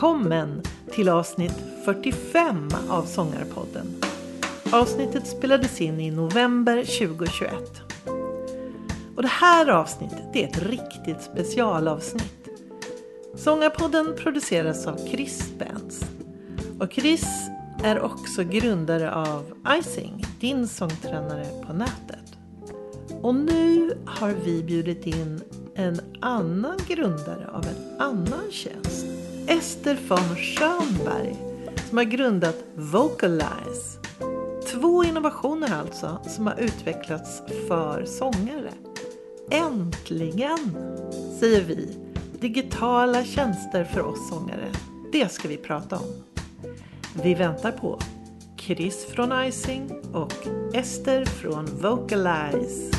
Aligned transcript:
Välkommen 0.00 0.62
till 0.90 1.08
avsnitt 1.08 1.54
45 1.84 2.68
av 2.88 3.02
Sångarpodden. 3.04 4.02
Avsnittet 4.72 5.26
spelades 5.26 5.80
in 5.80 6.00
i 6.00 6.10
november 6.10 6.76
2021. 6.76 7.52
Och 9.16 9.22
det 9.22 9.28
här 9.28 9.68
avsnittet 9.68 10.36
är 10.36 10.44
ett 10.44 10.62
riktigt 10.62 11.22
specialavsnitt. 11.22 12.48
Sångarpodden 13.34 14.14
produceras 14.16 14.86
av 14.86 14.96
Chris 15.08 15.52
Benz. 15.58 16.04
Och 16.78 16.92
Chris 16.92 17.26
är 17.82 18.00
också 18.00 18.44
grundare 18.44 19.14
av 19.14 19.52
Icing, 19.78 20.24
din 20.40 20.68
sångtränare 20.68 21.46
på 21.66 21.72
nätet. 21.72 22.38
Och 23.22 23.34
nu 23.34 23.98
har 24.06 24.34
vi 24.44 24.62
bjudit 24.62 25.06
in 25.06 25.40
en 25.74 26.00
annan 26.20 26.78
grundare 26.88 27.48
av 27.52 27.64
en 27.64 28.00
annan 28.00 28.50
tjänst. 28.50 29.09
Ester 29.46 29.98
von 30.08 30.36
Schönberg 30.36 31.36
som 31.88 31.98
har 31.98 32.04
grundat 32.04 32.56
Vocalize. 32.74 33.98
Två 34.72 35.04
innovationer 35.04 35.74
alltså 35.74 36.18
som 36.26 36.46
har 36.46 36.60
utvecklats 36.60 37.42
för 37.68 38.04
sångare. 38.04 38.70
Äntligen, 39.50 40.76
säger 41.40 41.64
vi. 41.64 41.96
Digitala 42.40 43.24
tjänster 43.24 43.84
för 43.84 44.00
oss 44.00 44.28
sångare. 44.28 44.68
Det 45.12 45.32
ska 45.32 45.48
vi 45.48 45.56
prata 45.56 45.96
om. 45.96 46.24
Vi 47.22 47.34
väntar 47.34 47.72
på 47.72 47.98
Chris 48.56 49.04
från 49.04 49.44
Icing 49.46 49.90
och 50.12 50.46
Ester 50.74 51.24
från 51.24 51.66
Vocalize. 51.66 52.90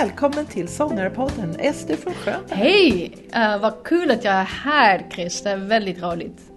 Välkommen 0.00 0.46
till 0.46 0.68
Sångarpodden, 0.68 1.56
Ester 1.58 1.96
från 1.96 2.14
Sjöberg. 2.14 2.58
Hej! 2.58 3.12
Uh, 3.36 3.60
vad 3.60 3.84
kul 3.84 4.10
att 4.10 4.24
jag 4.24 4.34
är 4.34 4.44
här 4.44 5.06
Chris, 5.10 5.42
det 5.42 5.50
är 5.50 5.56
väldigt 5.56 6.02
roligt. 6.02 6.50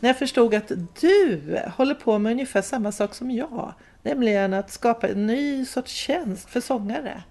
När 0.00 0.08
jag 0.08 0.18
förstod 0.18 0.54
att 0.54 0.72
du 1.00 1.40
håller 1.76 1.94
på 1.94 2.18
med 2.18 2.32
ungefär 2.32 2.62
samma 2.62 2.92
sak 2.92 3.14
som 3.14 3.30
jag, 3.30 3.74
nämligen 4.02 4.54
att 4.54 4.70
skapa 4.70 5.08
en 5.08 5.26
ny 5.26 5.64
sorts 5.64 5.92
tjänst 5.92 6.50
för 6.50 6.60
sångare. 6.60 7.22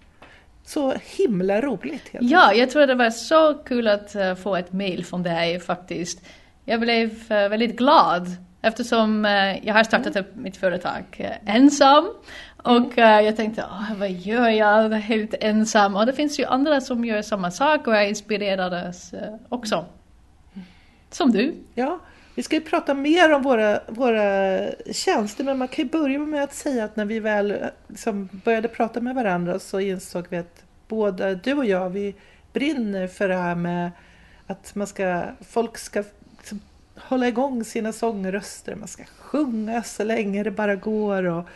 Så 0.65 0.93
himla 1.17 1.61
roligt! 1.61 2.09
Helt 2.09 2.31
ja, 2.31 2.53
jag 2.53 2.69
tror 2.69 2.87
det 2.87 2.95
var 2.95 3.09
så 3.09 3.53
kul 3.53 3.87
att 3.87 4.15
uh, 4.15 4.35
få 4.35 4.55
ett 4.55 4.73
mail 4.73 5.05
från 5.05 5.23
dig 5.23 5.59
faktiskt. 5.59 6.21
Jag 6.65 6.79
blev 6.79 7.09
uh, 7.09 7.49
väldigt 7.49 7.77
glad 7.77 8.27
eftersom 8.65 9.25
jag 9.63 9.73
har 9.73 9.83
startat 9.83 10.15
upp 10.15 10.35
mitt 10.35 10.57
företag 10.57 11.31
ensam 11.45 12.05
och 12.65 12.97
uh, 12.97 13.21
jag 13.21 13.35
tänkte, 13.35 13.61
oh, 13.61 13.95
vad 13.97 14.11
gör 14.11 14.49
jag 14.49 14.89
helt 14.89 15.33
ensam? 15.39 15.95
Och 15.95 16.05
det 16.05 16.13
finns 16.13 16.39
ju 16.39 16.45
andra 16.45 16.81
som 16.81 17.05
gör 17.05 17.21
samma 17.21 17.51
sak 17.51 17.87
och 17.87 17.95
är 17.95 18.07
inspirerade 18.07 18.93
uh, 19.13 19.19
också. 19.49 19.85
Som 21.09 21.31
du. 21.31 21.55
Ja, 21.73 21.99
vi 22.35 22.43
ska 22.43 22.55
ju 22.55 22.61
prata 22.61 22.93
mer 22.93 23.33
om 23.33 23.41
våra, 23.41 23.79
våra 23.87 24.59
tjänster 24.91 25.43
men 25.43 25.57
man 25.57 25.67
kan 25.67 25.85
ju 25.85 25.91
börja 25.91 26.19
med 26.19 26.43
att 26.43 26.53
säga 26.53 26.83
att 26.83 26.95
när 26.95 27.05
vi 27.05 27.19
väl 27.19 27.55
liksom 27.87 28.29
började 28.31 28.67
prata 28.67 29.01
med 29.01 29.15
varandra 29.15 29.59
så 29.59 29.79
insåg 29.79 30.25
vi 30.29 30.37
att 30.37 30.63
både 30.87 31.35
du 31.35 31.53
och 31.53 31.65
jag, 31.65 31.89
vi 31.89 32.15
brinner 32.53 33.07
för 33.07 33.27
det 33.27 33.35
här 33.35 33.55
med 33.55 33.91
att 34.47 34.75
man 34.75 34.87
ska, 34.87 35.23
folk 35.47 35.77
ska 35.77 36.03
hålla 36.95 37.27
igång 37.27 37.63
sina 37.63 37.93
sångröster, 37.93 38.75
man 38.75 38.87
ska 38.87 39.03
sjunga 39.03 39.83
så 39.83 40.03
länge 40.03 40.43
det 40.43 40.51
bara 40.51 40.75
går 40.75 41.23
och 41.23 41.47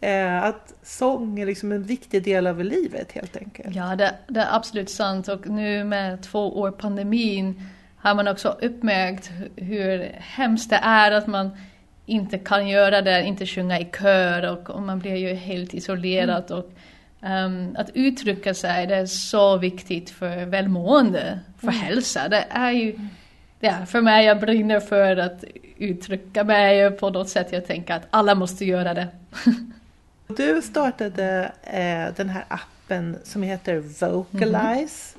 Eh, 0.00 0.42
att 0.42 0.74
sång 0.82 1.40
är 1.40 1.46
liksom 1.46 1.72
en 1.72 1.82
viktig 1.82 2.24
del 2.24 2.46
av 2.46 2.64
livet 2.64 3.12
helt 3.12 3.36
enkelt. 3.36 3.76
Ja, 3.76 3.96
det, 3.96 4.14
det, 4.26 4.40
är 4.40 4.56
absolut 4.56 4.90
sant 4.90 5.28
och 5.28 5.46
nu 5.46 5.84
med 5.84 6.22
två 6.22 6.58
år 6.58 6.70
pandemin 6.70 7.62
har 7.96 8.14
man 8.14 8.28
också 8.28 8.56
uppmärkt 8.62 9.30
hur 9.56 10.12
hemskt 10.18 10.70
det 10.70 10.80
är 10.82 11.12
att 11.12 11.26
man 11.26 11.50
inte 12.06 12.38
kan 12.38 12.68
göra 12.68 13.02
det, 13.02 13.22
inte 13.22 13.46
sjunga 13.46 13.80
i 13.80 13.84
kör 13.84 14.52
och, 14.52 14.70
och 14.70 14.82
man 14.82 14.98
blir 14.98 15.16
ju 15.16 15.34
helt 15.34 15.74
isolerad. 15.74 16.50
Mm. 16.50 16.58
Och, 16.58 16.72
um, 17.28 17.76
att 17.78 17.90
uttrycka 17.94 18.54
sig, 18.54 18.86
det 18.86 18.96
är 18.96 19.06
så 19.06 19.56
viktigt 19.56 20.10
för 20.10 20.44
välmående, 20.44 21.40
för 21.60 21.68
mm. 21.68 21.80
hälsa. 21.80 22.28
Det 22.28 22.46
är 22.50 22.70
ju, 22.70 22.98
ja, 23.60 23.86
för 23.86 24.00
mig, 24.00 24.26
jag 24.26 24.40
brinner 24.40 24.80
för 24.80 25.16
att 25.16 25.44
uttrycka 25.78 26.44
mig 26.44 26.90
på 26.90 27.10
något 27.10 27.28
sätt. 27.28 27.52
Jag 27.52 27.66
tänker 27.66 27.94
att 27.94 28.06
alla 28.10 28.34
måste 28.34 28.64
göra 28.64 28.94
det. 28.94 29.08
Du 30.36 30.62
startade 30.62 31.52
eh, 31.62 32.14
den 32.16 32.28
här 32.28 32.44
appen 32.48 33.18
som 33.24 33.42
heter 33.42 33.78
Vocalize. 33.78 35.14
Mm. 35.14 35.18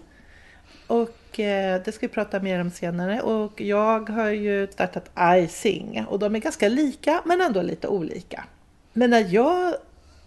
Och 0.88 1.40
eh, 1.40 1.82
det 1.86 1.92
ska 1.92 2.08
vi 2.08 2.14
prata 2.14 2.40
mer 2.40 2.62
om 2.62 2.72
senare. 2.72 3.22
Och 3.22 3.62
jag 3.62 4.10
har 4.10 4.30
ju 4.30 4.68
startat 4.68 5.12
iSing 5.38 6.06
och 6.10 6.20
de 6.20 6.36
är 6.36 6.40
ganska 6.40 6.70
lika 6.70 7.22
men 7.26 7.42
ändå 7.42 7.62
lite 7.62 7.88
olika. 7.88 8.44
Men 8.94 9.10
när 9.10 9.34
jag 9.34 9.68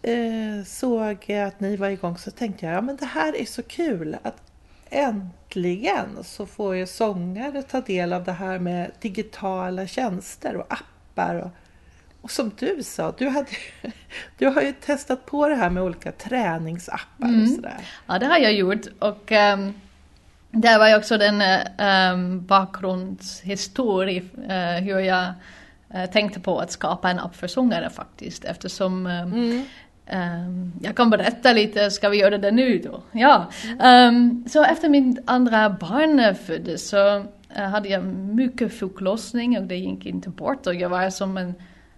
eh, 0.03 0.65
såg 0.67 1.33
att 1.33 1.61
ni 1.61 1.77
var 1.77 1.89
igång 1.89 2.19
så 2.19 2.31
tänkte 2.31 2.67
jag, 2.67 2.75
ja 2.75 2.81
men 2.81 2.97
det 2.97 3.07
här 3.07 3.41
är 3.41 3.45
så 3.45 3.63
kul 3.63 4.17
att 4.23 4.37
äntligen 4.91 5.31
så 6.23 6.47
får 6.47 6.77
ju 6.77 6.87
sångare 6.87 7.63
ta 7.63 7.81
del 7.81 8.13
av 8.13 8.25
det 8.25 8.33
här 8.33 8.59
med 8.59 8.91
digitala 9.01 9.87
tjänster 9.87 10.57
och 10.57 10.67
appar 10.73 11.35
och 11.35 11.51
och 12.23 12.31
som 12.31 12.51
du 12.59 12.83
sa, 12.83 13.15
du, 13.19 13.29
hade, 13.29 13.49
du 14.39 14.47
har 14.47 14.63
ju 14.63 14.73
testat 14.73 15.27
på 15.27 15.49
det 15.49 15.55
här 15.55 15.71
med 15.71 15.83
olika 15.83 16.13
träningsappar 16.13 17.29
mm. 17.29 17.43
och 17.43 17.49
sådär. 17.49 17.89
Ja, 18.07 18.19
det 18.19 18.27
har 18.27 18.39
jag 18.39 18.53
gjort. 18.53 18.87
Och 18.99 19.33
um, 19.33 19.75
det 20.51 20.79
var 20.79 20.89
ju 20.89 20.97
också 20.97 21.19
den 21.19 21.43
um, 22.13 22.47
bakgrundshistoria 22.47 24.23
uh, 24.23 24.85
hur 24.85 24.99
jag 24.99 25.33
uh, 25.95 26.07
tänkte 26.07 26.41
på 26.41 26.59
att 26.59 26.73
skapa 26.73 27.11
en 27.11 27.19
app 27.19 27.37
för 27.37 27.49
sångare 27.49 27.91
faktiskt. 27.91 28.45
Eftersom 28.45 29.07
um, 29.07 29.33
mm. 29.33 29.65
Um, 30.11 30.73
jag 30.83 30.97
kan 30.97 31.11
berätta 31.11 31.53
lite, 31.53 31.91
ska 31.91 32.09
vi 32.09 32.17
göra 32.17 32.39
det 32.39 32.51
nu 32.51 32.79
då? 32.79 33.03
Ja. 33.13 33.51
Um, 33.83 34.45
så 34.49 34.65
efter 34.65 34.89
min 34.89 35.19
andra 35.25 35.71
barn 35.71 36.35
föddes 36.35 36.89
så 36.89 37.19
uh, 37.19 37.25
hade 37.57 37.89
jag 37.89 38.05
mycket 38.05 38.79
förlossning 38.79 39.59
och 39.59 39.65
det 39.65 39.77
gick 39.77 40.07
inte 40.07 40.29
bort 40.29 40.67
och 40.67 40.75
jag 40.75 40.89
var 40.89 41.11
som 41.11 41.37
en 41.37 41.55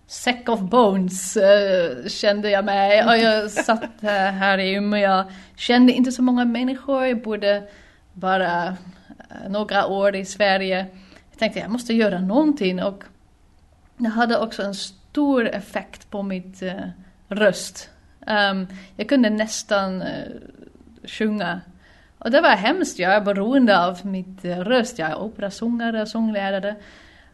Sack 0.06 0.48
of 0.48 0.60
bones 0.60 1.36
uh, 1.36 2.08
kände 2.08 2.50
jag 2.50 2.64
mig. 2.64 3.04
Och 3.04 3.18
jag 3.18 3.50
satt 3.50 3.82
uh, 4.02 4.08
här 4.10 4.58
i 4.58 4.72
Umeå. 4.72 5.00
Jag 5.00 5.24
kände 5.56 5.92
inte 5.92 6.12
så 6.12 6.22
många 6.22 6.44
människor. 6.44 7.06
Jag 7.06 7.22
bodde 7.22 7.62
bara 8.12 8.68
uh, 8.68 9.48
några 9.48 9.86
år 9.86 10.16
i 10.16 10.24
Sverige. 10.24 10.86
Jag 11.30 11.38
tänkte 11.38 11.60
jag 11.60 11.70
måste 11.70 11.94
göra 11.94 12.20
någonting. 12.20 12.82
Och 12.82 13.04
det 13.96 14.08
hade 14.08 14.38
också 14.38 14.62
en 14.62 14.74
stor 14.74 15.48
effekt 15.48 16.10
på 16.10 16.22
mitt 16.22 16.62
röst. 17.28 17.90
Um, 18.26 18.66
jag 18.96 19.08
kunde 19.08 19.30
nästan 19.30 20.02
eh, 20.02 20.24
sjunga. 21.04 21.60
Och 22.18 22.30
det 22.30 22.40
var 22.40 22.50
hemskt. 22.50 22.98
Jag 22.98 23.14
är 23.14 23.20
beroende 23.20 23.84
av 23.84 24.06
mitt 24.06 24.44
eh, 24.44 24.58
röst. 24.58 24.98
Jag 24.98 25.10
är 25.10 25.18
operasångare 25.18 26.02
och 26.02 26.08
sånglärare. 26.08 26.76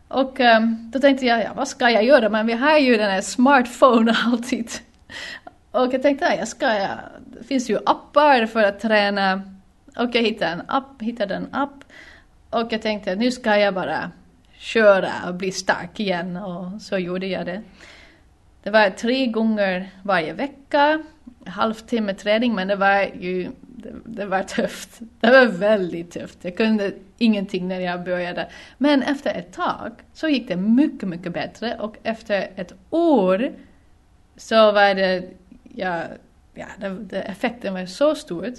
Och 0.09 0.41
um, 0.41 0.91
då 0.93 0.99
tänkte 0.99 1.27
jag, 1.27 1.43
ja, 1.43 1.53
vad 1.56 1.69
ska 1.69 1.91
jag 1.91 2.05
göra? 2.05 2.29
Men 2.29 2.47
vi 2.47 2.53
har 2.53 2.79
ju 2.79 2.97
den 2.97 3.11
här 3.11 3.21
smartphone 3.21 4.17
alltid. 4.27 4.71
Och 5.71 5.95
jag 5.95 6.03
tänkte, 6.03 6.25
ja, 6.25 6.34
jag 6.34 6.49
ska, 6.49 6.75
ja, 6.75 6.89
det 7.27 7.45
finns 7.45 7.70
ju 7.70 7.79
appar 7.87 8.47
för 8.47 8.62
att 8.62 8.81
träna. 8.81 9.43
Och 9.97 10.11
jag 10.12 10.23
hittade 10.23 10.53
en 10.53 10.62
app, 10.69 11.03
hittade 11.03 11.35
en 11.35 11.49
app. 11.53 11.85
Och 12.50 12.73
jag 12.73 12.82
tänkte, 12.82 13.14
nu 13.14 13.31
ska 13.31 13.56
jag 13.56 13.75
bara 13.75 14.11
köra 14.53 15.12
och 15.26 15.35
bli 15.35 15.53
stark 15.53 16.00
igen. 16.00 16.37
Och 16.37 16.82
så 16.82 16.99
gjorde 16.99 17.26
jag 17.26 17.47
det. 17.47 17.62
Det 18.62 18.71
var 18.71 18.91
tre 18.91 19.27
gånger 19.27 19.91
varje 20.03 20.33
vecka, 20.33 21.03
halvtimme 21.47 22.15
träning, 22.15 22.55
men 22.55 22.69
det 22.69 22.77
var 22.77 23.11
ju 23.21 23.51
det, 23.83 23.93
det, 24.05 24.27
var 24.27 24.43
tufft. 24.43 25.01
Det 25.21 25.31
var 25.31 25.47
väldigt 25.47 26.11
tufft. 26.11 26.39
Jag 26.43 26.57
kunde 26.57 26.93
ingenting 27.19 27.69
när 27.69 27.81
jag 27.81 28.05
började. 28.05 28.49
Men 28.79 29.03
efter 29.03 29.35
ett 29.35 29.53
tag 29.53 29.93
så 30.12 30.29
gick 30.29 30.49
det 30.49 30.57
mycket, 30.57 31.09
mycket 31.09 31.33
bättre 31.33 31.77
och 31.79 31.97
efter 32.03 32.51
ett 32.57 32.75
år 32.91 33.53
så 34.37 34.73
var 34.73 34.95
det, 34.95 35.25
ja, 35.75 36.03
ja 36.55 36.67
det, 36.79 36.89
det, 36.89 37.21
effekten 37.21 37.75
var 37.75 37.87
så 37.87 38.15
stor. 38.15 38.53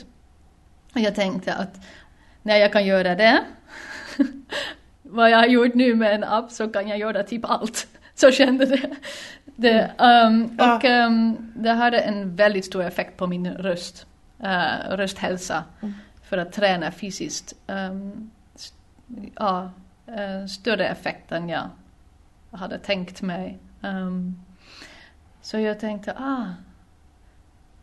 Jag 0.94 1.16
tänkte 1.16 1.54
att 1.54 1.76
när 2.42 2.58
jag 2.58 2.72
kan 2.72 2.86
göra 2.86 3.16
det, 3.16 3.44
vad 5.02 5.30
jag 5.30 5.38
har 5.38 5.48
gjort 5.48 5.74
nu 5.74 5.96
med 5.96 6.16
en 6.16 6.24
app, 6.24 6.52
så 6.52 6.68
kan 6.68 6.88
jag 6.88 6.98
göra 6.98 7.24
typ 7.24 7.46
allt. 7.46 7.88
Så 8.22 8.32
kände 8.32 8.66
det. 8.66 8.90
det 9.56 9.92
um, 9.98 10.56
ja. 10.58 10.76
Och 10.76 10.84
um, 10.84 11.52
det 11.56 11.72
hade 11.72 12.00
en 12.00 12.36
väldigt 12.36 12.66
stor 12.66 12.84
effekt 12.84 13.18
på 13.18 13.28
min 13.28 13.54
röst 13.54 14.06
uh, 14.44 14.96
rösthälsa 14.96 15.64
mm. 15.82 15.94
för 16.24 16.38
att 16.38 16.52
träna 16.52 16.92
fysiskt. 16.92 17.56
Um, 17.68 18.32
ja, 19.36 19.72
uh, 20.10 20.48
större 20.48 20.88
effekt 20.88 21.32
än 21.32 21.50
jag 21.50 21.70
hade 22.52 22.80
tänkt 22.80 23.22
mig. 23.22 23.60
Um, 23.82 24.42
så 25.42 25.60
jag 25.60 25.80
tänkte, 25.80 26.14
ah, 26.18 26.46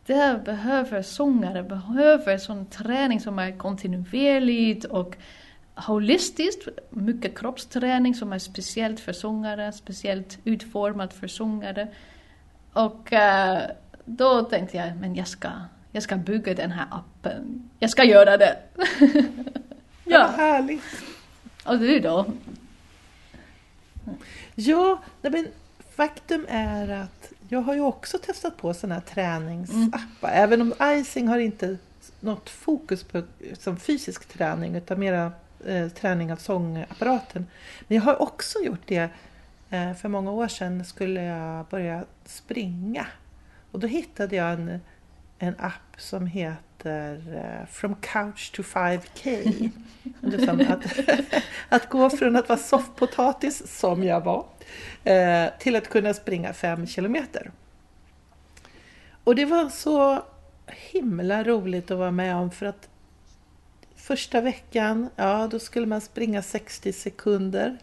det 0.05 0.45
behöver 0.45 1.01
sångare, 1.01 1.63
behöver 1.63 2.37
sån 2.37 2.65
träning 2.65 3.19
som 3.19 3.39
är 3.39 3.57
kontinuerligt 3.57 4.85
och 4.85 5.17
holistiskt, 5.87 6.67
mycket 6.89 7.39
kroppsträning 7.39 8.15
som 8.15 8.33
är 8.33 8.39
speciellt 8.39 8.99
för 8.99 9.13
sångare, 9.13 9.71
speciellt 9.71 10.37
utformat 10.43 11.13
för 11.13 11.27
sångare. 11.27 11.87
Och 12.73 13.11
uh, 13.11 13.59
då 14.05 14.43
tänkte 14.43 14.77
jag, 14.77 14.97
men 14.97 15.15
jag 15.15 15.27
ska, 15.27 15.49
jag 15.91 16.03
ska 16.03 16.15
bygga 16.15 16.53
den 16.53 16.71
här 16.71 16.87
appen. 16.91 17.69
Jag 17.79 17.89
ska 17.89 18.03
göra 18.03 18.37
det. 18.37 18.57
ja, 20.03 20.19
Vad 20.19 20.31
härligt. 20.31 20.83
Och 21.65 21.79
du 21.79 21.99
då? 21.99 22.25
Ja, 24.55 25.01
men 25.21 25.47
faktum 25.95 26.45
är 26.49 26.89
att 26.89 27.31
jag 27.49 27.61
har 27.61 27.73
ju 27.73 27.81
också 27.81 28.17
testat 28.17 28.57
på 28.57 28.73
sådana 28.73 28.95
här 28.95 29.01
träningsappar. 29.01 30.29
Mm. 30.29 30.43
Även 30.43 30.61
om 30.61 30.73
icing 30.83 31.27
har 31.27 31.39
inte 31.39 31.77
något 32.19 32.49
fokus 32.49 33.03
på 33.03 33.23
som 33.59 33.77
fysisk 33.77 34.25
träning 34.25 34.75
utan 34.75 34.99
mera 34.99 35.31
eh, 35.67 35.89
träning 35.89 36.33
av 36.33 36.37
sångapparaten. 36.37 37.47
Men 37.87 37.95
jag 37.95 38.03
har 38.03 38.21
också 38.21 38.59
gjort 38.59 38.87
det. 38.87 39.09
Eh, 39.69 39.93
för 39.93 40.09
många 40.09 40.31
år 40.31 40.47
sedan 40.47 40.85
skulle 40.85 41.23
jag 41.23 41.65
börja 41.65 42.05
springa. 42.25 43.07
Och 43.71 43.79
då 43.79 43.87
hittade 43.87 44.35
jag 44.35 44.53
en, 44.53 44.79
en 45.39 45.55
app 45.59 45.95
som 45.97 46.27
heter 46.27 47.35
eh, 47.35 47.67
From 47.67 47.95
Couch 47.95 48.51
to 48.51 48.61
5K. 48.61 49.71
liksom 50.19 50.61
att, 50.69 50.99
att 51.69 51.89
gå 51.89 52.09
från 52.09 52.35
att 52.35 52.49
vara 52.49 52.59
soffpotatis, 52.59 53.79
som 53.79 54.03
jag 54.03 54.21
var, 54.21 54.45
till 55.59 55.75
att 55.75 55.89
kunna 55.89 56.13
springa 56.13 56.53
fem 56.53 56.87
kilometer. 56.87 57.51
Och 59.23 59.35
det 59.35 59.45
var 59.45 59.69
så 59.69 60.23
himla 60.67 61.43
roligt 61.43 61.91
att 61.91 61.97
vara 61.97 62.11
med 62.11 62.35
om 62.35 62.51
för 62.51 62.65
att 62.65 62.89
första 64.09 64.41
veckan, 64.41 65.09
ja 65.15 65.47
då 65.51 65.59
skulle 65.59 65.85
man 65.85 66.01
springa 66.01 66.41
60 66.41 66.93
sekunder. 66.93 67.77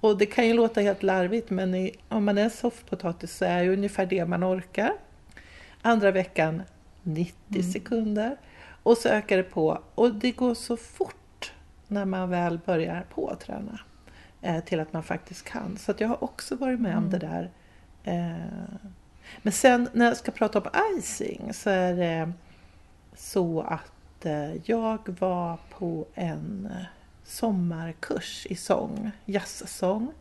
Och 0.00 0.18
det 0.18 0.26
kan 0.26 0.46
ju 0.46 0.54
låta 0.54 0.80
helt 0.80 1.02
larvigt 1.02 1.50
men 1.50 1.74
i, 1.74 1.94
om 2.08 2.24
man 2.24 2.38
är 2.38 2.48
soffpotatis 2.48 3.36
så 3.36 3.44
är 3.44 3.64
det 3.64 3.72
ungefär 3.72 4.06
det 4.06 4.24
man 4.24 4.44
orkar. 4.44 4.92
Andra 5.82 6.10
veckan 6.10 6.62
90 7.02 7.34
mm. 7.50 7.72
sekunder. 7.72 8.36
Och 8.82 8.96
så 8.98 9.08
ökar 9.08 9.36
det 9.36 9.42
på. 9.42 9.82
Och 9.94 10.14
det 10.14 10.32
går 10.32 10.54
så 10.54 10.76
fort 10.76 11.52
när 11.88 12.04
man 12.04 12.30
väl 12.30 12.58
börjar 12.66 13.06
på 13.14 13.28
att 13.28 13.40
träna. 13.40 13.80
Eh, 14.42 14.64
till 14.64 14.80
att 14.80 14.92
man 14.92 15.02
faktiskt 15.02 15.44
kan. 15.44 15.76
Så 15.76 15.94
jag 15.98 16.08
har 16.08 16.24
också 16.24 16.56
varit 16.56 16.80
med 16.80 16.92
mm. 16.92 17.04
om 17.04 17.10
det 17.10 17.18
där. 17.18 17.50
Eh, 18.04 18.88
men 19.42 19.52
sen 19.52 19.88
när 19.92 20.04
jag 20.04 20.16
ska 20.16 20.32
prata 20.32 20.60
om 20.60 20.70
icing 20.98 21.54
så 21.54 21.70
är 21.70 21.94
det 21.94 22.32
så 23.16 23.60
att 23.60 23.97
eh, 24.26 24.70
jag 24.70 24.98
var 25.20 25.58
på 25.70 26.06
en 26.14 26.74
sommarkurs 27.24 28.46
i 28.50 28.54
sång, 28.54 29.10
jazzsång, 29.24 30.12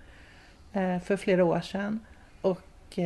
för 1.04 1.18
flera 1.18 1.46
år 1.46 1.62
sedan. 1.62 2.00
Och 2.42 3.00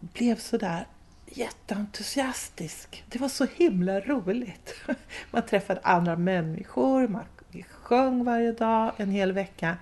blev 0.00 0.36
sådär 0.36 0.86
jätteentusiastisk. 1.26 3.04
Det 3.08 3.18
var 3.18 3.28
så 3.28 3.46
himla 3.56 4.00
roligt. 4.00 4.74
Man 5.30 5.42
träffade 5.42 5.80
andra 5.82 6.16
människor, 6.16 7.08
man 7.08 7.24
sjöng 7.70 8.24
varje 8.24 8.52
dag 8.52 8.92
en 8.96 9.10
hel 9.10 9.32
vecka. 9.32 9.76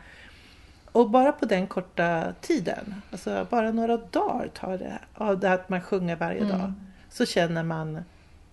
Och 0.92 1.10
bara 1.10 1.32
på 1.32 1.46
den 1.46 1.66
korta 1.66 2.34
tiden, 2.40 3.02
alltså 3.10 3.46
bara 3.50 3.72
några 3.72 3.96
dagar 3.96 4.48
tar 4.54 4.78
det 4.78 4.98
av 5.14 5.40
det 5.40 5.52
att 5.52 5.68
man 5.68 5.80
sjunger 5.80 6.16
varje 6.16 6.40
mm. 6.40 6.58
dag, 6.58 6.72
så 7.10 7.26
känner 7.26 7.62
man 7.62 7.96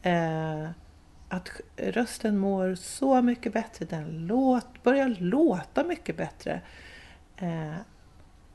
eh, 0.01 0.69
att 1.31 1.49
rösten 1.77 2.37
mår 2.37 2.75
så 2.75 3.21
mycket 3.21 3.53
bättre. 3.53 3.85
Den 3.85 4.27
låt, 4.27 4.83
börjar 4.83 5.15
låta 5.19 5.83
mycket 5.83 6.17
bättre. 6.17 6.61
Eh, 7.37 7.75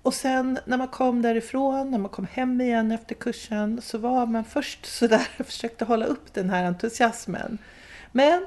och 0.02 0.14
sen 0.14 0.58
när 0.64 0.76
man 0.76 0.88
kom 0.88 1.22
därifrån, 1.22 1.90
när 1.90 1.98
man 1.98 2.10
kom 2.10 2.26
hem 2.32 2.60
igen 2.60 2.92
efter 2.92 3.14
kursen, 3.14 3.80
så 3.82 3.98
var 3.98 4.26
man 4.26 4.44
först 4.44 4.86
sådär 4.86 5.28
och 5.38 5.46
försökte 5.46 5.84
hålla 5.84 6.06
upp 6.06 6.34
den 6.34 6.50
här 6.50 6.64
entusiasmen. 6.64 7.58
Men 8.12 8.46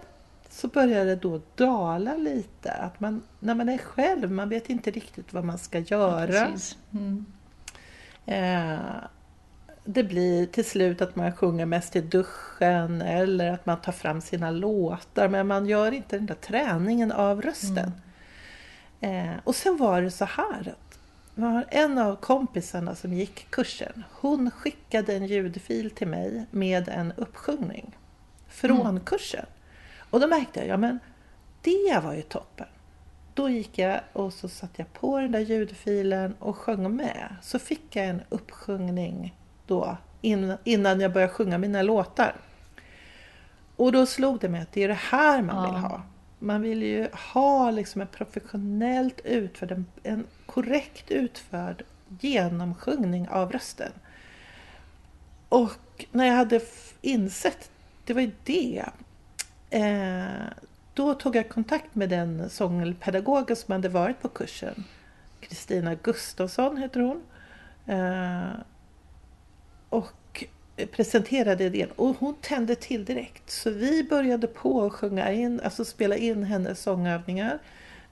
så 0.49 0.67
började 0.67 1.09
det 1.09 1.15
då 1.15 1.41
dala 1.55 2.15
lite. 2.15 2.71
Att 2.71 2.99
man, 2.99 3.23
när 3.39 3.55
man 3.55 3.69
är 3.69 3.77
själv, 3.77 4.31
man 4.31 4.49
vet 4.49 4.69
inte 4.69 4.91
riktigt 4.91 5.33
vad 5.33 5.43
man 5.43 5.57
ska 5.57 5.79
göra. 5.79 6.33
Ja, 6.33 6.47
mm. 6.91 7.25
eh, 8.25 8.79
det 9.93 10.03
blir 10.03 10.45
till 10.45 10.65
slut 10.65 11.01
att 11.01 11.15
man 11.15 11.31
sjunger 11.31 11.65
mest 11.65 11.95
i 11.95 12.01
duschen 12.01 13.01
eller 13.01 13.51
att 13.51 13.65
man 13.65 13.81
tar 13.81 13.91
fram 13.91 14.21
sina 14.21 14.51
låtar 14.51 15.27
men 15.27 15.47
man 15.47 15.65
gör 15.65 15.91
inte 15.91 16.17
den 16.17 16.25
där 16.25 16.35
träningen 16.35 17.11
av 17.11 17.41
rösten. 17.41 17.91
Mm. 19.01 19.29
Eh, 19.29 19.35
och 19.43 19.55
sen 19.55 19.77
var 19.77 20.01
det 20.01 20.11
så 20.11 20.25
här 20.25 20.59
att 20.59 20.99
en 21.69 21.97
av 21.97 22.15
kompisarna 22.15 22.95
som 22.95 23.13
gick 23.13 23.51
kursen, 23.51 24.03
hon 24.11 24.51
skickade 24.51 25.15
en 25.15 25.25
ljudfil 25.25 25.91
till 25.91 26.07
mig 26.07 26.45
med 26.51 26.89
en 26.89 27.13
uppsjungning 27.17 27.97
från 28.47 28.81
mm. 28.81 28.99
kursen. 28.99 29.45
Och 30.09 30.19
då 30.19 30.27
märkte 30.27 30.59
jag, 30.59 30.67
ja 30.67 30.77
men 30.77 30.99
det 31.61 31.99
var 32.03 32.13
ju 32.13 32.21
toppen. 32.21 32.67
Då 33.33 33.49
gick 33.49 33.77
jag 33.77 33.99
och 34.13 34.33
så 34.33 34.49
satte 34.49 34.81
jag 34.81 34.93
på 34.93 35.19
den 35.19 35.31
där 35.31 35.39
ljudfilen 35.39 36.35
och 36.39 36.57
sjöng 36.57 36.95
med. 36.95 37.35
Så 37.41 37.59
fick 37.59 37.95
jag 37.95 38.05
en 38.05 38.21
uppsjungning 38.29 39.33
då 39.69 39.97
innan 40.63 40.99
jag 40.99 41.13
började 41.13 41.33
sjunga 41.33 41.57
mina 41.57 41.81
låtar. 41.81 42.35
Och 43.75 43.91
då 43.91 44.05
slog 44.05 44.39
det 44.39 44.49
mig 44.49 44.61
att 44.61 44.71
det 44.71 44.83
är 44.83 44.87
det 44.87 44.93
här 44.93 45.41
man 45.41 45.55
ja. 45.55 45.71
vill 45.71 45.81
ha. 45.81 46.01
Man 46.39 46.61
vill 46.61 46.83
ju 46.83 47.07
ha 47.33 47.71
liksom 47.71 48.01
en 48.01 48.07
professionellt 48.07 49.21
utförd, 49.23 49.71
en, 49.71 49.85
en 50.03 50.25
korrekt 50.45 51.11
utförd 51.11 51.83
genomsjungning 52.19 53.29
av 53.29 53.51
rösten. 53.51 53.91
Och 55.49 56.05
när 56.11 56.25
jag 56.25 56.33
hade 56.33 56.61
insett, 57.01 57.71
det 58.05 58.13
var 58.13 58.21
ju 58.21 58.31
det, 58.43 58.85
Eh, 59.69 60.47
då 60.93 61.13
tog 61.13 61.35
jag 61.35 61.49
kontakt 61.49 61.95
med 61.95 62.09
den 62.09 62.49
sångpedagogen 62.49 63.55
som 63.55 63.71
hade 63.71 63.89
varit 63.89 64.21
på 64.21 64.27
kursen. 64.27 64.83
Kristina 65.39 65.95
Gustafsson 65.95 66.77
heter 66.77 66.99
hon. 66.99 67.21
Eh, 67.85 68.59
och 69.89 70.45
presenterade 70.91 71.63
idén 71.63 71.89
och 71.95 72.15
hon 72.19 72.35
tände 72.41 72.75
till 72.75 73.05
direkt. 73.05 73.49
Så 73.49 73.69
vi 73.69 74.03
började 74.03 74.47
på 74.47 74.85
att 74.85 74.93
sjunga 74.93 75.31
in, 75.31 75.61
alltså 75.63 75.85
spela 75.85 76.15
in 76.15 76.43
hennes 76.43 76.81
sångövningar. 76.81 77.59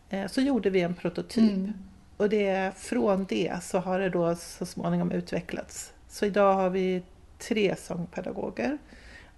Eh, 0.09 0.27
så 0.27 0.41
gjorde 0.41 0.69
vi 0.69 0.81
en 0.81 0.95
prototyp. 0.95 1.51
Mm. 1.51 1.73
Och 2.17 2.29
det, 2.29 2.71
från 2.77 3.25
det 3.29 3.63
så 3.63 3.79
har 3.79 3.99
det 3.99 4.09
då 4.09 4.35
så 4.35 4.65
småningom 4.65 5.11
utvecklats. 5.11 5.93
Så 6.09 6.25
idag 6.25 6.53
har 6.53 6.69
vi 6.69 7.03
tre 7.37 7.75
sångpedagoger 7.75 8.77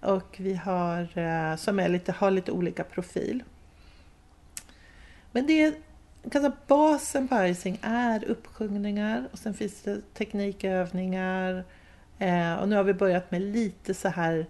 och 0.00 0.36
vi 0.38 0.54
har, 0.54 1.18
eh, 1.18 1.56
som 1.56 1.78
är 1.78 1.88
lite, 1.88 2.12
har 2.12 2.30
lite 2.30 2.52
olika 2.52 2.84
profil. 2.84 3.42
Men 5.32 5.46
det 5.46 5.62
är, 5.62 5.74
kan 6.30 6.52
basen 6.66 7.28
på 7.28 7.46
icing 7.46 7.78
är 7.82 8.24
uppsjungningar 8.24 9.28
och 9.32 9.38
sen 9.38 9.54
finns 9.54 9.82
det 9.82 10.14
teknikövningar. 10.14 11.64
Eh, 12.20 12.54
och 12.54 12.68
nu 12.68 12.76
har 12.76 12.84
vi 12.84 12.94
börjat 12.94 13.30
med 13.30 13.42
lite 13.42 13.94
så 13.94 14.08
här, 14.08 14.46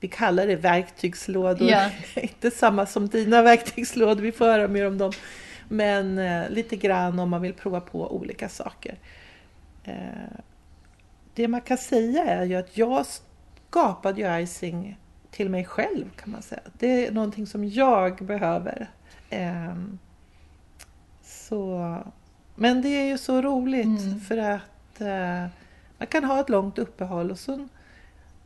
vi 0.00 0.08
kallar 0.08 0.46
det 0.46 0.56
verktygslådor. 0.56 1.68
Yeah. 1.68 1.92
Inte 2.16 2.50
samma 2.50 2.86
som 2.86 3.08
dina 3.08 3.42
verktygslådor, 3.42 4.22
vi 4.22 4.32
får 4.32 4.44
höra 4.44 4.68
mer 4.68 4.86
om 4.86 4.98
dem. 4.98 5.12
Men 5.68 6.18
eh, 6.18 6.50
lite 6.50 6.76
grann 6.76 7.18
om 7.18 7.30
man 7.30 7.42
vill 7.42 7.54
prova 7.54 7.80
på 7.80 8.16
olika 8.16 8.48
saker. 8.48 8.98
det 11.34 11.48
man 11.48 11.60
kan 11.60 11.78
säga 11.78 12.24
är 12.24 12.44
ju 12.44 12.54
att 12.54 12.76
jag 12.76 13.06
skapade 13.68 14.20
ju 14.20 14.42
icing 14.42 14.98
till 15.30 15.48
mig 15.48 15.64
själv 15.64 16.10
kan 16.16 16.30
man 16.32 16.42
säga. 16.42 16.60
Det 16.78 17.06
är 17.06 17.12
någonting 17.12 17.46
som 17.46 17.64
jag 17.64 18.24
behöver. 18.24 18.90
Um, 19.30 19.98
så, 21.22 21.96
men 22.54 22.82
det 22.82 22.88
är 22.88 23.04
ju 23.04 23.18
så 23.18 23.42
roligt 23.42 24.00
mm. 24.02 24.20
för 24.20 24.38
att 24.38 25.00
uh, 25.00 25.46
man 25.98 26.06
kan 26.06 26.24
ha 26.24 26.40
ett 26.40 26.48
långt 26.48 26.78
uppehåll 26.78 27.30
och 27.30 27.38
så 27.38 27.68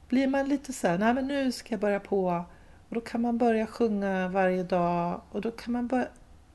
blir 0.09 0.27
man 0.27 0.49
lite 0.49 0.73
så 0.73 0.89
här, 0.89 0.99
nej 0.99 1.15
men 1.15 1.27
nu 1.27 1.53
ska 1.53 1.73
jag 1.73 1.81
börja 1.81 2.01
på. 2.01 2.45
Och 2.89 2.95
då 2.95 3.01
kan 3.01 3.21
man 3.21 3.39
börja 3.39 3.67
sjunga 3.67 4.29
varje 4.29 4.63
dag 4.63 5.21
och 5.31 5.41
då 5.41 5.51
kan 5.51 5.73
man 5.73 5.87
börja 5.87 6.07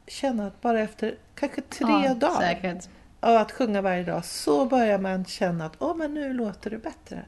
känna 0.07 0.47
att 0.47 0.61
bara 0.61 0.79
efter 0.81 1.15
kanske 1.35 1.61
tre 1.61 1.87
ja, 2.05 2.13
dagar 2.13 2.41
säkert. 2.41 2.89
av 3.19 3.35
att 3.35 3.51
sjunga 3.51 3.81
varje 3.81 4.03
dag 4.03 4.25
så 4.25 4.65
börjar 4.65 4.99
man 4.99 5.25
känna 5.25 5.65
att 5.65 5.75
åh, 5.79 5.95
men 5.95 6.13
nu 6.13 6.33
låter 6.33 6.69
det 6.69 6.77
bättre. 6.77 7.25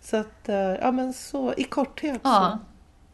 Så 0.00 0.16
att, 0.16 0.48
eh, 0.48 0.56
ja 0.56 0.92
men 0.92 1.12
så 1.12 1.54
i 1.56 1.64
korthet 1.64 2.20
ja. 2.24 2.58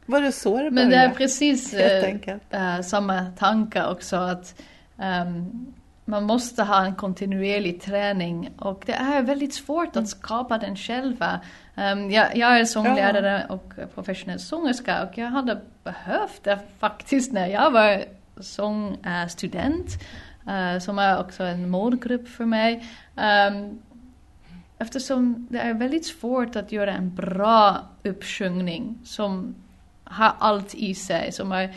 så 0.07 0.13
var 0.13 0.21
det 0.21 0.33
så 0.33 0.51
det 0.51 0.57
började. 0.57 0.71
Men 0.71 0.91
det 0.91 0.97
är 0.97 1.11
precis 1.11 1.75
äh, 1.75 2.81
samma 2.81 3.27
tanke 3.39 3.87
också 3.87 4.17
att 4.17 4.63
um, 4.97 5.75
man 6.11 6.25
måste 6.25 6.63
ha 6.63 6.85
en 6.85 6.95
kontinuerlig 6.95 7.83
träning 7.83 8.51
och 8.59 8.83
det 8.87 8.93
är 8.93 9.23
väldigt 9.23 9.55
svårt 9.55 9.89
att 9.89 9.97
mm. 9.97 10.07
skapa 10.07 10.59
den 10.59 10.77
själva. 10.77 11.41
Um, 11.75 12.11
jag, 12.11 12.37
jag, 12.37 12.61
är 12.61 12.65
sånglärare 12.65 13.47
och 13.49 13.73
professionell 13.95 14.41
sångerska 14.41 15.03
och 15.03 15.19
jag 15.19 15.27
hade 15.27 15.61
behövt 15.85 16.45
det 16.45 16.59
faktiskt 16.79 17.33
när 17.33 17.47
jag 17.47 17.71
var 17.71 18.05
sångstudent, 18.41 19.89
uh, 20.47 20.79
som 20.79 20.99
är 20.99 21.21
också 21.21 21.43
en 21.43 21.71
målgrupp 21.71 22.29
för 22.29 22.45
mig. 22.45 22.85
Um, 23.17 23.83
eftersom 24.79 25.47
det 25.51 25.59
är 25.59 25.75
väldigt 25.75 26.07
svårt 26.07 26.57
att 26.57 26.73
göra 26.73 26.93
en 26.93 27.15
bra 27.15 27.79
uppsjungning 28.03 28.99
som 29.05 29.55
har 30.05 30.33
allt 30.39 30.75
i 30.75 30.95
sig. 30.95 31.33
Som 31.33 31.53
är, 31.53 31.65
um, 31.65 31.73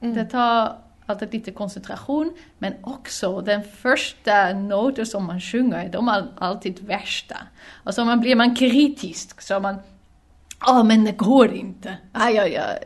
mm. 0.00 0.14
Det 0.14 0.24
tar 0.24 0.83
alltid 1.06 1.32
lite 1.32 1.52
koncentration, 1.52 2.34
men 2.58 2.74
också 2.82 3.40
den 3.40 3.62
första 3.62 4.52
noten 4.52 5.06
som 5.06 5.24
man 5.24 5.40
sjunger, 5.40 5.88
de 5.88 6.08
är 6.08 6.26
alltid 6.38 6.80
värsta. 6.80 7.36
Och 7.84 7.94
så 7.94 8.04
man 8.04 8.20
blir 8.20 8.36
man 8.36 8.56
kritisk, 8.56 9.40
så 9.40 9.60
man, 9.60 9.76
”Åh, 10.66 10.80
oh, 10.80 10.84
men 10.84 11.04
det 11.04 11.12
går 11.12 11.52
inte, 11.52 11.96
ah, 12.12 12.28
jag, 12.28 12.52
jag, 12.52 12.78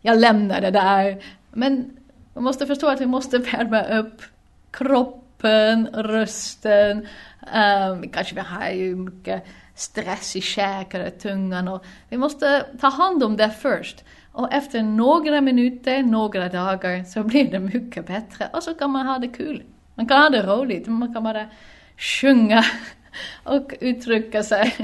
jag 0.00 0.20
lämnar 0.20 0.60
det 0.60 0.70
där. 0.70 1.24
Men 1.50 1.96
man 2.34 2.44
måste 2.44 2.66
förstå 2.66 2.88
att 2.88 3.00
vi 3.00 3.06
måste 3.06 3.38
värma 3.38 3.82
upp 3.82 4.22
kroppen, 4.70 5.86
rösten, 5.86 6.98
um, 6.98 7.06
ehm, 7.52 8.08
kanske 8.08 8.34
vi 8.34 8.40
har 8.40 8.70
ju 8.70 8.96
mycket 8.96 9.44
stress 9.74 10.36
i 10.36 10.40
käkar 10.40 11.06
och 11.06 11.18
tungan 11.18 11.68
och 11.68 11.84
vi 12.08 12.16
måste 12.16 12.66
ta 12.80 12.88
hand 12.88 13.22
om 13.22 13.36
det 13.36 13.50
först. 13.50 14.04
Och 14.32 14.52
efter 14.52 14.82
några 14.82 15.40
minuter, 15.40 16.02
några 16.02 16.48
dagar 16.48 17.04
så 17.04 17.22
blir 17.22 17.50
det 17.50 17.58
mycket 17.58 18.06
bättre 18.06 18.48
och 18.52 18.62
så 18.62 18.74
kan 18.74 18.90
man 18.90 19.06
ha 19.06 19.18
det 19.18 19.28
kul. 19.28 19.62
Man 19.94 20.06
kan 20.06 20.22
ha 20.22 20.28
det 20.28 20.42
roligt, 20.42 20.86
man 20.86 21.14
kan 21.14 21.24
bara 21.24 21.46
sjunga 21.96 22.64
och 23.44 23.74
uttrycka 23.80 24.42
sig. 24.42 24.74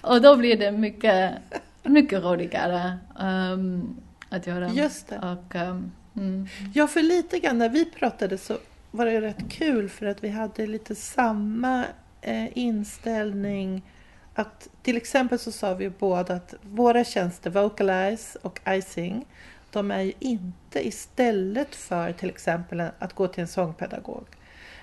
och 0.00 0.22
då 0.22 0.36
blir 0.36 0.56
det 0.56 0.72
mycket, 0.72 1.34
mycket 1.82 2.22
roligare 2.22 2.98
um, 3.20 3.96
att 4.28 4.46
göra. 4.46 4.68
Just 4.68 5.08
det. 5.08 5.18
Och, 5.18 5.54
um, 5.54 5.92
mm. 6.16 6.48
Ja, 6.74 6.86
för 6.86 7.02
lite 7.02 7.38
grann 7.38 7.58
när 7.58 7.68
vi 7.68 7.84
pratade 7.84 8.38
så 8.38 8.58
var 8.90 9.06
det 9.06 9.20
rätt 9.20 9.52
kul 9.52 9.88
för 9.88 10.06
att 10.06 10.24
vi 10.24 10.28
hade 10.28 10.66
lite 10.66 10.94
samma 10.94 11.84
eh, 12.20 12.58
inställning 12.58 13.82
att 14.38 14.68
till 14.82 14.96
exempel 14.96 15.38
så 15.38 15.52
sa 15.52 15.74
vi 15.74 15.90
båda 15.90 16.34
att 16.34 16.54
våra 16.62 17.04
tjänster 17.04 17.50
Vocalize 17.50 18.38
och 18.42 18.60
iSing 18.68 19.26
de 19.70 19.90
är 19.90 20.00
ju 20.00 20.12
inte 20.18 20.86
istället 20.88 21.74
för 21.74 22.12
till 22.12 22.28
exempel 22.28 22.82
att 22.98 23.12
gå 23.12 23.28
till 23.28 23.40
en 23.40 23.48
sångpedagog. 23.48 24.26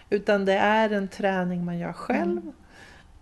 Utan 0.09 0.45
det 0.45 0.53
är 0.53 0.89
en 0.89 1.07
träning 1.07 1.65
man 1.65 1.77
gör 1.77 1.93
själv 1.93 2.37
mm. 2.37 2.53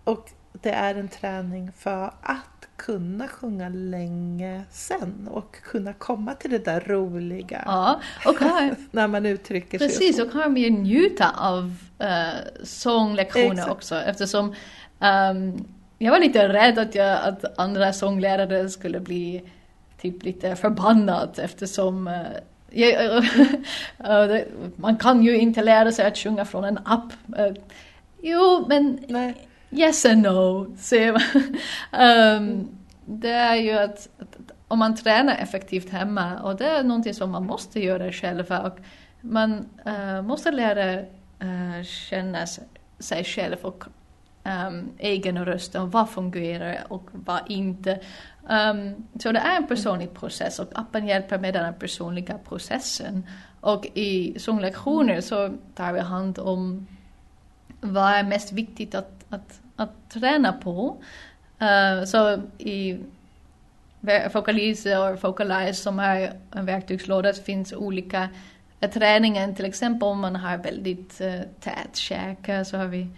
och 0.04 0.30
det 0.52 0.70
är 0.70 0.94
en 0.94 1.08
träning 1.08 1.72
för 1.72 2.04
att 2.22 2.68
kunna 2.76 3.28
sjunga 3.28 3.68
länge 3.68 4.62
sen 4.70 5.28
och 5.30 5.56
kunna 5.62 5.92
komma 5.92 6.34
till 6.34 6.50
det 6.50 6.64
där 6.64 6.80
roliga. 6.80 7.62
Ja, 7.66 8.00
och 8.26 8.40
här, 8.40 8.76
när 8.90 9.08
man 9.08 9.26
uttrycker 9.26 9.78
precis, 9.78 9.98
sig. 9.98 10.06
Precis, 10.06 10.24
och 10.24 10.40
här 10.40 10.48
mer 10.48 10.70
njuta 10.70 11.30
av 11.38 11.74
uh, 12.02 12.64
sånglektioner 12.64 13.52
Exakt. 13.52 13.70
också 13.70 13.94
eftersom 13.94 14.54
um, 15.00 15.64
jag 15.98 16.10
var 16.10 16.20
lite 16.20 16.48
rädd 16.48 16.78
att, 16.78 16.94
jag, 16.94 17.24
att 17.24 17.58
andra 17.58 17.92
sånglärare 17.92 18.68
skulle 18.68 19.00
bli 19.00 19.42
typ 20.00 20.22
lite 20.22 20.56
förbannad 20.56 21.38
eftersom 21.42 22.08
uh, 22.08 22.22
jag, 22.70 23.24
uh, 24.30 24.40
man 24.76 24.96
kan 24.96 25.22
ju 25.22 25.38
inte 25.38 25.62
lära 25.62 25.92
sig 25.92 26.06
att 26.06 26.18
sjunga 26.18 26.44
från 26.44 26.64
en 26.64 26.78
app. 26.84 27.12
Uh, 27.38 27.56
jo, 28.22 28.64
men 28.68 28.98
Nej. 29.08 29.34
yes 29.70 30.04
and 30.04 30.22
no. 30.22 30.76
Så, 30.78 30.96
um, 31.92 32.68
det 33.06 33.30
är 33.30 33.54
ju 33.56 33.72
att, 33.72 34.08
att, 34.18 34.36
om 34.68 34.78
man 34.78 34.96
tränar 34.96 35.36
effektivt 35.36 35.90
hemma 35.90 36.40
och 36.40 36.56
det 36.56 36.66
är 36.66 36.82
någonting 36.82 37.14
som 37.14 37.30
man 37.30 37.46
måste 37.46 37.80
göra 37.80 38.12
själva 38.12 38.60
och 38.60 38.78
man 39.20 39.68
måste 40.22 40.50
lära 40.50 41.04
känna 41.84 42.46
sig 42.98 43.24
själv 43.24 43.56
och 43.62 43.84
um, 44.44 44.90
egen 44.98 45.44
röst 45.44 45.74
och 45.74 45.92
vad 45.92 46.10
fungerar 46.10 46.84
och 46.88 47.08
vad 47.12 47.40
inte. 47.48 48.00
Um, 48.48 49.06
så 49.20 49.32
det 49.32 49.38
är 49.38 49.56
en 49.56 49.66
personlig 49.66 50.14
process 50.14 50.58
och 50.58 50.68
appen 50.74 51.06
hjälper 51.06 51.38
med 51.38 51.54
den 51.54 51.74
personliga 51.74 52.38
processen. 52.48 53.26
Och 53.60 53.86
i 53.94 54.38
sånglektioner 54.38 55.20
så 55.20 55.54
tar 55.74 55.92
vi 55.92 56.00
hand 56.00 56.38
om 56.38 56.86
vad 57.80 58.12
är 58.12 58.22
mest 58.22 58.52
viktigt 58.52 58.94
att, 58.94 59.24
att, 59.28 59.60
att 59.76 60.10
träna 60.10 60.52
på. 60.52 60.96
Uh, 61.62 62.04
så 62.04 62.42
i 62.58 62.98
Focalize 64.32 64.98
och 64.98 65.20
Focalize 65.20 65.74
som 65.74 65.98
är 65.98 66.32
en 66.52 66.66
verktygslåda 66.66 67.32
finns 67.32 67.72
olika 67.72 68.28
träningar. 68.92 69.52
Till 69.52 69.64
exempel 69.64 70.08
om 70.08 70.20
man 70.20 70.36
har 70.36 70.56
väldigt 70.56 71.20
uh, 71.20 71.40
tät 71.60 71.96
käke 71.96 72.64
så 72.64 72.76
har 72.76 72.86
vi 72.86 73.08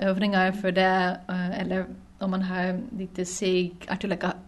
övningar 0.00 0.52
för 0.52 0.72
det. 0.72 1.20
Uh, 1.28 1.60
eller 1.60 1.86
om 2.18 2.30
man 2.30 2.42
har 2.42 2.80
lite 2.98 3.24
seg 3.24 3.88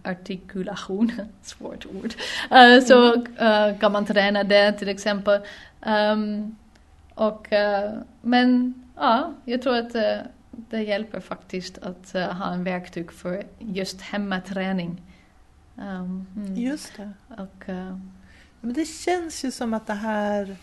artikulation, 0.02 1.12
svårt 1.42 1.86
ord, 1.86 2.14
uh, 2.52 2.84
så 2.84 3.14
uh, 3.14 3.78
kan 3.80 3.92
man 3.92 4.06
träna 4.06 4.44
det 4.44 4.72
till 4.72 4.88
exempel. 4.88 5.40
Um, 5.86 6.56
och, 7.14 7.48
uh, 7.52 8.00
men 8.22 8.74
ja, 8.96 9.32
jag 9.44 9.62
tror 9.62 9.76
att 9.76 9.92
det 10.70 10.82
hjälper 10.82 11.20
faktiskt 11.20 11.78
att 11.78 12.12
ha 12.12 12.52
en 12.52 12.64
verktyg 12.64 13.12
för 13.12 13.44
just 13.58 14.00
hemmaträning. 14.00 15.02
Um, 15.76 16.26
mm. 16.36 16.56
Just 16.56 16.96
det. 16.96 17.10
Och, 17.28 17.64
men 18.60 18.72
det 18.72 18.84
känns 18.84 19.44
ju 19.44 19.50
som 19.50 19.74
att 19.74 19.86
det 19.86 19.94
här 19.94 20.56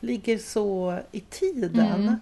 ligger 0.00 0.38
så 0.38 1.00
i 1.12 1.20
tiden. 1.20 1.80
Mm. 1.80 2.16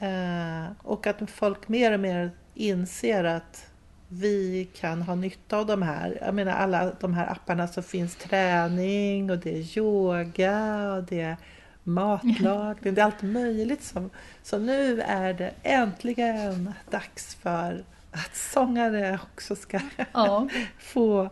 Eh, 0.00 0.72
och 0.82 1.06
att 1.06 1.30
folk 1.30 1.68
mer 1.68 1.92
och 1.92 2.00
mer 2.00 2.30
inser 2.54 3.24
att 3.24 3.70
vi 4.08 4.68
kan 4.74 5.02
ha 5.02 5.14
nytta 5.14 5.56
av 5.56 5.66
de 5.66 5.82
här. 5.82 6.18
Jag 6.20 6.34
menar 6.34 6.52
alla 6.52 6.92
de 7.00 7.14
här 7.14 7.32
apparna 7.32 7.68
så 7.68 7.82
finns 7.82 8.16
träning 8.16 9.30
och 9.30 9.38
det 9.38 9.50
är 9.50 9.78
yoga 9.78 10.92
och 10.92 11.02
det 11.02 11.20
är 11.20 11.36
matlagning. 11.84 12.94
Det 12.94 13.00
är 13.00 13.04
allt 13.04 13.22
möjligt. 13.22 13.82
Som, 13.82 14.10
så 14.42 14.58
nu 14.58 15.00
är 15.00 15.34
det 15.34 15.54
äntligen 15.62 16.74
dags 16.90 17.34
för 17.34 17.84
att 18.10 18.36
sångare 18.36 19.18
också 19.22 19.56
ska 19.56 19.80
ja. 20.12 20.48
få 20.78 21.30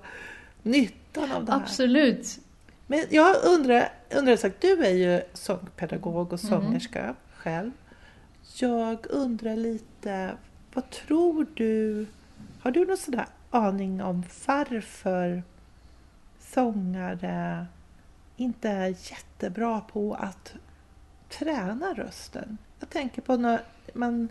nyttan 0.62 1.32
av 1.32 1.44
det 1.44 1.52
här. 1.52 1.60
Absolut. 1.60 2.38
Men 2.87 3.04
jag 3.10 3.37
undrar, 3.44 3.88
undrar 4.10 4.37
sagt, 4.37 4.60
du 4.60 4.84
är 4.84 4.94
ju 4.94 5.22
sångpedagog 5.32 6.32
och 6.32 6.44
mm. 6.44 6.60
sångerska 6.60 7.02
mm. 7.02 7.14
själv. 7.37 7.70
Jag 8.61 9.07
undrar 9.11 9.57
lite, 9.57 10.37
vad 10.75 10.91
tror 10.91 11.47
du? 11.55 12.07
Har 12.61 12.71
du 12.71 12.87
någon 12.87 12.97
sån 12.97 13.15
där 13.15 13.27
aning 13.50 14.03
om 14.03 14.25
varför 14.47 15.43
sångare 16.41 17.67
inte 18.37 18.69
är 18.69 18.88
jättebra 18.88 19.81
på 19.81 20.15
att 20.15 20.55
träna 21.29 21.95
rösten? 21.95 22.59
Jag 22.81 22.91
tänker 22.91 23.23
på 23.23 23.37
när 23.37 23.61
man 23.95 24.29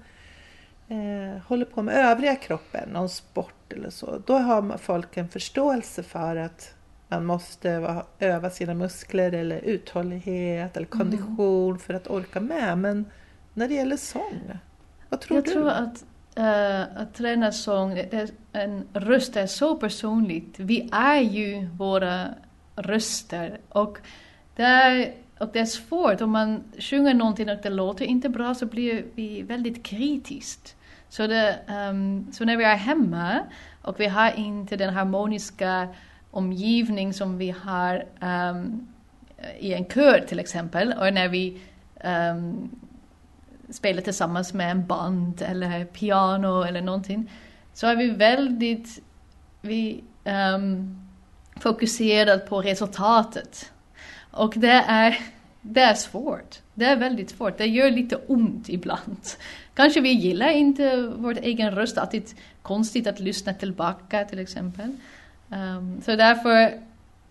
eh, 0.87 1.41
håller 1.47 1.65
på 1.65 1.81
med 1.81 1.95
övriga 1.95 2.35
kroppen, 2.35 2.89
någon 2.89 3.09
sport 3.09 3.73
eller 3.73 3.89
så. 3.89 4.21
Då 4.25 4.37
har 4.37 4.77
folk 4.77 5.17
en 5.17 5.29
förståelse 5.29 6.03
för 6.03 6.35
att 6.35 6.73
man 7.07 7.25
måste 7.25 8.01
öva 8.19 8.49
sina 8.49 8.73
muskler 8.73 9.31
eller 9.31 9.59
uthållighet 9.59 10.77
eller 10.77 10.87
kondition 10.87 11.69
mm. 11.69 11.79
för 11.79 11.93
att 11.93 12.07
orka 12.07 12.39
med. 12.39 12.77
Men 12.77 13.05
när 13.57 13.67
det 13.67 13.73
gäller 13.73 13.97
sång? 13.97 14.41
Vad 15.09 15.21
tror 15.21 15.37
jag 15.37 15.45
du? 15.45 15.51
Tror 15.51 15.69
att, 15.69 16.05
uh, 16.39 17.01
att 17.01 17.13
träna 17.13 17.51
sång, 17.51 18.01
en 18.51 18.83
röst 18.93 19.37
är 19.37 19.47
så 19.47 19.75
personligt. 19.75 20.59
Vi 20.59 20.89
är 20.91 21.21
ju 21.21 21.65
våra 21.65 22.27
röster 22.75 23.59
och 23.69 23.97
det 24.55 24.63
är, 24.63 25.13
och 25.39 25.49
det 25.53 25.59
är 25.59 25.65
svårt. 25.65 26.21
Om 26.21 26.31
man 26.31 26.63
sjunger 26.79 27.13
någonting 27.13 27.49
och 27.49 27.57
det 27.63 27.69
låter 27.69 28.05
inte 28.05 28.29
bra 28.29 28.55
så 28.55 28.65
blir 28.65 29.05
vi 29.15 29.41
väldigt 29.41 29.83
kritiskt. 29.83 30.75
Så, 31.09 31.27
det, 31.27 31.59
um, 31.89 32.27
så 32.31 32.45
när 32.45 32.57
vi 32.57 32.63
är 32.63 32.75
hemma 32.75 33.39
och 33.81 33.99
vi 33.99 34.07
har 34.07 34.31
inte 34.31 34.75
den 34.75 34.93
harmoniska 34.93 35.87
omgivning 36.31 37.13
som 37.13 37.37
vi 37.37 37.51
har 37.51 38.05
um, 38.21 38.87
i 39.59 39.73
en 39.73 39.85
kör 39.85 40.19
till 40.27 40.39
exempel, 40.39 40.93
och 40.93 41.13
när 41.13 41.27
vi 41.27 41.61
um, 42.03 42.69
spela 43.69 44.01
tillsammans 44.01 44.53
med 44.53 44.71
en 44.71 44.85
band 44.85 45.41
eller 45.41 45.85
piano 45.85 46.63
eller 46.63 46.81
någonting 46.81 47.31
så 47.73 47.87
är 47.87 47.95
vi 47.95 48.09
väldigt 48.09 49.01
vi, 49.61 50.03
ehm, 50.23 50.63
um, 50.63 51.07
fokuserade 51.59 52.39
på 52.39 52.61
resultatet. 52.61 53.71
Och 54.31 54.53
det 54.55 54.83
är 54.87 55.17
det 55.61 55.81
är 55.81 55.93
svårt. 55.93 56.59
Det 56.73 56.85
är 56.85 56.95
väldigt 56.95 57.29
svårt. 57.29 57.57
Det 57.57 57.65
gör 57.65 57.91
lite 57.91 58.15
ont 58.15 58.69
ibland. 58.69 59.17
Kanske 59.73 60.01
vi 60.01 60.09
gillar 60.09 60.49
inte 60.49 61.13
vår 61.17 61.37
egen 61.41 61.71
röst, 61.71 61.97
att 61.97 62.11
det 62.11 62.17
är 62.17 62.23
konstigt 62.61 63.07
att 63.07 63.19
lyssna 63.19 63.53
tillbaka 63.53 64.25
till 64.25 64.39
exempel. 64.39 64.91
Um, 65.49 66.01
så 66.01 66.15
därför, 66.15 66.81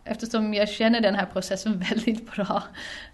eftersom 0.07 0.55
jag 0.55 0.69
känner 0.69 1.01
den 1.01 1.15
här 1.15 1.27
processen 1.27 1.79
väldigt 1.91 2.33
bra, 2.33 2.63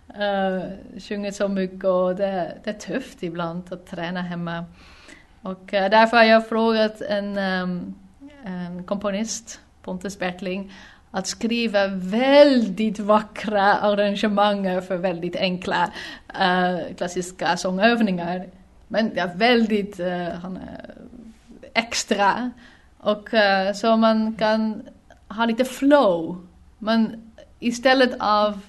uh, 0.09 0.63
sjunger 0.99 1.31
så 1.31 1.49
mycket 1.49 1.85
och 1.85 2.17
det, 2.17 2.59
det, 2.65 2.71
är 2.71 2.75
tufft 2.75 3.23
ibland 3.23 3.73
att 3.73 3.87
träna 3.87 4.23
hemma. 4.23 4.65
Och 5.43 5.73
uh, 5.73 5.91
därför 5.91 6.17
har 6.17 6.25
jag 6.25 6.49
frågat 6.49 7.01
en, 7.01 7.39
um, 7.39 7.95
en 8.45 8.85
komponist, 8.85 9.61
Pontus 9.83 10.19
Bertling, 10.19 10.73
att 11.11 11.27
skriva 11.27 11.87
väldigt 11.87 12.99
vackra 12.99 13.75
arrangemang 13.75 14.83
för 14.83 14.97
väldigt 14.97 15.37
enkla 15.37 15.93
uh, 16.41 16.95
klassiska 16.97 17.57
sångövningar. 17.57 18.47
Men 18.89 19.13
ja, 19.15 19.31
väldigt 19.35 20.01
uh, 20.01 20.29
extra. 21.75 22.51
Och 22.99 23.35
uh, 23.35 23.73
så 23.75 23.97
man 23.97 24.35
kan 24.35 24.83
ha 25.29 25.45
lite 25.45 25.65
flow. 25.65 26.47
Men 26.83 27.33
istället 27.59 28.17
av 28.19 28.61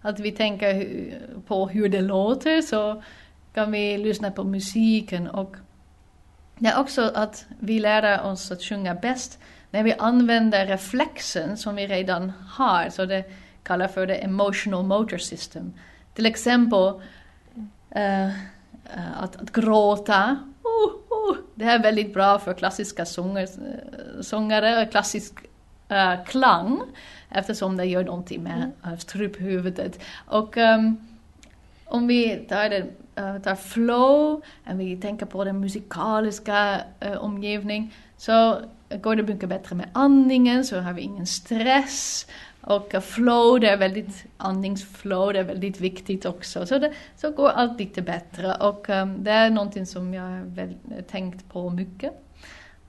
att 0.00 0.20
vi 0.20 0.32
tänker 0.32 1.18
på 1.46 1.68
hur 1.68 1.88
det 1.88 2.00
låter 2.00 2.62
så 2.62 3.02
kan 3.54 3.72
vi 3.72 3.98
lyssna 3.98 4.30
på 4.30 4.44
musiken 4.44 5.28
och 5.28 5.56
det 6.58 6.68
är 6.68 6.80
också 6.80 7.12
att 7.14 7.46
vi 7.58 7.78
lär 7.78 8.24
oss 8.24 8.50
att 8.50 8.62
sjunga 8.62 8.94
bäst 8.94 9.38
när 9.70 9.82
vi 9.82 9.92
använder 9.92 10.66
reflexen 10.66 11.56
som 11.56 11.76
vi 11.76 11.86
redan 11.86 12.32
har, 12.48 12.90
så 12.90 13.04
det 13.04 13.24
kallas 13.62 13.94
för 13.94 14.06
det 14.06 14.14
emotional 14.14 14.84
motor 14.84 15.18
system. 15.18 15.72
Till 16.14 16.26
exempel 16.26 16.92
uh, 17.96 18.30
att, 19.16 19.36
att, 19.36 19.52
gråta. 19.52 20.36
Uh, 20.64 20.92
uh, 21.30 21.36
det 21.54 21.64
är 21.64 21.82
väldigt 21.82 22.14
bra 22.14 22.38
för 22.38 22.54
klassiska 22.54 23.06
sånger, 23.06 23.42
eh, 23.42 24.20
sångare, 24.20 24.86
klassisk 24.86 25.49
uh, 25.90 26.24
klang 26.26 26.80
eftersom 27.28 27.76
det 27.76 27.84
gör 27.84 28.04
någonting 28.04 28.42
med 28.42 28.70
uh, 28.86 28.98
struphuvudet. 28.98 30.00
Och 30.26 30.56
um, 30.56 30.96
om 31.84 32.06
vi 32.06 32.36
tar, 32.36 32.68
det, 32.68 32.82
uh, 33.22 33.42
tar 33.42 33.54
flow 33.54 34.42
och 34.64 34.80
vi 34.80 34.96
tänker 34.96 35.26
på 35.26 35.44
den 35.44 35.60
musikaliska 35.60 36.80
uh, 37.04 37.16
omgivning 37.16 37.94
så 38.16 38.58
går 39.02 39.16
det 39.16 39.22
mycket 39.22 39.48
bättre 39.48 39.76
med 39.76 39.88
andningen 39.92 40.64
så 40.64 40.80
har 40.80 40.92
vi 40.92 41.02
ingen 41.02 41.26
stress. 41.26 42.26
Och 42.60 42.94
flow, 43.02 43.60
det 43.60 43.68
är 43.68 43.76
väldigt, 43.76 44.24
andningsflow, 44.36 45.32
det 45.32 45.38
är 45.38 45.44
väldigt 45.44 45.80
viktigt 45.80 46.24
också. 46.24 46.66
Så, 46.66 46.78
det, 46.78 46.92
så 47.16 47.30
går 47.30 47.48
allt 47.48 47.78
lite 47.78 48.02
bättre 48.02 48.54
och 48.54 48.88
um, 48.88 49.24
det 49.24 49.30
är 49.30 49.50
någonting 49.50 49.86
som 49.86 50.14
jag 50.14 50.22
har 50.22 51.02
tänkt 51.02 51.52
på 51.52 51.70
mycket. 51.70 52.29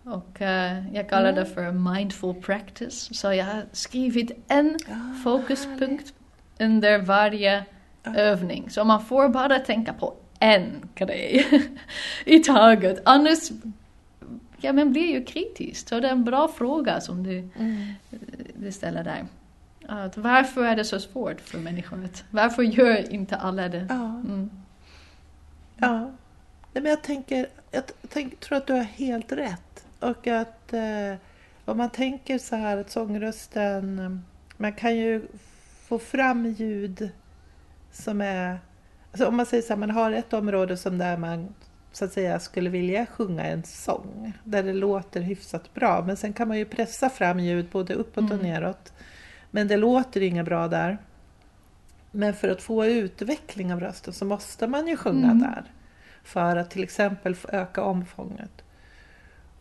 Och 0.03 0.41
uh, 0.41 0.95
jag 0.95 1.09
kallar 1.09 1.31
det 1.31 1.41
mm. 1.41 1.53
för 1.53 1.71
mindful 1.71 2.35
practice. 2.35 3.19
Så 3.19 3.33
jag 3.33 3.45
har 3.45 3.65
skrivit 3.71 4.31
en 4.47 4.75
oh, 4.75 5.13
fokuspunkt 5.23 6.13
under 6.59 6.99
varje 6.99 7.65
oh. 8.05 8.17
övning. 8.17 8.69
Så 8.69 8.83
man 8.83 9.05
får 9.05 9.29
bara 9.29 9.59
tänka 9.59 9.93
på 9.93 10.13
en 10.39 10.89
grej 10.95 11.47
i 12.25 12.39
taget. 12.39 13.01
Annars 13.05 13.51
ja, 14.57 14.73
men 14.73 14.91
blir 14.91 15.07
ju 15.07 15.23
kritisk. 15.23 15.89
Så 15.89 15.99
det 15.99 16.07
är 16.07 16.11
en 16.11 16.23
bra 16.23 16.47
fråga 16.47 17.01
som 17.01 17.23
du, 17.23 17.37
mm. 17.59 17.93
du 18.55 18.71
ställer 18.71 19.03
där. 19.03 19.25
Att 19.87 20.17
varför 20.17 20.65
är 20.65 20.75
det 20.75 20.85
så 20.85 20.99
svårt 20.99 21.41
för 21.41 21.57
människor? 21.57 22.09
Varför 22.29 22.63
gör 22.63 23.13
inte 23.13 23.35
alla 23.35 23.69
det? 23.69 23.85
Ja. 23.89 24.05
Mm. 24.05 24.49
ja. 25.77 26.11
Nej, 26.73 26.83
men 26.83 26.85
jag 26.85 27.01
tänker, 27.01 27.47
jag 27.71 27.83
tänk, 28.09 28.39
tror 28.39 28.57
att 28.57 28.67
du 28.67 28.73
har 28.73 28.83
helt 28.83 29.31
rätt. 29.31 29.80
Och 30.01 30.27
att 30.27 30.73
eh, 30.73 31.15
om 31.65 31.77
man 31.77 31.89
tänker 31.89 32.37
så 32.37 32.55
här 32.55 32.77
att 32.77 32.91
sångrösten, 32.91 34.21
man 34.57 34.73
kan 34.73 34.95
ju 34.95 35.27
få 35.87 35.99
fram 35.99 36.45
ljud 36.45 37.09
som 37.91 38.21
är... 38.21 38.59
Alltså 39.11 39.27
om 39.27 39.37
man 39.37 39.45
säger 39.45 39.63
så 39.63 39.73
här, 39.73 39.79
man 39.79 39.91
har 39.91 40.11
ett 40.11 40.33
område 40.33 40.77
som 40.77 40.97
där 40.97 41.17
man 41.17 41.53
så 41.91 42.05
att 42.05 42.13
säga 42.13 42.39
skulle 42.39 42.69
vilja 42.69 43.05
sjunga 43.05 43.43
en 43.43 43.63
sång 43.63 44.33
där 44.43 44.63
det 44.63 44.73
låter 44.73 45.21
hyfsat 45.21 45.73
bra. 45.73 46.03
Men 46.07 46.17
sen 46.17 46.33
kan 46.33 46.47
man 46.47 46.57
ju 46.57 46.65
pressa 46.65 47.09
fram 47.09 47.39
ljud 47.39 47.69
både 47.71 47.93
uppåt 47.93 48.23
och 48.23 48.39
mm. 48.39 48.45
neråt. 48.45 48.93
Men 49.51 49.67
det 49.67 49.77
låter 49.77 50.21
inget 50.21 50.45
bra 50.45 50.67
där. 50.67 50.97
Men 52.11 52.33
för 52.33 52.49
att 52.49 52.61
få 52.61 52.85
utveckling 52.85 53.73
av 53.73 53.79
rösten 53.79 54.13
så 54.13 54.25
måste 54.25 54.67
man 54.67 54.87
ju 54.87 54.97
sjunga 54.97 55.31
mm. 55.31 55.39
där. 55.39 55.63
För 56.23 56.55
att 56.55 56.71
till 56.71 56.83
exempel 56.83 57.35
öka 57.49 57.83
omfånget. 57.83 58.63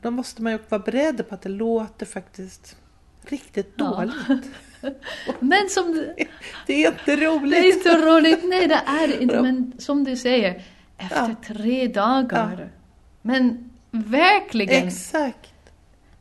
Då 0.02 0.10
måste 0.10 0.42
man 0.42 0.52
ju 0.52 0.58
vara 0.68 0.82
beredd 0.82 1.28
på 1.28 1.34
att 1.34 1.42
det 1.42 1.48
låter 1.48 2.06
faktiskt 2.06 2.76
riktigt 3.22 3.72
ja. 3.76 3.84
dåligt. 3.84 4.46
Men 5.40 5.68
som 5.68 5.92
du... 5.92 6.14
Det 6.66 6.84
är 6.84 6.88
inte 6.88 7.16
roligt. 7.16 7.50
Det 7.50 7.68
är 7.68 7.76
inte 7.76 8.06
roligt, 8.06 8.40
nej 8.44 8.68
det 8.68 8.82
är 8.86 9.20
inte. 9.22 9.42
Men 9.42 9.72
som 9.78 10.04
du 10.04 10.16
säger, 10.16 10.62
efter 10.98 11.28
ja. 11.28 11.54
tre 11.54 11.88
dagar. 11.88 12.56
Ja. 12.60 12.78
Men 13.22 13.70
verkligen. 13.90 14.88
Exakt. 14.88 15.46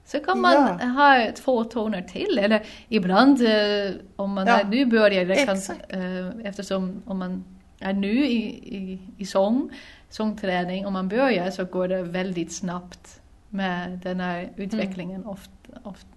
Så 0.06 0.20
kan 0.20 0.42
man 0.42 0.80
ha 0.80 1.32
två 1.32 1.64
toner 1.64 2.02
till. 2.02 2.40
Eller 2.40 2.66
ibland 2.88 3.42
eh, 3.42 3.92
om 4.16 4.34
man 4.34 4.48
är 4.48 4.64
nybörjare, 4.64 5.36
kan, 5.46 5.58
eh, 5.90 6.28
eftersom 6.44 7.02
om 7.06 7.20
man 7.20 7.44
är 7.80 7.94
ny 7.94 8.26
i, 8.26 8.42
i, 8.78 9.00
i 9.18 9.26
sång, 9.26 9.70
sångträning, 10.10 10.86
om 10.86 10.94
man 10.94 11.08
börjar 11.08 11.52
så 11.52 11.66
går 11.66 11.88
det 11.88 12.04
väldigt 12.04 12.52
snabbt 12.56 13.22
med 13.50 14.00
den 14.04 14.20
här 14.20 14.54
utvecklingen 14.56 15.22
mm. 15.22 15.30
ofta. 15.30 15.80
Oft, 15.84 16.08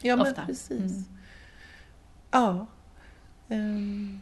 ja, 0.00 0.16
men 0.16 0.34
precis. 0.46 0.70
Mm. 0.70 1.04
Ja. 2.30 2.66
Um. 3.48 4.20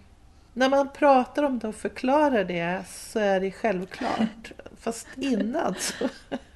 När 0.55 0.69
man 0.69 0.89
pratar 0.89 1.43
om 1.43 1.59
det 1.59 1.69
och 1.69 1.75
förklarar 1.75 2.45
det 2.45 2.83
så 2.89 3.19
är 3.19 3.41
det 3.41 3.51
självklart. 3.51 4.53
Fast 4.77 5.09
innan 5.17 5.75
så... 5.79 6.09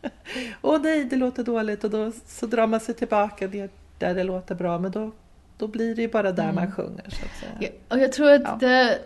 Åh 0.62 0.80
nej, 0.82 1.04
det 1.04 1.16
låter 1.16 1.44
dåligt 1.44 1.84
och 1.84 1.90
då 1.90 2.12
så 2.26 2.46
drar 2.46 2.66
man 2.66 2.80
sig 2.80 2.94
tillbaka 2.94 3.46
ner 3.46 3.70
där 3.98 4.14
det 4.14 4.24
låter 4.24 4.54
bra. 4.54 4.78
Men 4.78 4.90
då, 4.90 5.10
då 5.58 5.68
blir 5.68 5.94
det 5.94 6.02
ju 6.02 6.08
bara 6.08 6.32
där 6.32 6.42
mm. 6.42 6.54
man 6.54 6.72
sjunger. 6.72 7.04
Så 7.08 7.24
att 7.24 7.40
säga. 7.40 7.52
Ja, 7.60 7.96
och 7.96 8.02
jag 8.02 8.12
tror 8.12 8.32
att 8.32 8.42
ja. 8.42 8.56
det, 8.60 8.98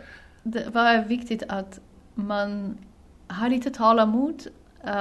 det 0.42 0.74
var 0.74 0.98
viktigt 0.98 1.42
att 1.48 1.80
man 2.14 2.78
har 3.26 3.48
lite 3.48 3.70
tålamod 3.70 4.46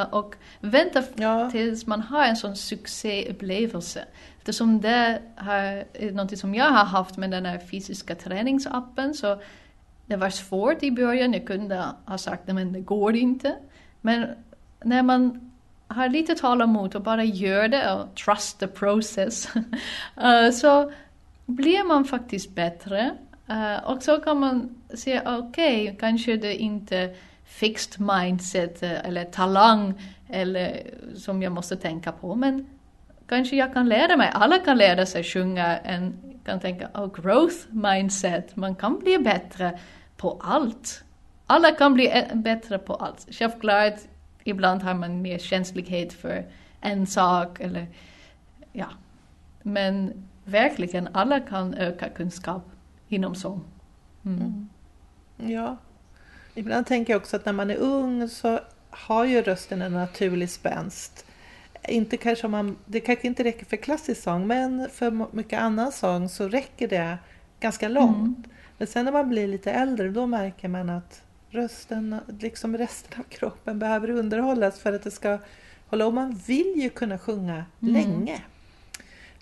och 0.10 0.36
vänta 0.60 1.04
ja. 1.16 1.52
tills 1.52 1.88
man 1.88 2.02
har 2.02 2.26
en 2.26 2.36
sån 2.36 2.56
succéupplevelse. 2.56 4.06
Eftersom 4.38 4.82
det 4.82 5.22
är 5.36 6.12
något 6.12 6.38
som 6.38 6.56
jag 6.56 6.66
har 6.66 6.86
haft 6.86 7.18
med 7.18 7.32
den 7.32 7.46
här 7.46 7.60
fysiska 7.60 8.16
träningsappen 8.16 9.14
så 9.14 9.42
det 10.06 10.16
var 10.16 10.30
svårt 10.30 10.84
i 10.84 10.92
början, 10.92 11.34
jag 11.34 11.48
kunde 11.48 11.86
ha 12.06 12.18
sagt 12.18 12.50
att 12.50 12.74
det 12.74 12.80
går 12.80 13.16
inte. 13.16 13.56
Men 14.02 14.28
när 14.84 15.04
man 15.04 15.52
har 15.88 16.10
lite 16.10 16.36
tålamod 16.36 16.96
och 16.96 17.02
bara 17.02 17.24
gör 17.24 17.68
det 17.68 17.94
och 17.94 18.16
trust 18.16 18.60
the 18.60 18.68
process 18.68 19.50
uh, 20.24 20.52
så 20.54 20.92
blir 21.46 21.88
man 21.88 22.06
faktiskt 22.06 22.56
bättre. 22.56 23.12
Och 23.86 24.04
så 24.04 24.18
kan 24.18 24.40
man 24.40 24.76
se, 24.94 25.22
okej, 25.26 25.84
okay, 25.84 25.96
kanske 25.96 26.38
det 26.38 26.56
inte 26.56 27.16
fixed 27.48 28.00
mindset 28.00 28.84
eh, 28.84 29.06
eller 29.06 29.24
talang 29.24 29.94
eller 30.30 30.84
som 31.16 31.42
jag 31.42 31.52
måste 31.52 31.76
tänka 31.76 32.12
på, 32.12 32.36
men 32.36 32.68
kanske 33.28 33.56
jag 33.56 33.74
kan 33.74 33.90
lära 33.90 34.18
mig, 34.18 34.32
alla 34.34 34.60
kan 34.60 34.78
lära 34.78 35.06
sig 35.06 35.24
sjunga, 35.24 35.78
en 35.78 36.28
kan 36.46 36.60
tänka, 36.60 36.90
oh, 36.94 37.22
growth 37.22 37.56
mindset, 37.70 38.56
man 38.56 38.76
kan 38.76 39.00
bli 39.00 39.18
bättre 39.18 39.80
på 40.18 40.42
allt. 40.44 41.04
Alla 41.48 41.72
kan 41.72 41.94
bli 41.94 42.12
eh, 42.12 42.36
bättre 42.36 42.78
på 42.78 42.96
allt. 42.96 43.28
Självklart, 43.32 44.00
ibland 44.44 44.82
har 44.84 44.94
man 44.94 45.22
mer 45.22 45.38
känslighet 45.38 46.14
för 46.14 46.46
en 46.82 47.08
sak 47.08 47.60
eller 47.60 47.88
ja. 48.72 48.88
Men 49.62 50.14
verkligen, 50.46 51.10
alla 51.14 51.40
kan 51.40 51.74
öka 51.74 52.10
kunskap 52.10 52.64
inom 53.08 53.36
sång. 53.36 53.64
Mm. 54.26 54.40
Mm. 54.42 54.70
Ja. 55.52 55.78
Ibland 56.58 56.86
tänker 56.86 57.14
jag 57.14 57.20
också 57.20 57.36
att 57.36 57.46
när 57.46 57.54
man 57.54 57.70
är 57.70 57.76
ung 57.76 58.30
så 58.30 58.60
har 58.90 59.26
ju 59.26 59.42
rösten 59.42 59.82
en 59.82 59.94
naturlig 59.94 60.50
spänst. 60.50 61.26
Inte 61.88 62.18
kanske 62.18 62.48
man, 62.48 62.78
det 62.86 63.00
kanske 63.00 63.28
inte 63.28 63.44
räcker 63.44 63.66
för 63.66 63.78
klassisk 63.78 64.22
sång 64.22 64.48
men 64.48 64.90
för 64.90 65.36
mycket 65.36 65.60
annan 65.60 65.92
sång 65.92 66.30
så 66.30 66.48
räcker 66.48 66.88
det 66.88 67.18
ganska 67.60 67.90
långt. 67.90 68.38
Mm. 68.38 68.44
Men 68.78 68.88
sen 68.88 69.06
när 69.06 69.12
man 69.12 69.30
blir 69.30 69.48
lite 69.48 69.72
äldre 69.72 70.10
då 70.10 70.26
märker 70.26 70.68
man 70.68 70.90
att 70.90 71.22
rösten, 71.50 72.20
liksom 72.40 72.78
resten 72.78 73.20
av 73.20 73.24
kroppen 73.24 73.80
behöver 73.80 74.10
underhållas 74.10 74.80
för 74.80 74.94
att 74.94 75.04
det 75.04 75.12
ska 75.12 75.38
hålla. 75.88 76.06
Och 76.06 76.14
man 76.14 76.42
vill 76.48 76.74
ju 76.76 76.90
kunna 76.90 77.18
sjunga 77.18 77.66
mm. 77.82 77.94
länge. 77.94 78.42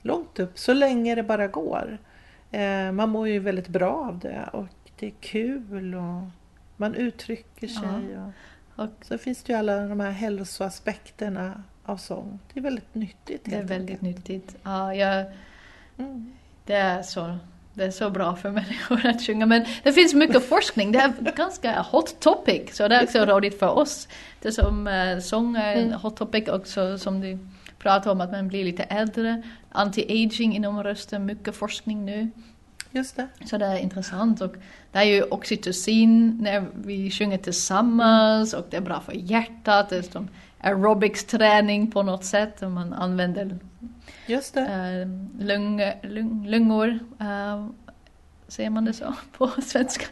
Långt 0.02 0.40
upp, 0.40 0.60
så 0.60 0.74
länge 0.74 1.16
det 1.16 1.24
bara 1.24 1.48
går. 1.48 1.98
Eh, 2.52 2.92
man 2.92 3.10
mår 3.10 3.28
ju 3.28 3.40
väldigt 3.40 3.68
bra 3.68 3.92
av 3.92 4.20
det. 4.20 4.50
Och 4.54 4.68
det 5.00 5.08
är 5.08 5.14
kul 5.20 5.96
och 5.96 6.45
man 6.78 6.96
uttrycker 6.96 7.68
sig. 7.68 8.12
Ja. 8.14 8.32
Och, 8.76 8.84
Och 8.84 9.06
så 9.06 9.18
finns 9.18 9.44
det 9.44 9.54
ju 9.54 9.60
alla 9.60 9.88
de 9.88 10.00
här 10.00 10.12
hälsoaspekterna 10.12 11.64
av 11.86 11.98
sång. 11.98 12.40
Det 12.54 12.60
är 12.60 12.64
väldigt 12.64 12.96
nyttigt. 12.96 13.42
det 13.46 13.56
är 13.56 13.64
väldigt 13.64 14.04
enkelt. 14.04 14.28
nyttigt. 14.28 14.56
Ja, 14.64 14.94
jag, 14.96 15.26
Mm. 15.98 16.34
det, 16.66 16.74
är 16.74 17.02
så, 17.02 17.38
det 17.74 17.84
är 17.84 17.92
så 17.92 18.10
bra 18.10 18.36
för 18.36 18.52
människor 18.52 19.06
att 19.06 19.22
sjunga. 19.26 19.46
Men 19.46 19.66
det 19.84 19.94
finns 19.94 20.14
mycket 20.14 20.46
forskning. 20.50 20.92
Det 20.92 21.00
är 21.00 21.32
ganska 21.36 21.82
hot 21.82 22.20
topic. 22.20 22.76
Så 22.76 22.88
det 22.88 22.96
är 22.96 23.04
också 23.04 23.26
roligt 23.26 23.60
för 23.60 23.70
oss. 23.70 24.08
Det 24.42 24.52
som 24.52 24.88
uh, 24.88 25.20
sång 25.20 25.56
är 25.56 25.76
en 25.76 25.88
Mm. 25.88 26.00
hot 26.00 26.18
topic 26.18 26.48
också 26.48 26.98
som 26.98 27.22
du 27.22 27.38
pratar 27.80 28.12
om 28.12 28.22
att 28.22 28.32
man 28.32 28.48
blir 28.48 28.64
lite 28.64 28.84
äldre. 28.84 29.42
Anti-aging 29.72 30.56
inom 30.56 30.84
rösten, 30.84 31.26
mycket 31.26 31.56
forskning 31.56 32.06
nu. 32.06 32.30
Just 32.96 33.16
det. 33.16 33.28
Så 33.46 33.58
det 33.58 33.66
är 33.66 33.78
intressant 33.78 34.42
och 34.42 34.56
det 34.92 35.00
är 35.00 35.04
ju 35.04 35.24
oxytocin 35.24 36.38
när 36.42 36.66
vi 36.76 37.12
sjunger 37.12 37.38
tillsammans 37.38 38.54
och 38.54 38.66
det 38.70 38.78
är 38.78 38.82
bra 38.82 39.00
för 39.00 39.14
hjärtat. 39.14 39.90
Det 39.90 39.98
är 39.98 40.02
som 40.02 40.28
aerobics-träning 40.62 41.92
på 41.92 42.04
något 42.04 42.26
sätt 42.26 42.62
och 42.62 42.72
man 42.72 42.94
använder 42.94 43.60
Just 44.28 44.54
det. 44.54 44.62
eh, 44.62 45.46
lung, 45.46 45.82
lung, 46.04 46.48
lungor. 46.48 47.00
Eh, 47.20 47.68
säger 48.48 48.70
man 48.70 48.86
det 48.86 48.94
så 48.94 49.14
på 49.38 49.48
svenska? 49.62 50.06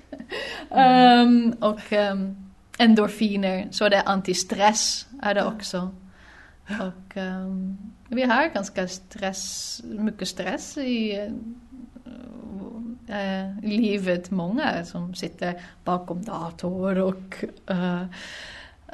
Ehm, 0.69 1.55
och 1.59 1.93
ehm, 1.93 2.51
endorfiner, 2.77 3.67
så 3.71 3.89
det 3.89 3.95
är 3.97 4.09
antistress 4.09 5.07
är 5.21 5.33
det 5.35 5.45
också. 5.45 5.95
Och 6.67 7.17
ehm, 7.17 7.77
vi 8.07 8.23
har 8.23 8.47
ganska 8.47 8.87
stress, 8.87 9.81
mycket 9.83 10.27
stress 10.27 10.77
i 10.77 11.29
eh, 13.07 13.69
livet. 13.69 14.31
Många 14.31 14.85
som 14.85 15.15
sitter 15.15 15.61
bakom 15.83 16.23
dator 16.23 16.97
och 16.97 17.43
uh, 17.71 18.05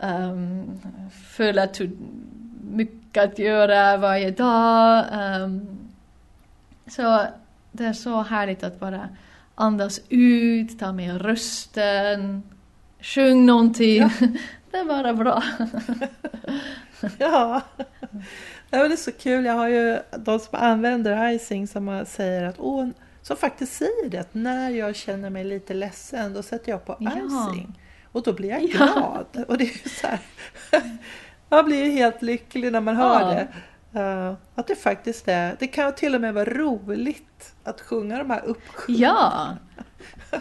um, 0.03 0.79
följer 1.11 1.63
att 1.63 1.81
mycket 2.61 3.23
att 3.23 3.39
göra 3.39 3.97
varje 3.97 4.31
dag. 4.31 5.05
Ehm, 5.11 5.67
så 6.87 7.25
det 7.71 7.85
är 7.85 7.93
så 7.93 8.21
härligt 8.21 8.63
att 8.63 8.79
bara 8.79 9.09
andas 9.55 10.01
ut, 10.09 10.79
ta 10.79 10.91
med 10.91 11.21
rösten, 11.21 12.43
sjung 13.01 13.45
någonting. 13.45 14.01
Ja. 14.01 14.09
det 14.71 14.77
är 14.77 14.85
bara 14.85 15.13
bra. 15.13 15.43
Ja. 17.17 17.61
det 18.69 18.77
är 18.77 18.95
så 18.95 19.11
kul. 19.11 19.45
Jag 19.45 19.53
har 19.53 19.67
ju 19.67 19.99
de 20.17 20.39
som 20.39 20.59
använder 20.59 21.31
icing 21.31 21.67
som 21.67 22.05
säger 22.07 22.43
att 22.43 22.55
åh, 22.59 22.87
som 23.29 23.37
faktiskt 23.37 23.73
säger 23.73 24.09
det 24.09 24.17
att 24.17 24.33
när 24.33 24.69
jag 24.69 24.95
känner 24.95 25.29
mig 25.29 25.43
lite 25.43 25.73
ledsen 25.73 26.33
då 26.33 26.43
sätter 26.43 26.71
jag 26.71 26.85
på 26.85 26.97
Ja. 26.99 27.11
icing. 27.11 27.79
Och 28.11 28.23
då 28.23 28.33
blir 28.33 28.49
jag 28.49 28.63
Ja. 28.63 28.67
glad. 28.77 29.45
Och 29.47 29.57
det 29.57 29.63
är 29.63 29.89
så 29.89 30.07
här, 30.07 30.19
man 31.49 31.65
blir 31.65 31.83
ju 31.83 31.91
helt 31.91 32.21
lycklig 32.21 32.71
när 32.71 32.81
man 32.81 32.95
hör 32.95 33.21
Ja. 33.21 33.27
det. 33.91 33.99
Uh, 33.99 34.33
att 34.55 34.67
det 34.67 34.75
faktiskt 34.75 35.27
är, 35.27 35.55
det 35.59 35.67
kan 35.67 35.95
till 35.95 36.15
och 36.15 36.21
med 36.21 36.33
vara 36.33 36.45
roligt 36.45 37.55
att 37.63 37.81
sjunga 37.81 38.17
de 38.17 38.29
här 38.29 38.45
uppsjungna. 38.45 39.01
Ja, 39.01 39.57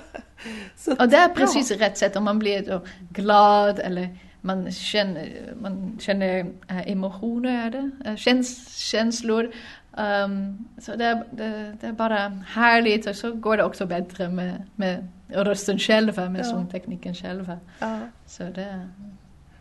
Så 0.77 0.91
och 0.97 1.09
det 1.09 1.17
är 1.17 1.29
ja. 1.29 1.35
precis 1.35 1.71
rätt 1.71 1.99
sätt 1.99 2.17
om 2.17 2.25
man 2.25 2.39
blir 2.39 2.63
då 2.67 2.85
glad 3.11 3.79
eller 3.79 4.19
man 4.41 4.73
känner, 4.73 5.55
man 5.63 5.99
känner 6.01 6.39
eh, 6.69 6.91
emotioner, 6.93 7.67
är 7.67 7.71
det? 7.71 7.91
Eh, 8.05 8.17
käns, 8.17 8.77
känslor. 8.77 9.53
Ehm, 9.99 10.65
så 10.79 10.97
det 10.97 11.05
är, 11.05 11.25
det, 11.31 11.77
det 11.81 11.87
är 11.87 11.93
bara 11.93 12.29
härligt 12.49 13.07
och 13.07 13.17
så 13.17 13.33
går 13.33 13.57
det 13.57 13.65
också 13.65 13.87
bättre 13.87 14.29
med, 14.29 14.63
med 14.77 15.09
rösten 15.29 15.79
själva, 15.79 16.29
med 16.29 16.41
Ja. 16.41 16.45
sångtekniken 16.45 17.15
själva. 17.15 17.59
Ja. 17.79 17.99
Så 18.27 18.43
det, 18.43 18.89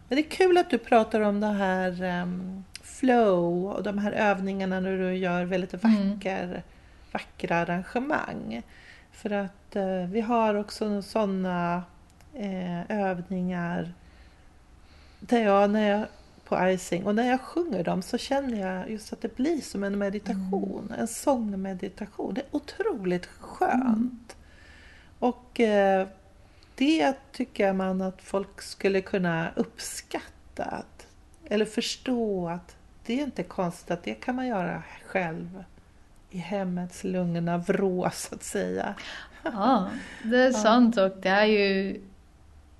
Men 0.09 0.15
det 0.15 0.19
är 0.19 0.29
kul 0.29 0.57
att 0.57 0.69
du 0.69 0.77
pratar 0.77 1.21
om 1.21 1.39
det 1.39 1.47
här 1.47 2.03
ehm, 2.03 2.63
flow 2.83 3.65
och 3.65 3.83
de 3.83 3.97
här 3.97 4.11
övningarna 4.11 4.79
när 4.79 4.91
du 4.97 5.15
gör 5.15 5.45
väldigt 5.45 5.83
Mm. 5.83 6.09
vacker, 6.13 6.63
vackra 7.11 7.55
arrangemang. 7.57 8.61
För 9.11 9.29
att 9.31 9.75
eh, 9.75 10.05
vi 10.09 10.21
har 10.21 10.55
också 10.55 11.01
sådana 11.01 11.83
eh, 12.33 12.91
övningar 12.91 13.93
där 15.19 15.43
jag, 15.43 15.69
när 15.69 15.89
jag 15.89 16.05
på 16.47 16.69
icing 16.69 17.05
och 17.05 17.15
när 17.15 17.29
jag 17.29 17.41
sjunger 17.41 17.83
dem 17.83 18.01
så 18.01 18.17
känner 18.17 18.59
jag 18.59 18.91
just 18.91 19.13
att 19.13 19.21
det 19.21 19.35
blir 19.35 19.61
som 19.61 19.83
en 19.83 19.97
meditation, 19.97 20.93
en 20.97 21.07
sångmeditation. 21.07 22.33
Det 22.33 22.41
är 22.41 22.47
otroligt 22.51 23.25
skönt. 23.25 24.35
Och 25.19 25.59
eh, 25.59 26.07
det 26.75 27.13
tycker 27.31 27.73
man 27.73 28.01
att 28.01 28.21
folk 28.21 28.61
skulle 28.61 29.01
kunna 29.01 29.49
uppskatta. 29.55 30.63
Att, 30.63 31.07
eller 31.45 31.65
förstå 31.65 32.49
att 32.49 32.75
det 33.05 33.19
är 33.19 33.23
inte 33.23 33.43
konstigt 33.43 33.91
att 33.91 34.03
det 34.03 34.13
kan 34.13 34.35
man 34.35 34.47
göra 34.47 34.83
själv 35.05 35.63
i 36.29 36.37
hemmets 36.37 37.03
lugna 37.03 37.57
vrå 37.57 38.09
så 38.13 38.35
att 38.35 38.43
säga. 38.43 38.95
ja, 39.43 39.89
det 40.23 40.37
är 40.37 40.51
sant 40.63 40.97
och 40.97 41.11
det 41.21 41.29
är 41.29 41.45
ju 41.45 42.01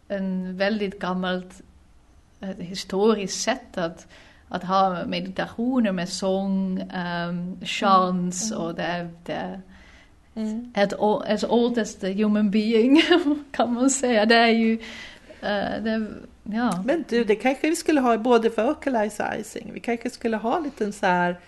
en 0.07 0.57
väldigt 0.57 0.99
gammalt 0.99 1.61
historiskt 2.59 3.41
sätt 3.41 3.77
att, 3.77 4.07
att 4.49 4.63
ha 4.63 5.05
meditationer 5.05 5.91
med 5.91 6.09
sång, 6.09 6.81
um, 7.29 7.59
chants 7.65 8.51
och 8.51 8.75
det 8.75 8.83
är, 8.83 9.09
det 9.25 9.33
är 9.33 9.61
Mm. 10.35 10.73
as, 10.75 10.93
o- 10.99 11.23
as 11.27 11.43
old 11.43 11.77
as 11.79 11.95
the 11.95 12.13
human 12.13 12.51
being 12.51 13.01
kan 13.51 13.73
man 13.73 13.89
säga. 13.89 14.25
Det 14.25 14.35
är 14.35 14.47
ju, 14.47 14.73
eh, 15.41 15.81
det 15.83 16.07
ja. 16.43 16.81
Men 16.85 17.05
du, 17.09 17.23
det 17.23 17.35
kanske 17.35 17.69
vi 17.69 17.75
skulle 17.75 18.01
ha 18.01 18.17
både 18.17 18.49
och 18.49 19.39
icing. 19.39 19.71
Vi 19.73 19.79
kanske 19.79 20.09
skulle 20.09 20.37
ha 20.37 20.57
en 20.57 20.63
liten 20.63 20.93
så 20.93 21.05
här 21.05 21.39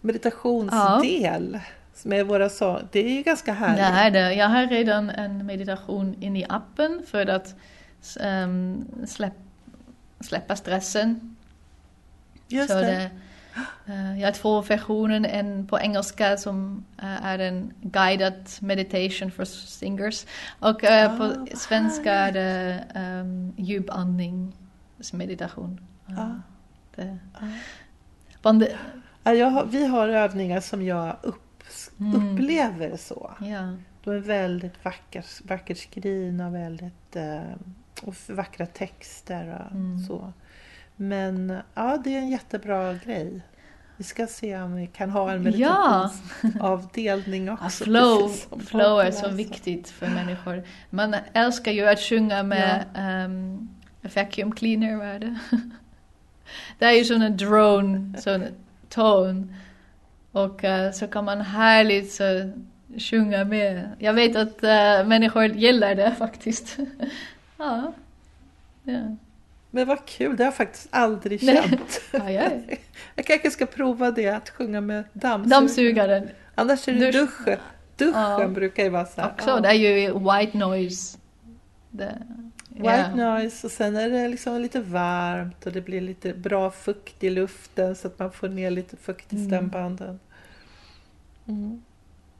meditationsdel 0.00 1.58
med 2.02 2.26
våra 2.26 2.48
sång. 2.48 2.78
Det 2.92 3.00
är 3.00 3.10
ju 3.10 3.22
ganska 3.22 3.52
härligt. 3.52 3.78
Det 4.12 4.20
är 4.20 4.28
det. 4.28 4.34
Jag 4.34 4.48
har 4.48 4.66
redan 4.66 5.10
en 5.10 5.46
meditation 5.46 6.16
in 6.20 6.36
i 6.36 6.46
appen 6.48 7.02
för 7.06 7.26
att 7.26 7.54
um, 8.24 8.84
släpp, 9.06 9.34
släppa 10.20 10.56
stressen. 10.56 11.36
Just 12.48 12.70
Så 12.70 12.76
det. 12.80 12.86
det, 12.86 13.10
eh, 13.92 14.20
jag 14.20 14.28
har 14.28 14.32
två 14.32 14.62
versioner, 14.62 15.28
en 15.28 15.66
på 15.66 15.78
engelska 15.80 16.36
som 16.36 16.84
eh, 17.02 17.26
är 17.26 17.38
en 17.38 17.72
guided 17.80 18.48
meditation 18.60 19.30
for 19.30 19.44
singers 19.44 20.26
och 20.60 20.84
Ah, 20.84 21.16
på 21.18 21.46
svenska 21.56 22.12
är 22.12 22.32
det 22.32 22.84
um, 22.94 23.52
djupandningsmeditation. 23.56 25.80
Ja, 26.06 26.22
Ah. 26.22 26.30
det, 26.96 27.18
Ah. 27.34 27.46
Ja, 29.32 29.48
har, 29.48 29.64
vi 29.64 29.86
har 29.86 30.08
övningar 30.08 30.60
som 30.60 30.82
jag 30.82 31.16
upp, 31.22 31.62
Mm. 32.00 32.34
upplever 32.34 32.96
så. 32.96 33.30
ja. 33.40 33.76
De 34.04 34.10
är 34.10 34.18
väldigt 34.18 34.84
vackert, 34.84 35.26
vackert 35.44 35.78
skrivna, 35.78 36.50
väldigt 36.50 37.16
eh, 37.16 37.40
och 38.02 38.14
vackra 38.28 38.66
texter 38.66 39.60
och 39.66 39.72
Mm. 39.76 39.98
så. 39.98 40.32
Men 40.96 41.58
ja, 41.74 42.00
det 42.04 42.14
är 42.14 42.18
en 42.18 42.28
jättebra 42.30 42.94
grej. 42.94 43.40
Vi 43.96 44.04
ska 44.04 44.26
se 44.26 44.56
om 44.60 44.74
vi 44.76 44.86
kan 44.86 45.10
ha 45.10 45.32
en 45.32 45.52
Ja. 45.58 46.10
meditationsavdelning 46.42 47.50
också. 47.50 47.64
Ja, 47.64 47.70
flow, 47.84 48.28
som 48.28 48.60
flow 48.60 49.00
är 49.00 49.10
så 49.10 49.22
läser. 49.22 49.36
viktigt 49.36 49.88
för 49.88 50.06
människor. 50.08 50.62
Man 50.90 51.16
älskar 51.32 51.72
ju 51.72 51.88
att 51.88 52.00
sjunga 52.00 52.42
med 52.42 52.84
ehm, 52.94 53.68
vacuum 54.14 54.52
cleaner, 54.52 54.96
vad 54.96 55.06
är 55.06 55.18
det? 55.18 55.38
det 56.78 56.84
är 56.84 56.92
ju 56.92 57.04
sån 57.04 57.22
en 57.22 57.36
drone, 57.36 58.18
sån 58.18 58.44
ton. 58.88 59.54
Och 60.32 60.64
eh, 60.64 60.92
så 60.92 61.06
kan 61.06 61.24
man 61.24 61.40
härligt 61.40 62.12
så 62.12 62.52
sjunga 62.98 63.44
med. 63.44 63.88
Jag 63.98 64.12
vet 64.14 64.36
att 64.36 64.62
eh, 64.64 65.06
människor 65.06 65.44
gillar 65.44 65.94
det 65.94 66.14
faktiskt. 66.18 66.76
ja. 67.60 67.92
ja. 68.84 69.16
Men 69.70 69.86
vad 69.88 70.06
kul, 70.06 70.36
det 70.36 70.42
har 70.42 70.46
jag 70.46 70.54
faktiskt 70.54 70.88
aldrig 70.90 71.42
Nej. 71.42 71.56
känt. 71.68 72.00
Ja, 72.12 72.30
ja. 72.30 72.50
jag 73.14 73.26
kanske 73.26 73.50
ska 73.50 73.66
prova 73.66 74.10
det, 74.10 74.28
att 74.28 74.50
sjunga 74.50 74.80
med 74.80 75.04
dammsugare. 75.12 75.60
Dammsugaren 75.60 76.28
Annars 76.54 76.88
är 76.88 76.92
det 76.92 77.10
Dusch. 77.10 77.38
duschen. 77.44 77.58
Duschen 77.96 78.40
Ja. 78.40 78.48
brukar 78.48 78.82
ju 78.84 78.88
vara 78.88 79.06
så 79.06 79.20
här. 79.20 79.30
också, 79.30 79.50
ja. 79.50 79.60
det 79.60 79.68
är 79.68 79.72
ju 79.72 80.12
white 80.18 80.58
noise. 80.58 81.18
Det, 81.90 82.18
White 82.68 83.12
ja. 83.16 83.34
noise 83.34 83.66
och 83.66 83.70
sen 83.70 83.96
är 83.96 84.10
det 84.10 84.28
liksom 84.28 84.60
lite 84.60 84.80
varmt 84.80 85.66
och 85.66 85.72
det 85.72 85.80
blir 85.80 86.00
lite 86.00 86.32
bra 86.34 86.70
fukt 86.70 87.24
i 87.24 87.30
luften 87.30 87.96
så 87.96 88.06
att 88.06 88.18
man 88.18 88.32
får 88.32 88.48
ner 88.48 88.70
lite 88.70 88.96
fukt 88.96 89.32
i 89.32 89.36
Mm. 89.36 89.48
stämbanden. 89.48 90.20
Mm. 91.48 91.82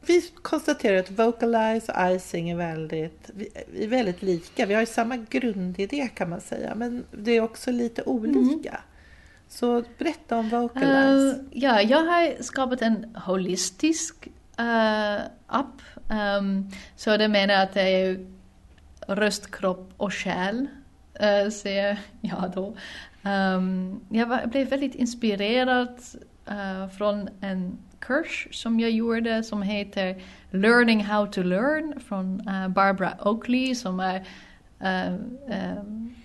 Vi 0.06 0.22
konstaterar 0.42 0.96
att 0.96 1.10
vocalize 1.10 1.92
och 1.92 2.16
icing 2.16 2.50
är 2.50 2.56
väldigt, 2.56 3.30
är 3.76 3.86
väldigt 3.86 4.22
lika. 4.22 4.66
Vi 4.66 4.74
har 4.74 4.80
ju 4.80 4.86
samma 4.86 5.16
grundidé 5.16 6.08
kan 6.14 6.30
man 6.30 6.40
säga 6.40 6.74
men 6.74 7.04
det 7.10 7.32
är 7.32 7.40
också 7.40 7.70
lite 7.70 8.02
olika. 8.02 8.80
Så 9.48 9.84
berätta 9.98 10.36
om 10.36 10.48
vocalize. 10.48 11.30
Eh, 11.30 11.44
ja, 11.50 11.82
jag 11.82 12.04
har 12.04 12.42
skapat 12.42 12.82
en 12.82 13.16
holistisk 13.26 14.28
eh, 14.58 15.20
app. 15.46 15.82
Ehm, 16.10 16.70
så 16.96 17.16
det 17.16 17.28
menar 17.28 17.54
att 17.54 17.74
det 17.74 17.82
är 17.82 18.26
röst, 19.06 19.50
kropp 19.50 19.92
och 19.96 20.14
själ, 20.14 20.66
uh, 21.22 21.50
ser 21.50 21.98
jag 22.20 22.52
då. 22.54 22.76
Um, 23.30 24.00
jag, 24.08 24.26
var, 24.26 24.40
jag, 24.40 24.48
blev 24.48 24.68
väldigt 24.68 24.94
inspirerad 24.94 26.00
uh, 26.50 26.88
från 26.88 27.28
en 27.40 27.78
kurs 28.00 28.48
som 28.50 28.80
jag 28.80 28.90
gjorde 28.90 29.42
som 29.42 29.62
heter 29.62 30.22
Learning 30.50 31.04
How 31.04 31.26
to 31.26 31.42
Learn 31.42 32.00
från 32.00 32.48
uh, 32.48 32.68
Barbara 32.68 33.14
Oakley 33.20 33.74
som 33.74 34.00
är 34.00 34.24
uh, 34.82 35.16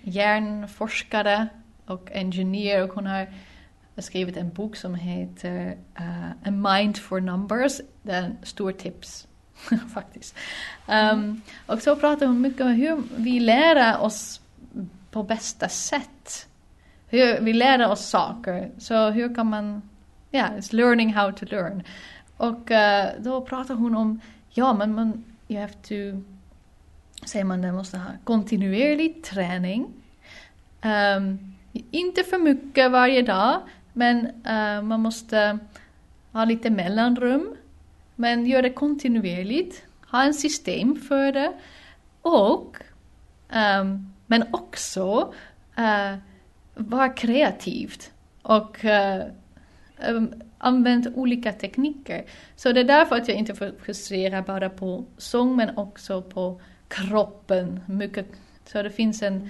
hjärnforskare 0.02 1.48
och 1.86 2.10
ingenjör 2.14 2.82
och 2.82 2.94
hon 2.94 3.06
har 3.06 3.26
skrivit 3.98 4.36
en 4.36 4.50
bok 4.50 4.76
som 4.76 4.94
heter 4.94 5.76
A 6.44 6.50
Mind 6.50 6.96
for 6.98 7.20
Numbers. 7.20 7.80
Det 8.02 8.12
är 8.12 8.22
en 8.22 8.36
stor 8.42 8.72
tips 8.72 9.26
faktiskt. 9.94 10.34
Um, 10.88 11.40
och 11.66 11.82
så 11.82 11.96
pratar 11.96 12.26
hon 12.26 12.40
mycket 12.40 12.60
om 12.60 12.68
hur 12.68 13.02
vi 13.16 13.40
lär 13.40 14.00
oss 14.00 14.40
på 15.10 15.22
bästa 15.22 15.68
sätt. 15.68 16.48
Hur 17.08 17.40
vi 17.40 17.52
lär 17.52 17.88
oss 17.88 18.08
saker. 18.08 18.70
Så 18.78 19.10
hur 19.10 19.34
kan 19.34 19.46
man, 19.46 19.82
ja, 20.36 20.42
yeah, 20.42 20.58
it's 20.58 20.72
learning 20.72 21.14
how 21.14 21.32
to 21.32 21.46
learn. 21.50 21.82
Och 22.36 22.70
uh, 22.70 23.22
då 23.22 23.40
pratar 23.40 23.74
hon 23.74 23.96
om, 23.96 24.20
ja 24.50 24.74
men 24.74 24.94
man, 24.94 25.24
you 25.48 25.60
have 25.60 25.72
to, 25.72 26.22
säger 27.24 27.44
man, 27.44 27.60
man 27.60 27.74
måste 27.74 27.98
ha 27.98 28.10
kontinuerlig 28.24 29.24
träning. 29.24 29.86
Um, 30.84 31.54
inte 31.90 32.22
för 32.22 32.38
mycket 32.38 32.90
varje 32.90 33.22
dag, 33.22 33.60
men 33.92 34.26
uh, 34.26 34.82
man 34.82 35.00
måste 35.00 35.58
ha 36.32 36.44
lite 36.44 36.70
mellanrum. 36.70 37.56
Men 38.16 38.46
gör 38.46 38.62
det 38.62 38.70
kontinuerligt, 38.70 39.82
ha 40.10 40.22
en 40.22 40.34
system 40.34 40.96
för 40.96 41.32
det. 41.32 41.52
Och, 42.22 42.76
um, 43.80 44.12
men 44.26 44.44
också 44.50 45.34
uh, 45.78 46.16
vara 46.74 47.08
kreativt 47.08 48.10
och 48.42 48.84
uh, 48.84 49.24
um, 50.08 51.12
olika 51.14 51.52
tekniker. 51.52 52.24
Så 52.56 52.72
det 52.72 52.80
är 52.80 52.84
därför 52.84 53.16
att 53.16 53.28
jag 53.28 53.36
inte 53.36 53.54
fokuserar 53.54 54.42
bara 54.42 54.70
på 54.70 55.04
sång 55.16 55.56
men 55.56 55.78
också 55.78 56.22
på 56.22 56.60
kroppen. 56.88 57.80
Mycket, 57.86 58.26
så 58.64 58.82
det 58.82 58.90
finns 58.90 59.22
en 59.22 59.48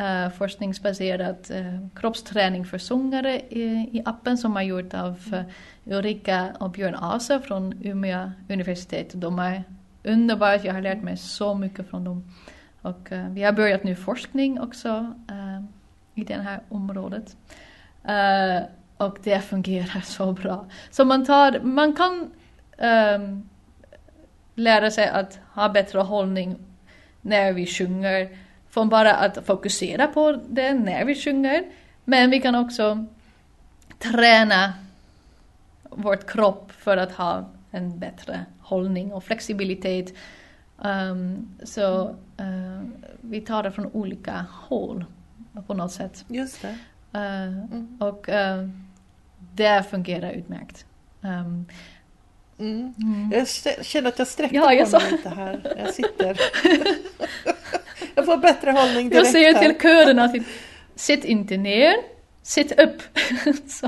uh, 0.00 0.30
forskningsbaserad 0.30 1.36
uh, 1.50 1.86
kroppsträning 1.94 2.64
för 2.64 2.78
sångare 2.78 3.40
i, 3.40 3.62
i, 3.92 4.02
appen 4.04 4.38
som 4.38 4.56
är 4.56 4.62
gjord 4.62 4.94
av 4.94 5.18
uh, 5.32 5.42
Ulrika 5.84 6.52
och 6.60 6.70
Björn 6.70 6.94
Asa 6.94 7.40
från 7.40 7.74
Umeå 7.82 8.30
universitet. 8.48 9.10
De 9.14 9.38
är 9.38 9.64
underbara, 10.04 10.56
jag 10.56 10.74
har 10.74 10.82
lärt 10.82 11.02
mig 11.02 11.16
så 11.16 11.54
mycket 11.54 11.90
från 11.90 12.04
dem. 12.04 12.24
Och 12.82 13.08
vi 13.30 13.42
har 13.42 13.52
börjat 13.52 13.84
nu 13.84 13.96
forskning 13.96 14.60
också 14.60 15.14
i 16.14 16.24
det 16.24 16.34
här 16.34 16.60
området. 16.68 17.36
Och 19.00 19.18
det 19.22 19.40
fungerar 19.40 20.00
så 20.00 20.32
bra. 20.32 20.66
Så 20.90 21.04
man, 21.04 21.26
tar, 21.26 21.60
man 21.60 21.96
kan 21.96 22.30
um, 22.78 23.48
lära 24.54 24.90
sig 24.90 25.08
att 25.08 25.38
ha 25.54 25.68
bättre 25.68 25.98
hållning 25.98 26.56
när 27.20 27.52
vi 27.52 27.66
sjunger. 27.66 28.28
Från 28.70 28.88
bara 28.88 29.14
att 29.14 29.46
fokusera 29.46 30.06
på 30.06 30.40
det 30.48 30.74
när 30.74 31.04
vi 31.04 31.14
sjunger. 31.14 31.64
Men 32.04 32.30
vi 32.30 32.40
kan 32.40 32.54
också 32.54 33.06
träna 33.98 34.72
vårt 35.82 36.30
kropp 36.30 36.72
för 36.72 36.96
att 36.96 37.12
ha 37.12 37.48
en 37.70 37.98
bättre 37.98 38.44
hållning 38.60 39.12
och 39.12 39.24
flexibilitet. 39.24 40.14
Um, 40.78 41.48
så 41.62 42.08
uh, 42.40 42.82
vi 43.20 43.40
tar 43.40 43.62
det 43.62 43.72
från 43.72 43.86
olika 43.86 44.46
håll 44.50 45.04
på 45.66 45.74
något 45.74 45.92
sätt. 45.92 46.24
Just 46.28 46.62
det. 46.62 46.78
Uh, 47.18 47.46
mm. 47.46 47.98
Och 48.00 48.28
uh, 48.28 48.68
det 49.54 49.84
fungerar 49.90 50.32
utmärkt. 50.32 50.84
Um, 51.20 51.66
mm. 52.58 52.94
Mm. 52.98 53.32
Jag 53.32 53.48
känner 53.86 54.08
att 54.08 54.18
jag 54.18 54.28
sträcker 54.28 54.56
ja, 54.56 54.72
jag 54.72 54.90
på 54.90 54.98
mig 54.98 55.10
lite 55.10 55.28
här. 55.28 55.76
Jag 55.78 55.94
sitter. 55.94 56.40
jag 58.14 58.24
får 58.24 58.36
bättre 58.36 58.70
hållning 58.70 59.08
direkt 59.08 59.14
Jag 59.14 59.26
säger 59.26 59.54
till 59.54 59.80
kören 59.80 60.18
att 60.18 60.36
sitt 60.94 61.24
inte 61.24 61.56
ner, 61.56 61.94
sitt 62.42 62.80
upp. 62.80 63.02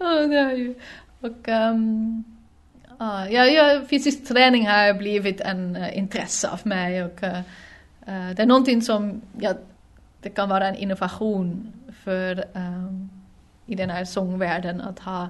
Oh, 0.00 0.28
det 0.28 0.38
är 0.38 0.52
ju. 0.52 0.74
Och, 1.20 1.48
um, 1.48 2.24
ja, 2.98 3.28
ja, 3.28 3.80
fysisk 3.90 4.28
träning 4.28 4.66
har 4.66 4.94
blivit 4.94 5.40
en 5.40 5.76
uh, 5.76 5.98
intresse 5.98 6.48
av 6.48 6.60
mig 6.66 7.04
och 7.04 7.22
uh, 7.22 7.40
det 8.06 8.42
är 8.42 8.46
någonting 8.46 8.82
som 8.82 9.22
jag 9.40 9.56
det 10.22 10.30
kan 10.30 10.48
vara 10.48 10.68
en 10.68 10.74
innovation 10.74 11.72
för 12.04 12.44
um, 12.54 13.10
i 13.68 13.74
den 13.74 13.90
här 13.90 14.04
sångvärlden 14.04 14.80
att 14.80 14.98
ha 14.98 15.28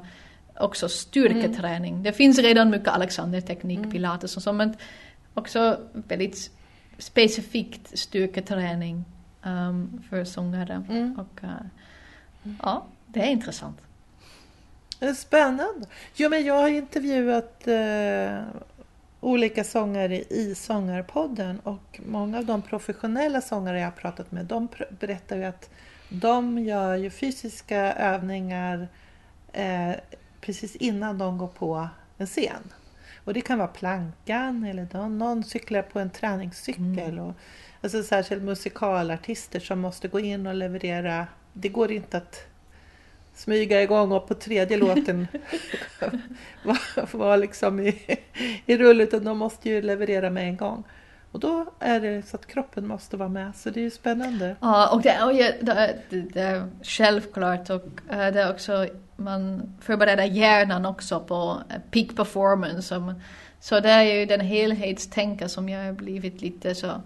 också 0.60 0.88
styrketräning. 0.88 1.92
Mm. 1.92 2.02
Det 2.02 2.12
finns 2.12 2.38
redan 2.38 2.70
mycket 2.70 2.88
Alexander-teknik, 2.88 3.78
mm. 3.78 3.90
pilates 3.90 4.36
och 4.36 4.42
så, 4.42 4.52
men 4.52 4.76
också 5.34 5.80
väldigt 5.92 6.50
specifikt 6.98 7.98
styrketräning 7.98 9.04
um, 9.42 10.02
för 10.08 10.24
sångare. 10.24 10.84
Mm. 10.88 11.18
Och, 11.18 11.44
uh, 11.44 11.50
ja, 12.62 12.86
det 13.06 13.20
är 13.20 13.30
intressant. 13.30 13.78
Spännande. 15.16 15.86
Jo, 16.14 16.30
men 16.30 16.44
jag 16.44 16.54
har 16.54 16.68
intervjuat 16.68 17.64
uh, 17.66 18.42
olika 19.20 19.64
sångare 19.64 20.16
i 20.16 20.54
Sångarpodden 20.54 21.60
och 21.60 22.00
många 22.06 22.38
av 22.38 22.44
de 22.44 22.62
professionella 22.62 23.40
sångare 23.40 23.78
jag 23.78 23.86
har 23.86 23.92
pratat 23.92 24.32
med 24.32 24.44
de 24.44 24.68
berättar 25.00 25.36
ju 25.36 25.44
att 25.44 25.70
de 26.08 26.58
gör 26.58 26.96
ju 26.96 27.10
fysiska 27.10 27.92
övningar 27.92 28.88
eh, 29.52 29.92
precis 30.40 30.76
innan 30.76 31.18
de 31.18 31.38
går 31.38 31.48
på 31.48 31.88
en 32.18 32.26
scen. 32.26 32.72
Och 33.24 33.34
det 33.34 33.40
kan 33.40 33.58
vara 33.58 33.68
plankan 33.68 34.64
eller 34.64 34.88
någon, 34.92 35.18
någon 35.18 35.44
cyklar 35.44 35.82
på 35.82 35.98
en 35.98 36.10
träningscykel. 36.10 37.12
Mm. 37.12 37.18
Och, 37.18 37.34
alltså 37.80 38.02
särskilt 38.02 38.42
musikalartister 38.42 39.60
som 39.60 39.80
måste 39.80 40.08
gå 40.08 40.20
in 40.20 40.46
och 40.46 40.54
leverera. 40.54 41.26
Det 41.52 41.68
går 41.68 41.92
inte 41.92 42.16
att 42.16 42.46
smyga 43.34 43.82
igång 43.82 44.12
och 44.12 44.28
på 44.28 44.34
tredje 44.34 44.76
låten 44.76 45.26
vara 46.62 47.06
var 47.12 47.36
liksom 47.36 47.80
i, 47.80 48.18
i 48.66 48.76
rull 48.76 49.00
utan 49.00 49.24
de 49.24 49.38
måste 49.38 49.68
ju 49.68 49.82
leverera 49.82 50.30
med 50.30 50.44
en 50.44 50.56
gång. 50.56 50.84
Och 51.32 51.40
då 51.40 51.72
är 51.78 52.00
det 52.00 52.28
så 52.28 52.36
att 52.36 52.46
kroppen 52.46 52.86
måste 52.86 53.16
vara 53.16 53.28
med, 53.28 53.56
så 53.56 53.70
det 53.70 53.80
är 53.80 53.84
ju 53.84 53.90
spännande. 53.90 54.56
Ja, 54.60 54.94
och 54.94 55.02
det, 55.02 55.22
och 55.22 55.32
det, 56.32 56.40
är 56.40 56.68
självklart 56.82 57.70
och 57.70 57.84
eh, 58.10 58.32
det 58.32 58.42
är 58.42 58.50
också, 58.50 58.86
man 59.16 59.72
förbereder 59.80 60.24
hjärnan 60.24 60.86
också 60.86 61.20
på 61.20 61.62
peak 61.90 62.16
performance. 62.16 63.14
Så 63.60 63.80
det 63.80 63.90
är 63.90 64.02
ju 64.02 64.26
den 64.26 64.40
helhetstänka 64.40 65.48
som 65.48 65.68
jag 65.68 65.84
har 65.84 65.92
blivit 65.92 66.42
lite 66.42 66.74
så, 66.74 67.02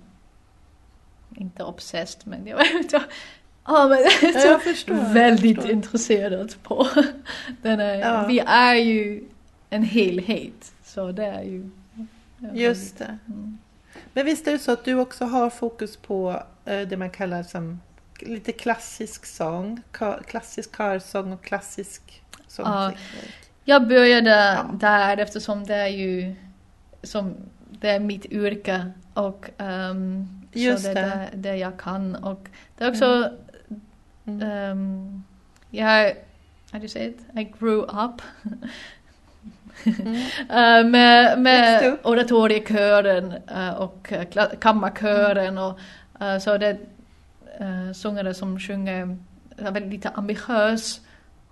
inte 1.36 1.64
obsessed 1.64 2.26
men 2.26 2.46
jag 2.46 2.56
vet 2.56 2.92
Ja, 3.64 3.88
men 3.88 3.98
jag 4.34 4.62
förstår, 4.62 5.14
väldigt 5.14 5.56
jag 5.56 5.70
intresserad 5.70 6.54
på. 6.62 6.88
Den 7.62 7.80
är, 7.80 7.94
ja. 7.94 8.26
Vi 8.28 8.38
är 8.46 8.74
ju 8.74 9.24
en 9.70 9.82
helhet, 9.82 10.72
så 10.84 11.12
det 11.12 11.26
är 11.26 11.42
ju... 11.42 11.70
Just 12.52 12.98
det. 12.98 13.18
Mm. 13.26 13.58
Men 14.12 14.26
visst 14.26 14.46
är 14.46 14.52
det 14.52 14.58
så 14.58 14.72
att 14.72 14.84
du 14.84 14.94
också 14.94 15.24
har 15.24 15.50
fokus 15.50 15.96
på 15.96 16.42
eh, 16.64 16.80
det 16.80 16.96
man 16.96 17.10
kallar 17.10 17.42
som 17.42 17.80
lite 18.20 18.52
klassisk 18.52 19.26
sång, 19.26 19.82
klassisk 20.26 20.76
körsång 20.76 21.32
och 21.32 21.44
klassisk 21.44 22.22
sångteknik? 22.46 22.98
Ja, 23.64 23.74
jag 23.74 23.88
började 23.88 24.30
ja. 24.30 24.70
där 24.72 25.16
eftersom 25.16 25.64
det 25.64 25.74
är 25.74 25.88
ju 25.88 26.34
som 27.02 27.34
det 27.70 27.90
är 27.90 28.00
mitt 28.00 28.26
yrke 28.26 28.92
och 29.14 29.50
um, 29.58 30.42
Just 30.52 30.84
så 30.84 30.92
det 30.92 31.00
är 31.00 31.16
det. 31.16 31.28
det 31.34 31.56
jag 31.56 31.78
kan 31.78 32.16
och 32.16 32.48
det 32.78 32.84
är 32.84 32.90
också 32.90 33.06
mm 33.06 33.32
Mm. 34.24 34.70
Um, 34.70 35.24
jag, 35.70 36.16
how 36.70 36.78
do 36.78 36.82
you 36.82 36.88
say 36.88 37.06
it? 37.06 37.20
I 37.34 37.44
grew 37.44 37.82
up 37.82 38.22
Mm. 39.84 40.14
uh, 40.50 40.90
med 40.90 41.38
med 41.38 41.98
oratoriekören 42.02 43.34
uh, 43.56 43.70
och 43.70 44.12
uh, 44.12 44.44
kammarkören 44.60 45.58
och 45.58 45.78
uh, 46.22 46.38
så 46.38 46.58
det 46.58 46.78
uh, 47.60 47.92
sångare 47.92 48.34
som 48.34 48.60
sjunger 48.60 49.18
väldigt 49.56 49.92
lite 49.92 50.08
ambitiös 50.08 51.00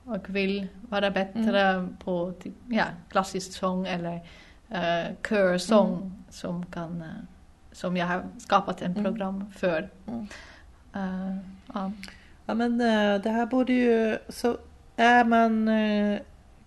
och 0.05 0.31
vill 0.31 0.67
vara 0.89 1.11
bättre 1.11 1.61
mm. 1.61 1.97
på 2.05 2.33
typ, 2.43 2.55
ja, 2.69 2.85
klassisk 3.09 3.53
sång 3.53 3.87
eller 3.87 4.15
uh, 4.73 5.17
körsång 5.29 5.97
mm. 5.97 6.13
som 6.31 6.67
kan 6.67 7.05
som 7.73 7.97
jag 7.97 8.07
har 8.07 8.23
skapat 8.39 8.83
en 8.83 8.91
mm. 8.91 9.05
program 9.05 9.53
för. 9.57 9.89
ja. 11.73 11.91
Ja 12.51 12.55
men 12.55 12.81
eh, 12.81 13.23
det 13.23 13.31
här 13.31 13.47
borde 13.47 13.73
ju, 13.73 14.19
så 14.29 14.57
är 14.97 15.25
man 15.25 15.69
eh, 15.69 16.21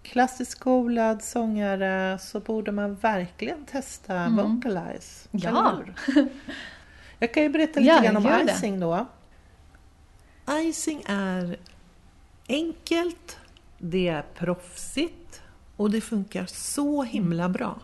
klassiskt 0.04 0.52
skolad 0.52 1.24
sångare 1.24 2.20
så 2.20 2.40
borde 2.40 2.72
man 2.72 2.96
verkligen 2.96 3.66
testa 3.66 4.14
Mm. 4.16 4.56
Vocalize. 4.56 5.28
Ja. 5.32 5.80
Jag 7.20 7.34
kan 7.34 7.44
ju 7.44 7.50
berätta 7.50 7.80
lite 7.80 7.94
Ja, 7.94 8.02
grann 8.02 8.18
om 8.18 8.24
gör 8.24 8.44
det. 8.44 8.52
icing 8.52 8.80
då. 8.80 9.06
Icing 10.52 11.04
är 11.06 11.58
enkelt, 12.50 13.38
det 13.78 14.08
är 14.08 14.22
proffsigt 14.36 15.42
och 15.76 15.92
det 15.92 16.02
funkar 16.02 16.46
så 16.46 17.04
himla 17.04 17.50
bra. 17.50 17.80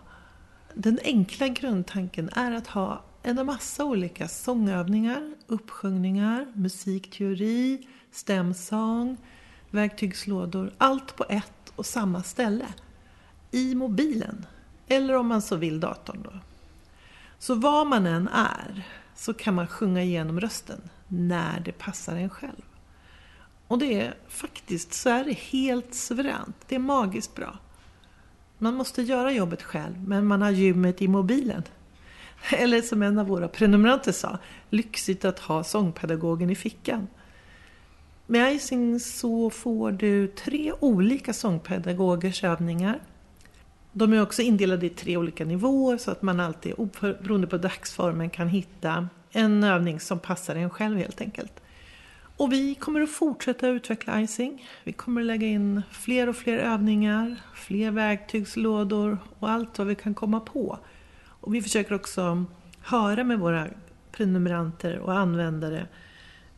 Den 0.74 0.98
enkla 1.04 1.48
grundtanken 1.48 2.30
är 2.36 2.52
att 2.52 2.66
ha 2.66 3.02
en 3.22 3.46
massa 3.46 3.84
olika 3.84 4.28
sångövningar, 4.28 5.34
uppsjungningar, 5.46 6.46
musikteori, 6.54 7.86
stämsång, 8.12 9.16
verktygslådor. 9.70 10.72
Allt 10.78 11.16
på 11.16 11.24
ett 11.28 11.52
och 11.80 11.86
samma 11.86 12.22
ställe. 12.22 12.66
I 13.50 13.74
mobilen. 13.74 14.46
Eller 14.88 15.16
om 15.16 15.26
man 15.26 15.42
så 15.42 15.56
vill 15.56 15.80
datorn 15.80 16.22
då. 16.22 16.32
Så 17.38 17.54
var 17.54 17.84
man 17.84 18.06
än 18.06 18.28
är 18.28 18.82
så 19.16 19.34
kan 19.34 19.54
man 19.54 19.66
sjunga 19.66 20.02
igenom 20.02 20.40
rösten 20.40 20.80
när 21.08 21.60
det 21.60 21.72
passar 21.72 22.16
en 22.16 22.30
själv. 22.30 22.62
Och 23.66 23.78
det 23.78 24.00
är 24.00 24.14
faktiskt 24.28 24.92
så 24.92 25.08
är 25.08 25.24
det 25.24 25.32
helt 25.32 25.94
suveränt. 25.94 26.56
Det 26.68 26.74
är 26.74 26.78
magiskt 26.78 27.34
bra. 27.34 27.58
Man 28.58 28.74
måste 28.74 29.02
göra 29.02 29.32
jobbet 29.32 29.62
själv, 29.62 30.08
men 30.08 30.26
man 30.26 30.42
har 30.42 30.50
gymmet 30.50 31.02
i 31.02 31.08
mobilen. 31.08 31.62
Eller 32.50 32.82
som 32.82 33.02
en 33.02 33.18
av 33.18 33.26
våra 33.26 33.48
prenumeranter 33.48 34.12
sa, 34.12 34.38
lyxigt 34.70 35.24
att 35.24 35.38
ha 35.38 35.64
sångpedagogen 35.64 36.50
i 36.50 36.54
fickan. 36.54 37.06
Med 38.30 38.54
Icing 38.54 39.00
så 39.00 39.50
får 39.50 39.92
du 39.92 40.26
tre 40.26 40.72
olika 40.80 41.32
sångpedagogers 41.32 42.44
övningar. 42.44 43.00
De 43.92 44.12
är 44.12 44.22
också 44.22 44.42
indelade 44.42 44.86
i 44.86 44.90
tre 44.90 45.16
olika 45.16 45.44
nivåer 45.44 45.98
så 45.98 46.10
att 46.10 46.22
man 46.22 46.40
alltid, 46.40 46.74
beroende 47.00 47.46
på 47.46 47.56
dagsformen, 47.56 48.30
kan 48.30 48.48
hitta 48.48 49.08
en 49.30 49.64
övning 49.64 50.00
som 50.00 50.18
passar 50.18 50.56
en 50.56 50.70
själv 50.70 50.98
helt 50.98 51.20
enkelt. 51.20 51.52
Och 52.36 52.52
vi 52.52 52.74
kommer 52.74 53.00
att 53.00 53.10
fortsätta 53.10 53.68
utveckla 53.68 54.20
Icing. 54.20 54.68
Vi 54.84 54.92
kommer 54.92 55.20
att 55.20 55.26
lägga 55.26 55.46
in 55.46 55.82
fler 55.90 56.28
och 56.28 56.36
fler 56.36 56.58
övningar, 56.58 57.36
fler 57.54 57.90
verktygslådor 57.90 59.18
och 59.38 59.50
allt 59.50 59.78
vad 59.78 59.86
vi 59.86 59.94
kan 59.94 60.14
komma 60.14 60.40
på. 60.40 60.78
Och 61.26 61.54
vi 61.54 61.62
försöker 61.62 61.94
också 61.94 62.44
höra 62.82 63.24
med 63.24 63.38
våra 63.38 63.66
prenumeranter 64.12 64.98
och 64.98 65.18
användare 65.18 65.86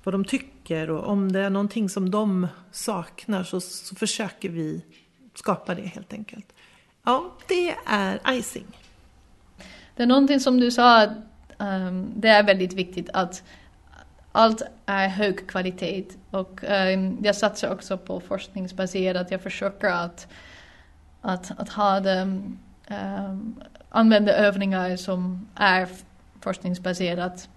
vad 0.05 0.15
de 0.15 0.25
tycker 0.25 0.91
och 0.91 1.09
om 1.09 1.33
det 1.33 1.41
är 1.41 1.51
någonting 1.51 1.89
som 1.89 2.11
de 2.11 2.47
saknar 2.71 3.45
så, 3.45 3.61
så 3.61 3.95
försöker 3.95 4.49
vi 4.49 4.85
skapa 5.35 5.75
det 5.75 5.87
helt 5.87 6.13
enkelt. 6.13 6.53
Ja, 7.05 7.33
det 7.49 7.77
är 7.87 8.21
icing. 8.33 8.67
Det 9.97 10.03
är 10.03 10.07
någonting 10.07 10.41
som 10.41 10.61
du 10.61 10.71
sa, 10.71 11.05
um, 11.59 12.13
det 12.17 12.29
är 12.29 12.43
väldigt 12.43 12.73
viktigt 12.73 13.11
att 13.13 13.43
allt 14.33 14.63
är 14.87 15.09
hög 15.09 15.49
kvalitet 15.49 16.05
och 16.31 16.61
um, 16.63 17.19
jag 17.23 17.37
satsar 17.37 17.73
också 17.73 17.99
på 17.99 18.21
forskningsbaserat. 18.21 19.31
Jag 19.31 19.43
försöker 19.43 19.89
att, 19.89 20.29
att, 21.21 21.61
att 21.61 21.69
ha 21.69 22.01
det, 22.01 22.21
um, 22.21 23.61
använda 23.89 24.33
övningar 24.33 24.97
som 24.97 25.49
är 25.55 25.89
forskningsbaserat. 26.41 27.49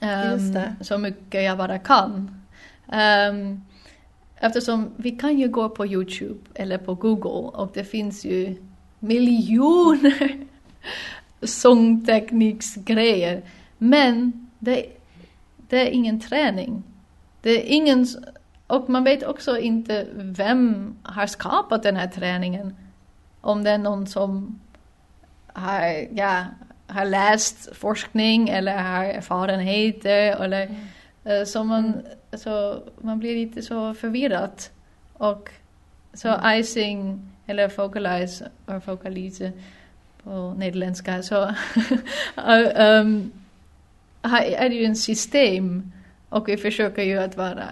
Det. 0.00 0.74
Så 0.80 0.98
mycket 0.98 1.44
jag 1.44 1.58
bara 1.58 1.78
kan. 1.78 2.40
Ehm, 2.92 3.60
eftersom 4.36 4.90
vi 4.96 5.10
kan 5.10 5.38
ju 5.38 5.48
gå 5.48 5.68
på 5.68 5.86
Youtube 5.86 6.40
eller 6.54 6.78
på 6.78 6.94
Google 6.94 7.60
och 7.60 7.70
det 7.74 7.84
finns 7.84 8.24
ju 8.24 8.56
miljoner 8.98 10.46
sångtekniksgrejer. 11.42 13.42
Men 13.78 14.48
det, 14.58 14.86
det 15.68 15.88
är 15.88 15.90
ingen 15.90 16.20
träning. 16.20 16.82
Det 17.42 17.50
är 17.50 17.76
ingen, 17.76 18.06
och 18.66 18.90
man 18.90 19.04
vet 19.04 19.22
också 19.22 19.58
inte 19.58 20.06
vem 20.14 20.94
har 21.02 21.26
skapat 21.26 21.82
den 21.82 21.96
här 21.96 22.08
träningen. 22.08 22.76
Om 23.40 23.64
det 23.64 23.70
är 23.70 23.78
någon 23.78 24.06
som 24.06 24.60
har, 25.52 26.06
ja, 26.12 26.44
har 26.86 27.04
läst 27.04 27.76
forskning 27.76 28.48
eller 28.48 28.78
har 28.78 29.04
erfarenheter. 29.04 30.42
Eller, 30.44 30.76
eh, 31.24 31.44
så, 31.44 31.64
man, 31.64 32.02
så 32.32 32.82
man 33.00 33.18
blir 33.18 33.34
lite 33.34 33.62
så 33.62 33.94
förvirrad. 33.94 34.62
Och 35.12 35.50
så 36.14 36.40
icing 36.44 37.30
eller 37.46 37.68
vocalize, 37.68 38.48
or 38.66 38.80
vocalize 38.86 39.52
på 40.22 40.54
nederländska, 40.56 41.22
så 41.22 41.44
um, 42.36 43.32
är 44.22 44.68
det 44.68 44.74
ju 44.74 44.84
en 44.84 44.96
system 44.96 45.92
och 46.28 46.48
vi 46.48 46.56
försöker 46.56 47.02
ju 47.02 47.18
att 47.18 47.36
vara 47.36 47.68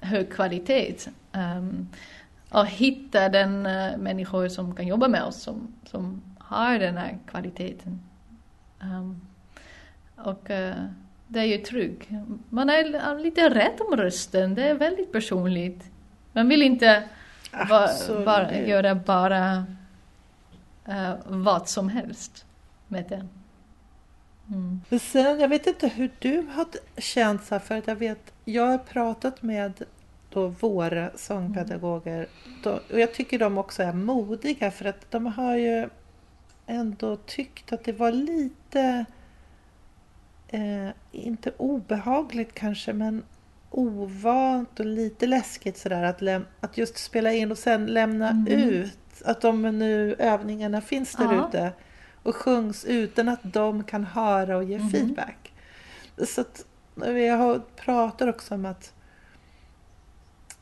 hög 0.00 0.32
kvalitet. 0.32 0.94
Um, 1.32 1.88
och 2.50 2.66
hitta 2.66 3.28
den 3.28 3.66
uh, 3.66 3.96
människor 3.98 4.48
som 4.48 4.74
kan 4.74 4.86
jobba 4.86 5.08
med 5.08 5.22
oss 5.22 5.42
som, 5.42 5.74
som 5.84 6.22
har 6.38 6.78
den 6.78 6.96
här 6.96 7.18
kvaliteten. 7.26 8.00
Um, 8.82 9.20
och 10.16 10.50
uh, 10.50 10.84
det 11.28 11.40
är 11.40 11.44
ju 11.44 11.58
trygg. 11.58 12.18
Man 12.48 12.70
är 12.70 13.18
lite 13.18 13.48
rädd 13.50 13.80
om 13.80 13.96
rösten, 13.96 14.54
det 14.54 14.68
är 14.68 14.74
väldigt 14.74 15.12
personligt. 15.12 15.84
Man 16.32 16.48
vill 16.48 16.62
inte 16.62 17.08
Absolut. 17.50 18.24
bara, 18.24 18.58
göra 18.58 18.94
bara 18.94 19.66
uh, 20.88 21.14
vad 21.26 21.68
som 21.68 21.88
helst 21.88 22.44
med 22.88 23.04
det. 23.08 23.26
Mm. 24.48 24.80
Sen, 25.00 25.40
jag 25.40 25.48
vet 25.48 25.66
inte 25.66 25.88
hur 25.88 26.10
du 26.18 26.46
har 26.54 26.66
känt 26.96 27.44
så 27.44 27.54
här, 27.54 27.60
för 27.60 27.78
att 27.78 27.86
jag 27.86 27.96
vet, 27.96 28.32
jag 28.44 28.66
har 28.66 28.78
pratat 28.78 29.42
med 29.42 29.72
då 30.30 30.48
våra 30.48 31.10
sångpedagoger 31.16 32.26
då, 32.62 32.80
och 32.90 33.00
jag 33.00 33.14
tycker 33.14 33.38
de 33.38 33.58
också 33.58 33.82
är 33.82 33.92
modiga 33.92 34.70
för 34.70 34.84
att 34.84 35.10
de 35.10 35.26
har 35.26 35.56
ju 35.56 35.88
ändå 36.66 37.16
tyckt 37.16 37.72
att 37.72 37.84
det 37.84 37.92
var 37.92 38.12
lite, 38.12 39.04
eh, 40.48 40.88
inte 41.12 41.52
obehagligt 41.56 42.54
kanske, 42.54 42.92
men 42.92 43.24
ovant 43.70 44.80
och 44.80 44.86
lite 44.86 45.26
läskigt 45.26 45.78
sådär 45.78 46.02
att, 46.02 46.20
läm- 46.20 46.44
att 46.60 46.78
just 46.78 46.98
spela 46.98 47.32
in 47.32 47.50
och 47.50 47.58
sen 47.58 47.86
lämna 47.86 48.32
Mhm. 48.32 48.46
ut 48.46 48.98
att 49.24 49.40
de 49.40 49.62
nu 49.78 50.14
övningarna 50.18 50.80
finns 50.80 51.12
där 51.16 51.24
Ja. 51.34 51.48
ute 51.48 51.72
och 52.22 52.36
sjungs 52.36 52.84
utan 52.84 53.28
att 53.28 53.40
de 53.42 53.84
kan 53.84 54.04
höra 54.04 54.56
och 54.56 54.64
ge 54.64 54.78
Mhm. 54.78 54.90
feedback. 54.90 55.52
Så 56.26 56.40
att 56.40 56.64
vi 56.94 57.28
har 57.28 57.60
pratar 57.76 58.28
också 58.28 58.54
om 58.54 58.66
att 58.66 58.92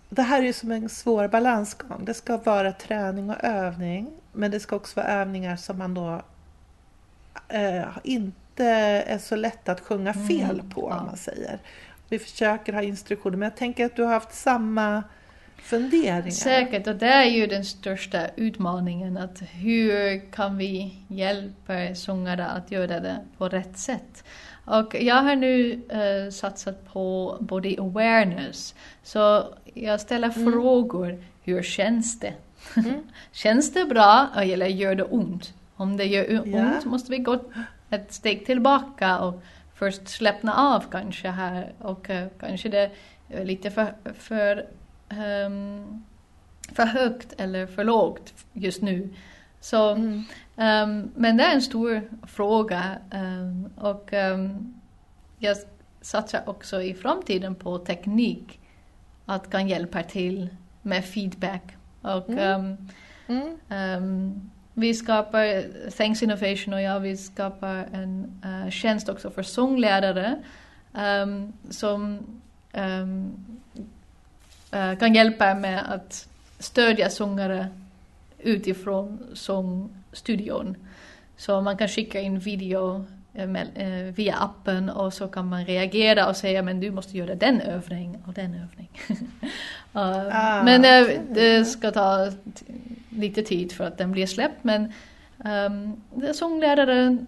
det 0.08 0.22
här 0.22 0.38
är 0.38 0.46
ju 0.46 0.52
som 0.52 0.70
en 0.70 0.88
svår 0.88 1.28
balansgång. 1.28 2.04
Det 2.04 2.14
ska 2.14 2.36
vara 2.36 2.72
träning 2.72 3.30
och 3.30 3.44
övning 3.44 4.10
men 4.32 4.50
det 4.50 4.60
ska 4.60 4.76
också 4.76 5.00
vara 5.00 5.08
övningar 5.08 5.56
som 5.56 5.78
man 5.78 5.94
då 5.94 6.22
eh, 7.48 7.84
inte 8.04 8.64
är 8.64 9.18
så 9.18 9.36
lätt 9.36 9.68
att 9.68 9.80
sjunga 9.80 10.14
fel 10.14 10.50
Mm, 10.60 10.70
på 10.70 10.88
ja. 10.90 11.00
om 11.00 11.06
man 11.06 11.16
säger. 11.16 11.58
Vi 12.08 12.18
försöker 12.18 12.72
ha 12.72 12.82
instruktioner 12.82 13.36
men 13.36 13.46
jag 13.46 13.56
tänker 13.56 13.86
att 13.86 13.96
du 13.96 14.02
har 14.02 14.12
haft 14.12 14.34
samma 14.34 15.02
funderingar. 15.56 16.30
Säkert, 16.30 16.86
och 16.86 16.96
det 16.96 17.06
är 17.06 17.24
ju 17.24 17.46
den 17.46 17.64
största 17.64 18.28
utmaningen. 18.36 19.16
Att 19.16 19.42
hur 19.52 20.20
kan 20.32 20.56
vi 20.58 20.98
hjälpa 21.08 21.94
sångare 21.94 22.46
att 22.46 22.70
göra 22.70 23.00
det 23.00 23.18
på 23.38 23.48
rätt 23.48 23.78
sätt? 23.78 24.24
Och 24.66 24.94
jag 25.00 25.14
har 25.22 25.36
nu 25.36 25.72
eh, 25.88 26.30
satsat 26.30 26.92
på 26.92 27.36
både 27.40 27.76
awareness, 27.78 28.74
så 29.02 29.54
jag 29.74 30.00
ställer 30.00 30.30
Mm. 30.38 30.52
frågor. 30.52 31.24
Hur 31.42 31.62
känns 31.62 32.20
det? 32.20 32.34
Mm. 32.76 33.00
känns 33.32 33.72
det 33.72 33.84
bra 33.84 34.28
eller 34.36 34.66
gör 34.66 34.94
det 34.94 35.04
ont? 35.04 35.54
Om 35.76 35.96
det 35.96 36.04
gör 36.04 36.40
o- 36.40 36.42
Ja. 36.46 36.58
ont 36.74 36.84
måste 36.84 37.10
vi 37.10 37.18
gå 37.18 37.38
ett 37.90 38.12
steg 38.12 38.46
tillbaka 38.46 39.18
och 39.18 39.42
först 39.74 40.08
släppna 40.08 40.54
av 40.54 40.84
kanske 40.90 41.28
här 41.28 41.72
och 41.78 42.10
eh, 42.10 42.28
kanske 42.40 42.68
det 42.68 42.90
är 43.28 43.44
lite 43.44 43.70
för, 43.70 43.94
för, 44.18 44.66
ehm, 45.08 46.04
för 46.72 46.86
högt 46.86 47.32
eller 47.40 47.66
för 47.66 47.84
lågt 47.84 48.34
just 48.52 48.82
nu. 48.82 49.08
Så, 49.60 49.90
Mm. 49.90 50.24
ehm, 50.56 51.10
men 51.14 51.36
det 51.36 51.44
är 51.44 51.54
en 51.54 51.62
stor 51.62 52.02
fråga 52.26 52.82
ehm, 53.10 53.68
och 53.76 54.12
jag 55.38 55.56
satsar 56.00 56.48
också 56.48 56.82
i 56.82 56.94
framtiden 56.94 57.54
på 57.54 57.78
teknik 57.78 58.60
att 59.26 59.50
kan 59.50 59.68
hjälpa 59.68 60.02
till 60.02 60.48
med 60.82 61.04
feedback. 61.04 61.62
Och 62.02 62.28
Mm. 62.28 62.76
Mm. 63.26 63.58
Ehm, 63.68 64.50
vi 64.74 64.94
skapar, 64.94 65.64
Thanks 65.90 66.22
Innovation 66.22 66.74
och 66.74 66.82
jag, 66.82 67.00
vi 67.00 67.16
skapar 67.16 67.88
en 67.92 68.40
eh, 68.44 68.70
tjänst 68.70 69.08
också 69.08 69.30
för 69.30 69.42
sånglärare 69.42 70.42
ehm, 70.94 71.52
som 71.70 72.18
eh, 72.72 73.06
kan 74.98 75.14
hjälpa 75.14 75.54
med 75.54 75.92
att 75.92 76.28
stödja 76.58 77.10
sångare 77.10 77.66
utifrån 78.38 79.18
sångstudion. 79.34 80.76
Så 81.36 81.60
man 81.60 81.76
kan 81.76 81.88
skicka 81.88 82.20
in 82.20 82.38
video 82.38 83.06
via 84.12 84.36
appen 84.36 84.90
och 84.90 85.12
så 85.14 85.28
kan 85.28 85.48
man 85.48 85.64
reagera 85.64 86.28
och 86.28 86.36
säga 86.36 86.62
men 86.62 86.80
du 86.80 86.90
måste 86.90 87.18
göra 87.18 87.34
den 87.34 87.60
övningen 87.60 88.22
och 88.26 88.34
den 88.34 88.54
övningen. 88.54 88.92
uh, 89.10 89.18
Ah, 90.32 90.62
men 90.62 90.84
eh, 90.84 91.02
okej. 91.02 91.20
det 91.30 91.64
ska 91.64 91.90
ta 91.90 92.30
lite 93.10 93.42
tid 93.42 93.72
för 93.72 93.84
att 93.84 93.98
den 93.98 94.12
blir 94.12 94.26
släppt 94.26 94.64
men 94.64 94.92
um, 95.44 96.02
det 96.14 96.34
sånglärare 96.34 97.18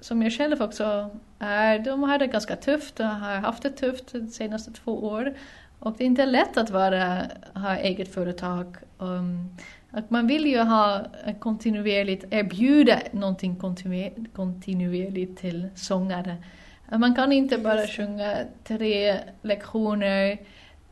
som 0.00 0.22
jag 0.22 0.32
själv 0.32 0.62
också 0.62 1.10
är, 1.38 1.78
de 1.78 2.02
har 2.02 2.18
det 2.18 2.26
ganska 2.26 2.56
tufft 2.56 3.00
och 3.00 3.06
har 3.06 3.34
haft 3.34 3.62
det 3.62 3.70
tufft 3.70 4.12
de 4.12 4.26
senaste 4.26 4.72
två 4.72 5.04
år. 5.04 5.34
Och 5.78 5.94
det 5.98 6.04
är 6.04 6.06
inte 6.06 6.26
lätt 6.26 6.56
att 6.56 6.70
vara, 6.70 7.22
ha 7.54 7.76
eget 7.76 8.14
företag. 8.14 8.76
Um, 8.98 9.56
att 9.92 10.10
man 10.10 10.26
vill 10.26 10.46
ju 10.46 10.58
ha 10.58 11.00
kontinuerligt, 11.40 12.24
erbjuda 12.30 12.98
någonting 13.12 13.56
kontinuer- 13.56 14.26
kontinuerligt 14.34 15.38
till 15.40 15.68
sångare. 15.74 16.36
Att 16.88 17.00
Man 17.00 17.14
kan 17.14 17.32
inte 17.32 17.58
bara 17.58 17.86
sjunga 17.86 18.36
tre 18.64 19.18
lektioner 19.42 20.38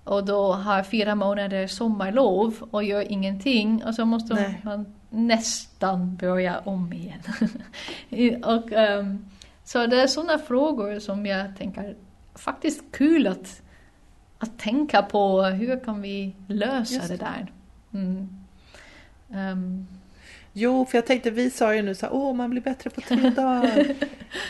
och 0.05 0.25
då 0.25 0.53
ha 0.53 0.85
fyra 0.85 1.15
månader 1.15 1.67
sommarlov 1.67 2.57
och 2.71 2.85
gör 2.85 3.13
ingenting 3.13 3.85
och 3.85 3.95
så 3.95 4.05
måste 4.05 4.35
Nej. 4.35 4.61
man 4.63 4.95
nästan 5.11 6.17
börja 6.17 6.59
om 6.59 6.93
igen. 6.93 7.21
och, 8.45 8.73
ehm, 8.73 9.25
så 9.65 9.87
det 9.87 10.03
är 10.03 10.07
sådana 10.07 10.39
frågor 10.39 10.99
som 10.99 11.27
jag 11.27 11.57
tänker 11.57 11.97
faktiskt 12.35 12.85
kul 12.93 13.27
att, 13.27 13.63
att 14.39 14.59
tänka 14.59 15.03
på. 15.03 15.43
Hur 15.43 15.85
kan 15.85 16.03
vi 16.03 16.37
lösa 16.47 16.95
Just 16.95 17.09
det 17.09 17.17
det. 17.17 17.25
där? 17.25 17.53
Mm. 18.01 18.40
Ehm, 19.35 19.87
Jo, 20.53 20.87
för 20.87 20.99
jag 20.99 21.07
tänkte 21.07 21.31
vi 21.31 21.51
sa 21.51 21.75
ju 21.75 21.83
nu 21.83 21.95
så 21.95 22.07
här, 22.07 22.15
åh 22.15 22.35
man 22.35 22.51
blir 22.51 22.61
bättre 22.63 22.91
på 22.91 23.01
tre 23.01 23.31
dagar. 23.37 23.87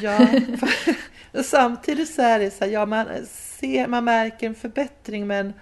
ja, 0.03 0.29
och 1.33 1.45
samtidigt 1.45 2.15
så 2.15 2.23
är 2.23 2.39
det 2.39 2.51
så 2.51 2.65
här, 2.65 2.73
ja 2.73 2.87
man 2.87 3.07
ser, 3.29 3.87
man 3.87 4.05
märker 4.05 4.47
en 4.47 4.55
förbättring 4.55 5.27
men 5.27 5.53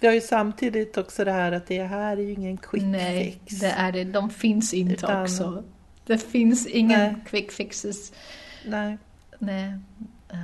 vi 0.00 0.06
har 0.06 0.14
ju 0.14 0.20
samtidigt 0.20 0.96
också 0.98 1.24
det 1.24 1.32
här 1.32 1.52
att 1.52 1.66
det 1.66 1.82
här 1.82 2.16
är 2.16 2.20
ju 2.20 2.32
ingen 2.32 2.56
quick 2.56 2.82
nej, 2.82 3.24
fix. 3.44 3.60
det 3.60 3.66
är 3.70 3.92
det. 3.92 4.04
De 4.04 4.30
finns 4.30 4.74
inte 4.74 4.94
Utan- 4.94 5.22
också. 5.22 5.64
Det 6.06 6.18
finns 6.18 6.66
ingen 6.66 7.00
Nej. 7.00 7.14
quick 7.26 7.52
fixes. 7.52 8.12
Nej. 8.66 8.98
Nej. 9.38 9.64
eh, 10.28 10.38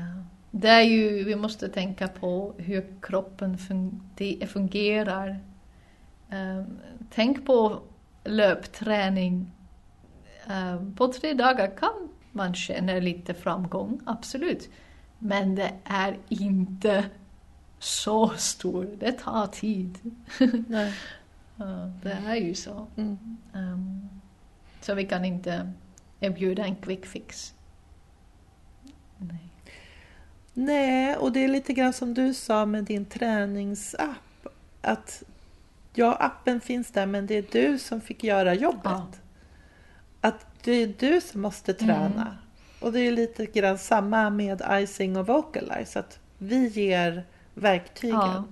det 0.51 0.69
är 0.69 0.81
ju, 0.83 1.25
vi 1.25 1.37
måste 1.37 1.69
tänka 1.69 2.09
på 2.09 2.55
hur 2.59 2.85
kroppen 3.03 3.59
fungerar. 4.49 5.39
Eh, 6.31 6.63
tänk 7.11 7.47
på 7.47 7.83
löpträning. 8.25 9.53
Eh, 10.47 10.83
på 10.97 11.13
tre 11.13 11.35
dagar 11.35 11.77
kan 11.77 12.09
man 12.33 12.55
känna 12.55 12.93
lite 12.93 13.35
framgång, 13.35 14.01
absolut. 14.07 14.69
Men 15.19 15.55
det 15.55 15.73
är 15.85 16.19
inte 16.29 17.05
så 17.79 18.29
stor, 18.29 18.97
det 18.99 19.13
tar 19.13 19.47
tid. 19.47 19.99
Nej. 20.69 20.95
Det 22.03 22.19
är 22.27 22.35
ju 22.35 22.55
så. 22.55 22.87
Mm. 22.97 23.19
Um, 23.53 24.09
så 24.81 24.95
vi 24.95 25.05
kan 25.05 25.25
inte 25.25 25.73
erbjuda 26.21 26.65
en 26.65 26.77
quick 26.77 27.07
fix. 27.07 27.55
Nej. 29.19 29.49
Nej, 30.55 31.17
och 31.17 31.33
det 31.33 31.45
är 31.45 31.49
lite 31.49 31.73
grann 31.73 31.93
som 31.93 32.15
du 32.15 32.35
sa 32.35 32.67
med 32.67 32.85
din 32.85 33.05
träningsapp. 33.05 34.47
Att 34.81 35.23
ja, 35.95 36.15
appen 36.15 36.61
finns 36.61 36.91
där 36.91 37.07
men 37.07 37.27
det 37.27 37.35
är 37.35 37.45
du 37.53 37.79
som 37.79 38.01
fick 38.01 38.25
göra 38.25 38.55
jobbet. 38.55 38.81
Ja. 38.85 39.07
Att 40.21 40.47
det 40.65 40.73
är 40.73 40.95
du 40.99 41.21
som 41.21 41.41
måste 41.41 41.75
träna. 41.75 42.07
Mm. 42.23 42.27
Och 42.81 42.93
det 42.93 43.01
är 43.01 43.13
lite 43.13 43.47
grann 43.47 43.79
samma 43.79 44.31
med 44.31 44.63
icing 44.71 45.17
och 45.17 45.27
vocalize. 45.27 45.99
Att 45.99 46.19
vi 46.39 46.67
ger 46.69 47.25
verktygen 47.55 48.17
Ja. 48.21 48.45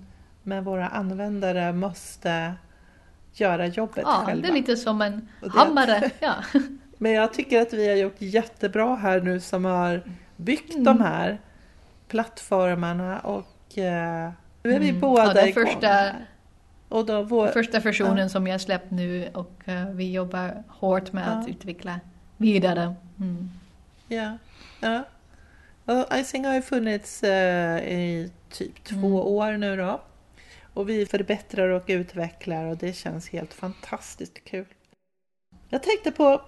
men 0.43 0.65
våra 0.65 0.89
användare 0.89 1.73
måste 1.73 2.55
göra 3.33 3.67
jobbet 3.67 4.03
Ja, 4.07 4.23
själva. 4.27 4.43
det 4.43 4.49
är 4.49 4.53
lite 4.53 4.77
som 4.77 5.03
en 5.03 5.29
hammare. 5.55 6.11
Ja. 6.21 6.35
Men 6.99 7.13
jag 7.13 7.33
tycker 7.33 7.63
att 7.63 7.73
vi 7.73 7.89
har 7.89 7.97
gjort 7.97 8.17
jättebra 8.19 8.97
här 8.97 9.21
nu 9.21 9.41
som 9.41 9.65
har 9.65 10.03
byggt 10.37 10.73
Mm. 10.75 10.85
de 10.85 11.01
här 11.01 11.39
plattformarna 12.09 13.19
och 13.21 13.79
eh, 13.79 14.31
nu 14.63 14.73
är 14.75 14.79
vi 14.81 14.89
Mm. 14.89 15.01
båda 15.01 15.35
Ja, 15.41 15.47
igång 15.47 15.67
första- 15.67 15.87
här. 15.87 16.15
Och 16.89 17.07
då 17.07 17.23
vår, 17.23 17.49
Första 17.49 17.81
versionen 17.81 18.31
som 18.31 18.47
jag 18.47 18.61
släppt 18.61 18.91
nu 18.91 19.29
och 19.35 19.53
eh, 19.69 19.89
vi 19.91 20.13
jobbar 20.13 20.63
hårt 20.69 21.13
med 21.13 21.39
att 21.39 21.49
Ja. 21.49 21.53
utveckla 21.55 22.01
vidare. 22.37 22.95
Mm. 23.21 23.51
ja, 24.09 24.39
ja. 24.81 25.05
Och 25.85 26.17
Icing 26.19 26.45
har 26.45 26.55
ju 26.55 26.63
funnits 26.63 27.23
eh, 27.23 27.79
i 27.93 28.31
typ 28.51 28.85
två 28.85 28.97
Mm. 28.97 29.13
år 29.15 29.53
nu 29.53 29.77
då. 29.77 30.01
Och 30.75 30.89
vi 30.89 31.07
förbättrar 31.07 31.69
och 31.69 31.85
utvecklar 31.87 32.65
och 32.65 32.77
det 32.77 32.93
känns 32.93 33.29
helt 33.29 33.55
fantastiskt 33.55 34.45
kul. 34.45 34.67
Jag 35.69 35.83
tänkte 35.83 36.11
på 36.13 36.41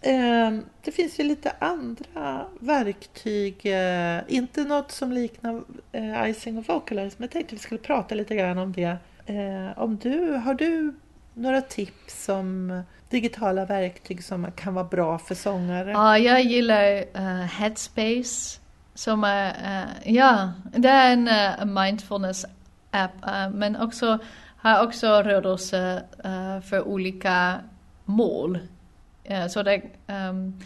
eh, 0.00 0.50
det 0.82 0.92
finns 0.92 1.20
ju 1.20 1.24
lite 1.24 1.52
andra 1.58 2.46
verktyg, 2.60 3.66
eh, 3.66 4.20
inte 4.28 4.64
något 4.64 4.90
som 4.92 5.12
liknar 5.12 5.62
eh, 5.92 6.30
icing 6.30 6.58
och 6.58 6.64
vocalize, 6.68 7.16
men 7.18 7.24
jag 7.24 7.30
tänkte 7.30 7.54
vi 7.54 7.60
skulle 7.60 7.80
prata 7.80 8.14
lite 8.14 8.36
grann 8.36 8.58
om 8.58 8.72
det. 8.72 8.96
Eh, 9.26 9.78
om 9.78 9.96
du, 9.96 10.32
har 10.32 10.54
du 10.54 10.94
några 11.34 11.60
tips 11.60 12.28
om 12.28 12.82
digitala 13.08 13.64
verktyg 13.64 14.24
som 14.24 14.52
kan 14.52 14.74
vara 14.74 14.84
bra 14.84 15.18
för 15.18 15.34
sångare? 15.34 15.90
Ja, 15.90 16.18
jag 16.18 16.42
gillar 16.42 17.04
uh, 17.16 17.42
Headspace. 17.42 18.58
Som 18.94 19.24
är, 19.24 19.50
uh, 19.50 20.14
ja, 20.14 20.52
det 20.76 20.88
är 20.88 21.12
en 21.12 21.28
eh, 21.28 21.60
uh, 21.60 21.64
mindfulness-app 21.64 23.10
men 23.54 23.76
också 23.76 24.18
har 24.56 24.84
också 24.86 25.06
rörelse 25.06 26.02
för 26.64 26.82
olika 26.82 27.60
mål. 28.04 28.58
Så 29.50 29.62
det, 29.62 29.82
um, 30.06 30.60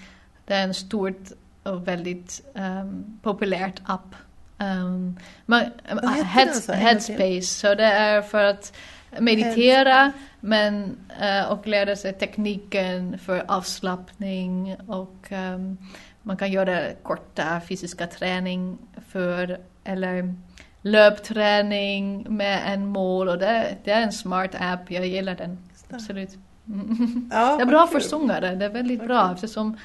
det 0.47 0.55
är 0.55 0.63
en 0.63 0.75
stort 0.75 1.33
och 1.63 1.89
väldigt 1.89 2.47
um, 2.55 3.19
populärt 3.23 3.83
app. 3.85 4.15
Um, 4.59 5.19
man, 5.47 5.63
Vad 6.03 6.13
heter 6.15 6.25
heads- 6.25 6.47
den 6.47 6.61
så? 6.61 6.73
En 6.73 6.81
gång 6.85 7.01
till. 7.01 7.15
Headspace, 7.15 7.61
så 7.61 7.75
det 7.75 7.85
är 7.85 8.23
för 8.23 8.45
att 8.45 8.73
meditera 9.19 10.13
men, 10.41 10.97
eh, 11.21 11.53
och 11.53 11.67
lära 11.67 11.97
sig 11.97 12.13
tekniken 12.13 13.19
för 13.19 13.45
avslappning 13.49 14.77
och 14.87 15.27
ehm, 15.29 15.79
man 16.23 16.37
kan 16.37 16.53
göra 16.53 16.93
korta 17.03 17.61
fysiska 17.69 18.07
träning 18.07 18.79
för 19.09 19.59
eller 19.85 20.35
löpträning 20.83 22.27
med 22.37 22.63
en 22.75 22.87
mål 22.87 23.29
och 23.29 23.39
det, 23.39 23.77
det 23.85 23.91
är 23.91 24.03
en 24.03 24.13
smart 24.13 24.51
app, 24.61 24.91
jag 24.91 25.07
gillar 25.07 25.35
den. 25.35 25.59
Absolut. 25.91 26.31
Mm. 26.69 27.31
Ja, 27.33 27.57
Det 27.57 27.63
är 27.63 27.67
bra 27.67 27.87
för 27.87 28.01
sångare, 28.01 28.55
det 28.55 28.65
är 28.65 28.69
väldigt 28.69 29.05
bra 29.05 29.33
eftersom 29.35 29.79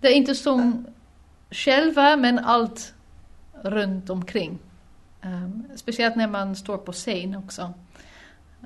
det 0.00 0.08
är 0.08 0.12
inte 0.12 0.34
sång 0.34 0.84
själva 1.50 2.16
men 2.16 2.38
allt 2.38 2.94
runt 3.62 4.10
omkring. 4.10 4.58
Ehm, 5.22 5.64
speciellt 5.76 6.16
när 6.16 6.28
man 6.28 6.56
står 6.56 6.78
på 6.78 6.92
scen 6.92 7.36
också. 7.36 7.74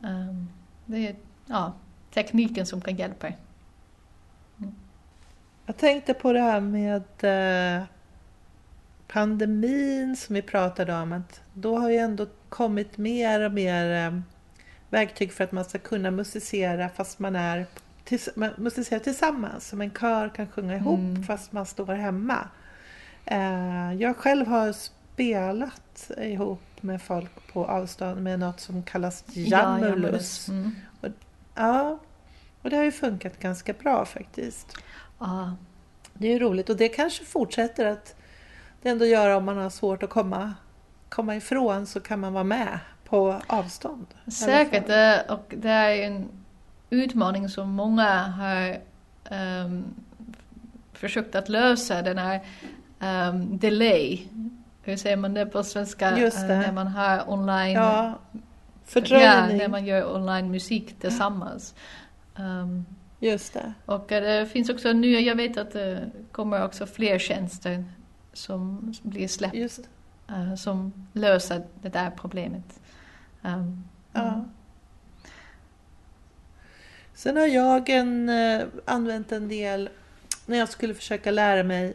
Ehm, 0.05 0.49
det 0.87 1.09
är 1.09 1.17
ja, 1.47 1.73
tekniken 2.15 2.67
som 2.67 2.81
kan 2.81 2.97
hjälpa. 2.97 3.33
Jag 5.67 5.77
tänkte 5.77 6.15
på 6.15 6.33
det 6.33 6.41
här 6.41 6.61
med 6.61 7.05
eh, 7.79 7.85
pandemin 9.09 10.17
som 10.17 10.35
vi 10.35 10.43
pratade 10.43 10.95
om. 10.95 11.13
Att 11.13 11.41
då 11.53 11.79
har 11.79 11.91
ju 11.91 11.97
ändå 11.97 12.27
kommit 12.49 12.99
mer 12.99 13.41
och 13.41 13.53
mer 13.53 14.07
eh, 14.07 14.21
verktyg 14.91 15.33
för 15.33 15.45
att 15.45 15.53
man 15.53 15.65
ska 15.65 15.79
kunna 15.79 16.11
musicera 16.11 16.89
fast 16.89 17.19
man 17.19 17.37
är 17.37 17.67
musicerar 18.57 19.01
tillsammans. 19.01 19.69
Som 19.69 19.81
en 19.81 19.91
kör 19.91 20.29
kan 20.29 20.49
sjunga 20.49 20.77
ihop 20.77 20.99
Mm. 20.99 21.23
fast 21.23 21.53
man 21.53 21.67
står 21.67 21.95
hemma. 21.95 22.49
Eh, 23.27 23.95
jag 23.95 24.17
själv 24.17 24.47
har 24.47 24.73
spelat 24.73 26.11
ihop 26.19 26.63
med 26.81 27.03
folk 27.03 27.53
på 27.53 27.65
avstånd 27.67 28.23
med 28.23 28.39
något 28.39 28.61
som 28.61 28.83
kallas 28.83 29.25
Ja, 29.27 29.81
Jamulus. 29.81 30.49
Mm. 30.49 30.71
Ja, 31.55 31.99
och 32.63 32.71
det 32.71 32.77
har 32.77 32.85
ju 32.85 32.93
funkat 32.93 33.41
ganska 33.41 33.73
bra 33.73 34.05
faktiskt. 34.05 34.77
Ja, 35.19 35.57
Det 36.13 36.29
är 36.29 36.33
ju 36.33 36.39
roligt 36.39 36.71
och 36.71 36.77
det 36.77 36.89
kanske 36.89 37.25
fortsätter 37.25 37.87
att 37.87 38.15
det 38.83 38.89
ändå 38.89 39.05
gör 39.05 39.37
om 39.37 39.45
man 39.45 39.57
har 39.57 39.71
svårt 39.71 40.03
att 40.03 40.11
komma, 40.11 40.55
komma 41.09 41.37
ifrån 41.37 41.87
så 41.87 42.01
kan 42.01 42.21
man 42.21 42.33
vara 42.33 42.45
med 42.45 42.79
på 43.05 43.41
avstånd. 43.47 44.07
säkert. 44.33 45.31
och 45.31 45.55
det 45.57 45.71
är 45.71 46.07
en 46.07 46.29
utmaning 46.91 47.49
som 47.49 47.69
många 47.71 48.23
har 48.23 48.79
ehm, 49.31 49.85
försökt 50.93 51.35
att 51.35 51.49
lösa. 51.49 52.03
Den 52.03 52.19
här 52.19 52.41
ehm, 53.01 53.59
delay. 53.59 54.29
Hur 54.83 54.97
säger 54.97 55.17
man 55.17 55.35
det 55.35 55.47
på 55.47 55.63
svenska? 55.65 56.19
Just 56.19 56.39
Eh, 56.39 56.49
det. 56.49 56.57
när 56.59 56.73
man 56.73 56.87
har 56.87 57.31
online 57.31 57.73
Ja, 57.75 58.05
Ja, 58.33 58.39
fördröjning. 58.85 59.59
när 59.59 59.69
man 59.69 59.87
gör 59.87 60.15
online 60.15 60.51
musik 60.51 61.01
tillsammans. 61.01 61.75
Um, 62.39 62.87
Just 63.21 63.55
det. 63.55 63.73
och 63.87 64.13
eh, 64.13 64.23
det 64.23 64.47
finns 64.47 64.71
också 64.71 64.93
nya, 64.93 65.21
jag 65.21 65.35
vet 65.37 65.57
att 65.57 65.73
det 65.73 66.11
kommer 66.33 66.65
också 66.65 66.87
fler 66.87 67.19
tjänster 67.19 67.85
som 68.33 68.93
blir 69.03 69.29
släppt 69.29 69.55
Just 69.55 69.81
eh, 70.29 70.55
som 70.55 71.07
löser 71.13 71.63
det 71.83 71.89
där 71.89 72.11
problemet. 72.11 72.81
Um, 73.43 73.85
Ja. 74.13 74.23
mm. 74.23 74.45
Sen 77.15 77.37
har 77.37 77.47
jag 77.47 77.89
en, 77.89 78.31
använt 78.85 79.33
en 79.33 79.49
del 79.49 79.89
när 80.47 80.59
jag 80.59 80.69
skulle 80.69 80.95
försöka 80.95 81.31
lära 81.31 81.63
mig. 81.63 81.95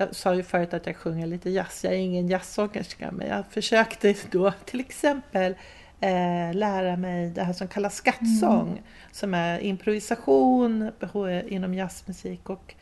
Jag 0.00 0.14
sa 0.16 0.34
ju 0.34 0.42
förut 0.42 0.74
att 0.74 0.86
jag 0.86 0.96
sjunger 0.96 1.26
lite 1.26 1.50
jazz. 1.50 1.84
Jag 1.84 1.92
är 1.92 1.96
ingen 1.98 2.28
jazzsångerska 2.28 3.10
men 3.12 3.28
jag 3.28 3.44
försökte 3.50 4.14
då 4.30 4.52
till 4.64 4.80
exempel 4.80 5.54
eh, 6.00 6.54
lära 6.54 6.96
mig 6.96 7.30
det 7.30 7.42
här 7.42 7.52
som 7.52 7.68
kallas 7.68 7.94
skattsång. 7.96 8.82
Som 9.12 9.34
är 9.34 9.58
improvisation 9.58 10.90
på- 11.12 11.30
inom 11.30 11.74
jazzmusik. 11.74 12.50
Och 12.50 12.74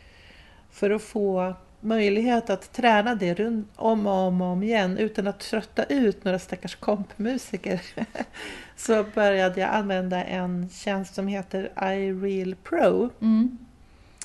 för 0.70 0.90
att 0.90 1.02
få 1.02 1.54
möjlighet 1.80 2.50
att 2.50 2.72
träna 2.72 3.14
det 3.14 3.34
runt, 3.34 3.68
om 3.76 4.06
och 4.06 4.12
om 4.12 4.40
och 4.42 4.48
om 4.48 4.62
igen 4.62 4.98
utan 4.98 5.26
att 5.26 5.40
trötta 5.40 5.84
ut 5.84 6.24
några 6.24 6.38
stackars 6.38 6.74
kompmusiker 6.76 7.80
så 8.76 9.04
började 9.14 9.60
jag 9.60 9.70
använda 9.70 10.24
en 10.24 10.68
tjänst 10.68 11.14
som 11.14 11.28
heter 11.28 11.70
iReal 11.82 12.54
Pro 12.54 13.10
Mm. 13.20 13.58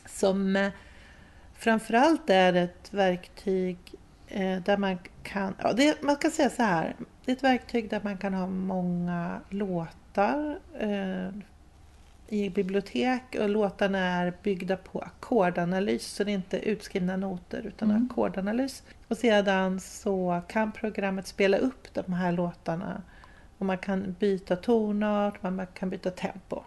som 0.09 0.55
eh, 0.55 0.69
framförallt 1.63 2.29
är 2.29 2.53
ett 2.53 2.93
verktyg 2.93 3.77
eh, 4.27 4.57
där 4.63 4.77
man 4.77 4.97
kan, 5.23 5.55
ja, 5.63 5.73
det, 5.73 6.03
man 6.03 6.15
kan 6.15 6.31
säga 6.31 6.49
så 6.49 6.63
här, 6.63 6.95
det 7.25 7.31
är 7.31 7.35
ett 7.35 7.43
verktyg 7.43 7.89
där 7.89 8.01
man 8.03 8.17
kan 8.17 8.33
ha 8.33 8.47
många 8.47 9.39
låtar 9.49 10.59
eh, 10.79 11.29
i 12.27 12.49
bibliotek 12.49 13.35
och 13.39 13.49
låtarna 13.49 13.99
är 13.99 14.33
byggda 14.43 14.77
på 14.77 14.99
ackordanalys 14.99 16.05
så 16.07 16.23
det 16.23 16.31
är 16.31 16.35
inte 16.35 16.59
utskrivna 16.59 17.17
noter 17.17 17.61
utan 17.67 17.91
Mm. 17.91 18.09
ackordanalys. 18.11 18.83
Och 19.07 19.17
sedan 19.17 19.79
så 19.79 20.41
kan 20.47 20.71
programmet 20.71 21.27
spela 21.27 21.57
upp 21.57 21.93
de 21.93 22.13
här 22.13 22.31
låtarna 22.31 23.01
och 23.57 23.65
man 23.65 23.77
kan 23.77 24.15
byta 24.19 24.55
tonart, 24.55 25.43
man 25.43 25.67
kan 25.73 25.89
byta 25.89 26.09
tempo 26.11 26.63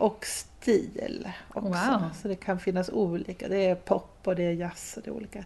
och 0.00 0.26
stil 0.26 1.28
också. 1.48 1.68
Wow. 1.68 2.10
Så 2.22 2.28
det 2.28 2.36
kan 2.36 2.60
finnas 2.60 2.90
olika. 2.90 3.48
Det 3.48 3.66
är 3.66 3.74
pop 3.74 4.18
och 4.24 4.36
det 4.36 4.42
är 4.42 4.52
jazz 4.52 4.96
och 4.96 5.02
det 5.02 5.10
är 5.10 5.14
olika. 5.14 5.44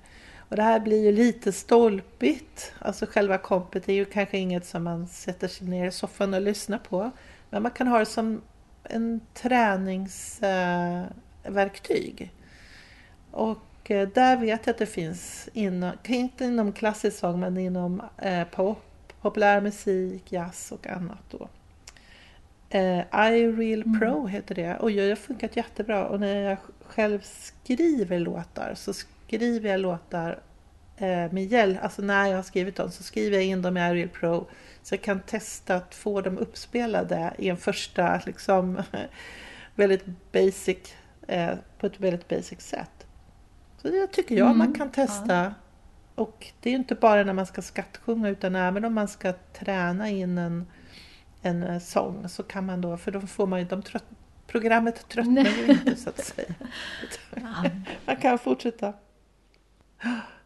Och 0.49 0.57
det 0.57 0.63
här 0.63 0.81
blir 0.81 1.05
ju 1.05 1.13
lite 1.13 1.53
stolpigt. 1.53 2.73
Alltså 2.79 3.07
själva 3.07 3.39
kompet 3.39 3.89
är 3.89 3.93
ju 3.93 4.05
kanske 4.05 4.39
inget 4.39 4.67
som 4.67 4.85
man 4.85 5.07
sätter 5.07 5.49
sig 5.49 5.67
ner 5.67 5.87
i 5.87 5.91
soffan 5.91 6.35
och 6.35 6.41
lyssnar 6.41 6.79
på. 6.79 7.11
Men 7.51 7.63
man 7.63 7.73
kan 7.73 7.87
ha 7.87 7.99
det 7.99 8.07
som 8.07 8.43
en 8.83 9.21
träningsverktyg. 9.35 12.33
och 13.31 13.91
eh, 13.91 14.09
där 14.09 14.37
vet 14.37 14.67
jag 14.67 14.73
att 14.73 14.79
det 14.79 14.87
finns, 14.87 15.49
inom, 15.53 15.93
inte 16.05 16.45
inom 16.45 16.73
klassisk 16.73 17.19
sång 17.19 17.41
men 17.41 17.59
inom 17.59 18.03
eh, 18.19 18.45
pop, 18.45 19.13
populärmusik, 19.21 20.33
jazz 20.33 20.73
och 20.73 20.87
annat. 20.87 21.25
Då. 21.31 21.49
Eh, 22.75 23.05
iReal 23.15 23.83
Mm. 23.83 24.01
Pro 24.01 24.27
heter 24.27 24.55
det 24.55 24.77
och 24.77 24.91
det 24.91 25.09
har 25.09 25.17
funkat 25.17 25.57
jättebra. 25.57 26.07
Och 26.07 26.21
när 26.21 26.41
jag 26.41 26.59
själv 26.87 27.21
skriver 27.23 28.19
låtar 28.19 28.75
så 28.75 28.93
skriver 28.93 29.71
jag 29.71 29.81
låtar 29.81 30.39
eh, 30.97 31.33
med 31.33 31.45
hjälp, 31.45 31.79
alltså 31.83 32.03
när 32.03 32.27
jag 32.27 32.37
har 32.37 32.43
skrivit 32.43 32.77
dem 32.77 32.91
så 32.91 33.03
skriver 33.03 33.37
jag 33.37 33.45
in 33.45 33.63
dem 33.63 33.77
i 33.77 33.81
iReal 33.81 34.09
Pro 34.09 34.47
så 34.83 34.95
jag 34.95 35.03
kan 35.03 35.21
testa 35.21 35.75
att 35.75 35.95
få 35.95 36.21
dem 36.21 36.39
uppspelade 36.39 37.33
i 37.39 37.49
en 37.49 37.57
första 37.57 38.21
liksom 38.27 38.83
väldigt 39.75 40.05
basic, 40.33 40.95
eh, 41.27 41.55
på 41.79 41.87
ett 41.87 42.01
väldigt 42.01 42.29
basic 42.29 42.61
sätt. 42.61 43.07
Så 43.83 43.89
det 43.89 44.07
tycker 44.07 44.37
jag 44.37 44.47
Mm, 44.47 44.59
man 44.59 44.75
kan 44.75 44.91
testa. 44.91 45.55
Och 46.15 46.47
det 46.61 46.71
är 46.71 46.75
inte 46.75 46.95
bara 46.95 47.25
när 47.25 47.33
man 47.33 47.47
ska 47.47 47.63
skattsjunga 47.63 48.29
utan 48.29 48.57
även 48.57 48.85
om 48.85 48.95
man 48.95 49.09
ska 49.09 49.33
träna 49.33 50.11
in 50.11 50.39
en, 50.39 50.67
en 51.45 51.63
eh, 51.63 51.79
sång 51.79 52.29
så 52.29 52.43
kan 52.43 52.67
man 52.67 52.81
då, 52.81 52.97
för 52.97 53.11
då 53.11 53.21
får 53.21 53.47
man 53.47 53.59
ju, 53.61 53.65
de 53.67 53.83
trött, 53.83 54.05
programmet 54.47 55.09
tröttnar 55.09 55.43
ju 55.45 55.67
inte 55.73 55.97
så 55.97 56.09
att 56.11 56.25
säga. 56.25 56.55
Man 58.07 58.17
kan 58.17 58.39
fortsätta. 58.39 58.93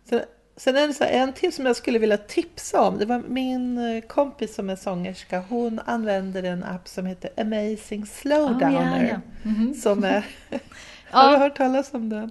Sen, 0.05 0.21
sen 0.57 0.77
är 0.77 0.87
det 0.89 0.95
så 0.95 1.05
här, 1.05 1.11
en 1.11 1.33
till 1.33 1.53
som 1.53 1.67
jag 1.67 1.77
skulle 1.77 1.99
vilja 1.99 2.17
tipsa 2.17 2.83
om. 2.83 2.99
Det 2.99 3.07
var 3.07 3.23
min 3.29 3.79
eh, 3.79 4.01
kompis 4.01 4.55
som 4.55 4.71
är 4.71 4.77
sångerska. 4.77 5.45
Hon 5.49 5.81
använder 5.85 6.43
en 6.43 6.65
app 6.65 6.89
som 6.89 7.07
heter 7.07 7.31
Amazing 7.37 8.07
Slowdowner. 8.07 8.95
Ah, 8.95 9.03
ja, 9.03 9.09
ja. 9.09 9.51
Mhm. 9.51 9.75
Som 9.75 10.05
är, 10.05 10.27
har 11.11 11.31
du 11.33 11.37
hört 11.39 11.57
talas 11.57 11.95
om 11.95 12.09
den? 12.09 12.31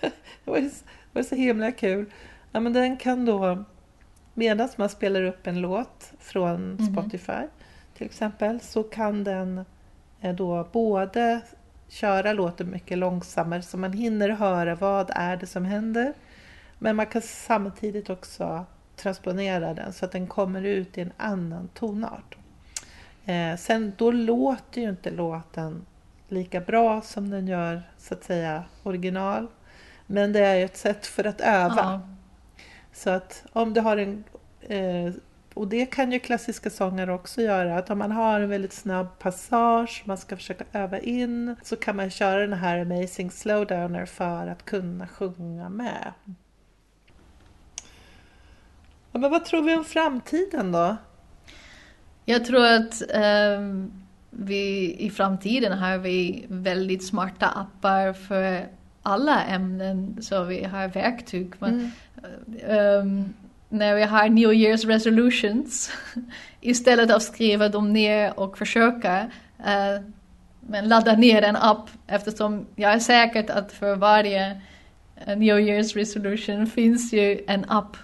Det 0.44 0.50
var, 0.50 0.58
ju- 0.58 0.68
det 1.12 1.18
var 1.18 1.22
så 1.22 1.34
himla 1.34 1.72
kul. 1.72 2.06
Ja, 2.52 2.60
men 2.60 2.72
den 2.72 2.96
kan 2.96 3.24
då, 3.24 3.64
medan 4.34 4.68
man 4.76 4.88
spelar 4.88 5.22
upp 5.22 5.46
en 5.46 5.60
låt 5.60 6.12
från 6.20 6.70
Mhm. 6.72 6.92
Spotify 6.92 7.42
till 8.00 8.06
exempel, 8.06 8.60
så 8.60 8.82
kan 8.82 9.24
den 9.24 9.64
eh, 10.20 10.34
då 10.34 10.68
både 10.72 11.40
köra 11.88 12.32
låten 12.32 12.70
mycket 12.70 12.98
långsammare 12.98 13.62
så 13.62 13.76
man 13.76 13.92
hinner 13.92 14.28
höra 14.28 14.74
vad 14.74 15.10
är 15.14 15.36
det 15.36 15.46
som 15.46 15.64
händer. 15.64 16.12
Men 16.78 16.96
man 16.96 17.06
kan 17.06 17.22
samtidigt 17.22 18.10
också 18.10 18.64
transponera 18.96 19.74
den 19.74 19.92
så 19.92 20.04
att 20.04 20.12
den 20.12 20.26
kommer 20.26 20.62
ut 20.62 20.98
i 20.98 21.00
en 21.00 21.12
annan 21.16 21.68
tonart. 21.74 22.36
Eh, 23.24 23.56
sen 23.56 23.92
då 23.96 24.10
låter 24.10 24.80
ju 24.80 24.88
inte 24.88 25.10
låten 25.10 25.86
lika 26.28 26.60
bra 26.60 27.00
som 27.00 27.30
den 27.30 27.48
gör 27.48 27.82
så 27.98 28.14
att 28.14 28.24
säga 28.24 28.64
original. 28.82 29.46
Men 30.06 30.32
det 30.32 30.40
är 30.40 30.54
ju 30.54 30.64
ett 30.64 30.76
sätt 30.76 31.06
för 31.06 31.24
att 31.24 31.40
öva. 31.40 31.74
Ja. 31.76 32.00
Så 32.92 33.10
att 33.10 33.44
om 33.52 33.74
du 33.74 33.80
har 33.80 33.96
en... 33.96 34.24
Eh, 34.60 35.12
och 35.54 35.68
det 35.68 35.86
kan 35.86 36.12
ju 36.12 36.18
klassiska 36.18 36.70
sångare 36.70 37.12
också 37.12 37.42
göra. 37.42 37.78
Att 37.78 37.90
om 37.90 37.98
man 37.98 38.12
har 38.12 38.40
en 38.40 38.48
väldigt 38.48 38.72
snabb 38.72 39.18
passage, 39.18 40.02
man 40.04 40.18
ska 40.18 40.36
försöka 40.36 40.64
öva 40.72 40.98
in, 40.98 41.56
så 41.62 41.76
kan 41.76 41.96
man 41.96 42.10
köra 42.10 42.40
den 42.40 42.52
här 42.52 42.78
Amazing 42.78 43.30
Slowdowner 43.30 44.06
för 44.06 44.46
att 44.46 44.64
kunna 44.64 45.08
sjunga 45.08 45.68
med. 45.68 46.12
Ja, 49.12 49.18
men 49.18 49.30
vad 49.30 49.44
tror 49.44 49.62
vi 49.62 49.76
om 49.76 49.84
framtiden 49.84 50.72
då? 50.72 50.96
Jag 52.24 52.44
tror 52.44 52.66
att 52.66 53.02
ehm, 53.10 53.92
vi 54.30 54.94
i 54.98 55.10
framtiden 55.10 55.78
har 55.78 55.98
vi 55.98 56.44
väldigt 56.48 57.06
smarta 57.06 57.46
appar 57.46 58.12
för 58.12 58.68
alla 59.02 59.44
ämnen. 59.44 60.22
Så 60.22 60.44
vi 60.44 60.64
har 60.64 60.88
verktyg. 60.88 61.52
Men, 61.58 61.92
ehm, 62.66 63.34
när 63.70 63.94
vi 63.94 64.02
har 64.02 64.28
New 64.28 64.52
Year's 64.52 64.86
resolutions, 64.86 65.90
istället 66.60 67.10
att 67.10 67.22
skriva 67.22 67.68
dem 67.68 67.92
ner 67.92 68.40
och 68.40 68.58
försöka, 68.58 69.30
eh, 69.58 70.02
men 70.60 70.88
ladda 70.88 71.16
ner 71.16 71.42
en 71.42 71.56
app 71.56 71.90
eftersom 72.06 72.66
jag 72.76 72.92
är 72.92 72.98
säker 72.98 73.50
att 73.50 73.72
för 73.72 73.96
varje 73.96 74.60
eh, 75.16 75.38
New 75.38 75.58
Year's 75.58 75.94
resolution 75.94 76.66
finns 76.66 77.12
ju 77.12 77.44
en 77.46 77.64
app 77.68 77.96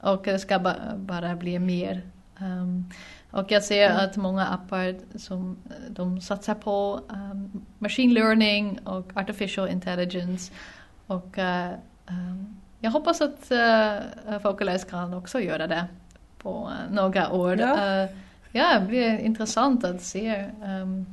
och 0.00 0.22
det 0.24 0.38
ska 0.38 0.58
ba 0.58 0.74
bara 0.96 1.36
bli 1.36 1.58
mer. 1.58 2.02
Ehm, 2.40 2.84
och 3.30 3.50
jag 3.52 3.64
ser 3.64 3.90
Mm. 3.90 4.04
att 4.04 4.16
många 4.16 4.46
appar 4.46 4.94
som 5.18 5.56
eh, 5.70 5.92
de 5.92 6.20
satsar 6.20 6.54
på 6.54 7.00
um, 7.08 7.64
machine 7.78 8.14
learning 8.14 8.78
och 8.84 9.12
artificial 9.16 9.68
intelligence. 9.68 10.52
Och 11.06 11.38
eh, 11.38 11.70
ehm, 12.08 12.56
jag 12.84 12.90
hoppas 12.90 13.20
att 13.20 13.52
uh, 13.52 14.38
Foculize 14.42 14.86
kan 14.90 15.14
också 15.14 15.40
göra 15.40 15.66
det 15.66 15.84
på 16.38 16.70
eh, 16.72 16.94
några 16.94 17.30
år. 17.32 17.56
Ja. 17.60 17.86
Eh, 18.02 18.10
ja, 18.52 18.78
det 18.78 18.86
blir 18.86 19.18
intressant 19.18 19.84
att 19.84 20.02
se 20.02 20.28
ehm, 20.64 21.06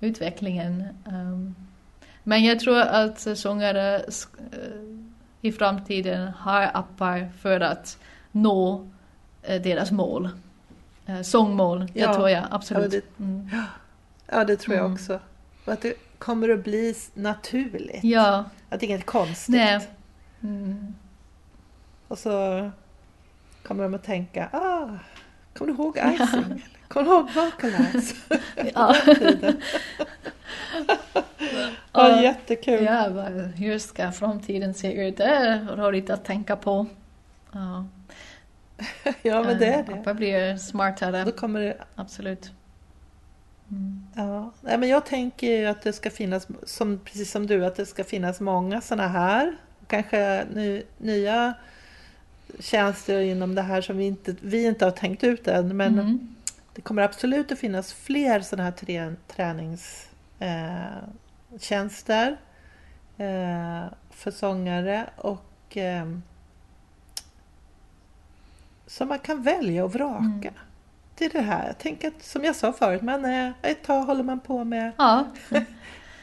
utvecklingen. 0.00 0.84
Ehm, 1.06 1.54
men 2.24 2.44
jag 2.44 2.60
tror 2.60 2.80
att 2.80 3.38
sångare 3.38 3.96
eh, 3.96 4.02
i 5.40 5.52
framtiden 5.52 6.28
har 6.28 6.70
appar 6.74 7.28
för 7.40 7.60
att 7.60 7.98
nå 8.32 8.88
deras 9.42 9.90
mål. 9.90 10.28
Sångmål, 11.24 11.86
det 11.94 12.00
Ja. 12.00 12.14
tror 12.14 12.30
jag 12.30 12.42
Ja, 12.42 12.46
absolut. 12.50 12.90
det- 12.90 13.18
Mm. 13.24 13.50
Ja, 14.26 14.44
det 14.44 14.56
tror 14.56 14.76
jag 14.76 14.84
Mm. 14.84 14.94
också. 14.94 15.20
Och 15.64 15.72
att 15.72 15.80
det 15.82 15.94
kommer 16.18 16.48
att 16.48 16.64
bli 16.64 16.94
naturligt. 17.14 18.04
Ja, 18.04 18.44
Att 18.70 18.80
det 18.80 18.86
är 18.86 18.88
inget 18.88 19.06
konstigt. 19.06 19.54
nej. 19.54 19.88
Mm. 20.42 20.94
Och 22.08 22.18
så 22.18 22.70
kommer 23.62 23.82
de 23.82 23.94
att 23.94 24.04
tänka, 24.04 24.48
ah, 24.52 24.88
kommer 25.54 25.72
du 25.72 25.78
ihåg 25.78 25.98
icing? 26.14 26.64
Kommer 26.88 27.06
du 27.10 27.14
ihåg 27.16 27.30
vocalize? 27.34 28.14
Ja. 28.74 28.94
Ja, 31.92 32.08
Ja. 32.08 32.22
jättekul. 32.22 32.84
Ja, 32.84 33.08
hur 33.56 33.78
ska 33.78 34.12
framtiden 34.12 34.74
se 34.74 34.92
ut? 35.08 35.16
Det 35.16 35.24
är 35.24 35.76
roligt 35.76 36.10
att 36.10 36.24
tänka 36.24 36.56
på. 36.56 36.86
Ja, 37.52 37.86
Ja, 39.22 39.42
men 39.42 39.58
det 39.58 39.66
är 39.66 39.78
Eh, 39.78 39.84
det. 39.86 39.92
Appar 39.94 40.14
blir 40.14 40.56
smartare, 40.56 41.24
Då 41.24 41.32
kommer 41.32 41.60
det, 41.60 41.76
absolut. 41.94 42.50
Ja, 44.16 44.52
nej, 44.60 44.78
men 44.78 44.88
jag 44.88 45.06
tänker 45.06 45.46
ju 45.46 45.66
att 45.66 45.82
det 45.82 45.92
ska 45.92 46.10
finnas, 46.10 46.48
som, 46.64 46.98
precis 47.04 47.30
som 47.30 47.46
du, 47.46 47.64
att 47.66 47.76
det 47.76 47.86
ska 47.86 48.04
finnas 48.04 48.40
många 48.40 48.80
sådana 48.80 49.08
här. 49.08 49.56
Kanske 49.88 50.46
ny, 50.54 50.82
nya 50.98 51.54
tjänster 52.60 53.20
inom 53.20 53.54
det 53.54 53.62
här 53.62 53.80
som 53.80 53.96
vi 53.96 54.04
inte, 54.04 54.36
vi 54.40 54.64
inte 54.66 54.84
har 54.84 54.92
tänkt 54.92 55.24
ut 55.24 55.48
än. 55.48 55.76
Men 55.76 55.98
Mm. 55.98 56.34
det 56.74 56.80
kommer 56.82 57.02
absolut 57.02 57.52
att 57.52 57.58
finnas 57.58 57.92
fler 57.92 58.40
sådana 58.40 58.64
här 58.64 58.72
trä, 58.72 59.14
träningstjänster 61.50 62.36
eh, 63.18 63.84
för 64.10 64.30
sångare. 64.30 65.06
Och 65.16 65.76
eh, 65.76 66.06
som 68.86 69.08
man 69.08 69.18
kan 69.18 69.42
välja 69.42 69.84
och 69.84 69.92
vraka. 69.92 70.22
Mm. 70.24 70.54
Det 71.14 71.24
är 71.24 71.30
det 71.30 71.40
här. 71.40 71.66
Jag 71.66 71.78
tänker 71.78 72.08
att, 72.08 72.22
som 72.22 72.44
jag 72.44 72.56
sa 72.56 72.72
förut, 72.72 73.02
man 73.02 73.24
är, 73.24 73.52
ett 73.62 73.82
tag 73.84 74.02
håller 74.02 74.22
man 74.24 74.40
på 74.40 74.64
med 74.64 74.92
Ja, 74.98 75.24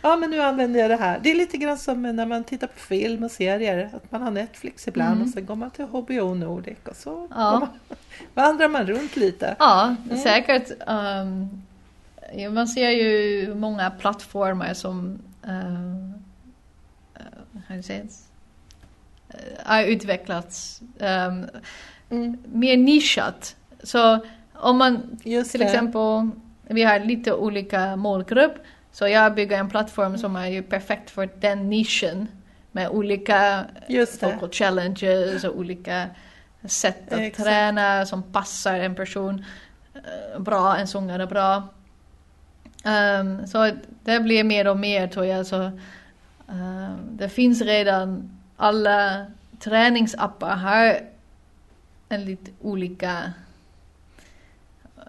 Ja, 0.05 0.15
men 0.15 0.29
nu 0.29 0.41
använder 0.41 0.79
jag 0.79 0.89
det 0.89 0.95
här. 0.95 1.19
Det 1.23 1.31
är 1.31 1.35
lite 1.35 1.57
grann 1.57 1.77
som 1.77 2.01
när 2.01 2.25
man 2.25 2.43
tittar 2.43 2.67
på 2.67 2.79
film 2.79 3.23
och 3.23 3.31
serier. 3.31 3.89
Att 3.93 4.11
man 4.11 4.21
har 4.21 4.31
Netflix 4.31 4.87
ibland 4.87 5.13
Mm. 5.15 5.23
och 5.27 5.29
sen 5.33 5.45
går 5.45 5.55
man 5.55 5.71
till 5.71 5.85
HBO 5.85 6.33
Nordic 6.33 6.77
och 6.89 6.95
så 6.95 7.27
Ja. 7.31 7.59
man, 7.59 7.69
vandrar 8.33 8.67
man 8.69 8.85
runt 8.87 9.15
lite. 9.15 9.55
ja 9.59 9.95
Mm. 10.05 10.17
säkert. 10.17 10.71
ja, 12.33 12.49
man 12.49 12.67
ser 12.67 12.89
ju 12.89 13.53
många 13.55 13.91
plattformar 13.91 14.73
som 14.73 15.19
uh, 15.47 16.11
hur 17.67 17.81
sägs, 17.81 18.27
har 19.63 19.83
utvecklats 19.83 20.81
ehm, 20.99 21.45
Mm. 22.09 22.37
mer 22.53 22.77
nischat. 22.77 23.55
Så 23.83 24.19
om 24.53 24.77
man 24.77 25.19
Just 25.23 25.51
till 25.51 25.59
det. 25.59 25.65
exempel, 25.65 26.29
vi 26.67 26.83
har 26.83 26.99
lite 26.99 27.33
olika 27.33 27.95
målgrupp. 27.95 28.53
Så 28.95 29.07
jag 29.07 29.35
bygger 29.35 29.57
en 29.57 29.69
plattform 29.69 30.17
som 30.17 30.35
är 30.35 30.47
ju 30.47 30.63
perfekt 30.63 31.09
för 31.09 31.29
den 31.39 31.69
nischen. 31.69 32.27
Med 32.71 32.89
olika 32.89 33.65
vocal 34.21 34.49
challenges 34.51 35.43
och 35.43 35.57
olika 35.57 36.09
sätt 36.63 37.13
att 37.13 37.19
Exakt. 37.19 37.43
träna 37.43 38.05
som 38.05 38.23
passar 38.23 38.79
en 38.79 38.95
person 38.95 39.45
eh, 39.93 40.39
bra, 40.39 40.77
en 40.77 40.87
sångare 40.87 41.27
bra. 41.27 41.63
Ehm, 42.83 43.47
så 43.47 43.71
det 44.03 44.19
blir 44.19 44.43
mer 44.43 44.67
och 44.67 44.77
mer 44.77 45.07
tror 45.07 45.25
jag. 45.25 45.45
Så, 45.45 45.71
ehm, 46.49 46.97
det 47.11 47.29
finns 47.29 47.61
redan, 47.61 48.39
alla 48.57 49.25
träningsappar 49.59 50.55
har 50.55 50.99
en 52.09 52.25
lite 52.25 52.51
olika 52.61 53.33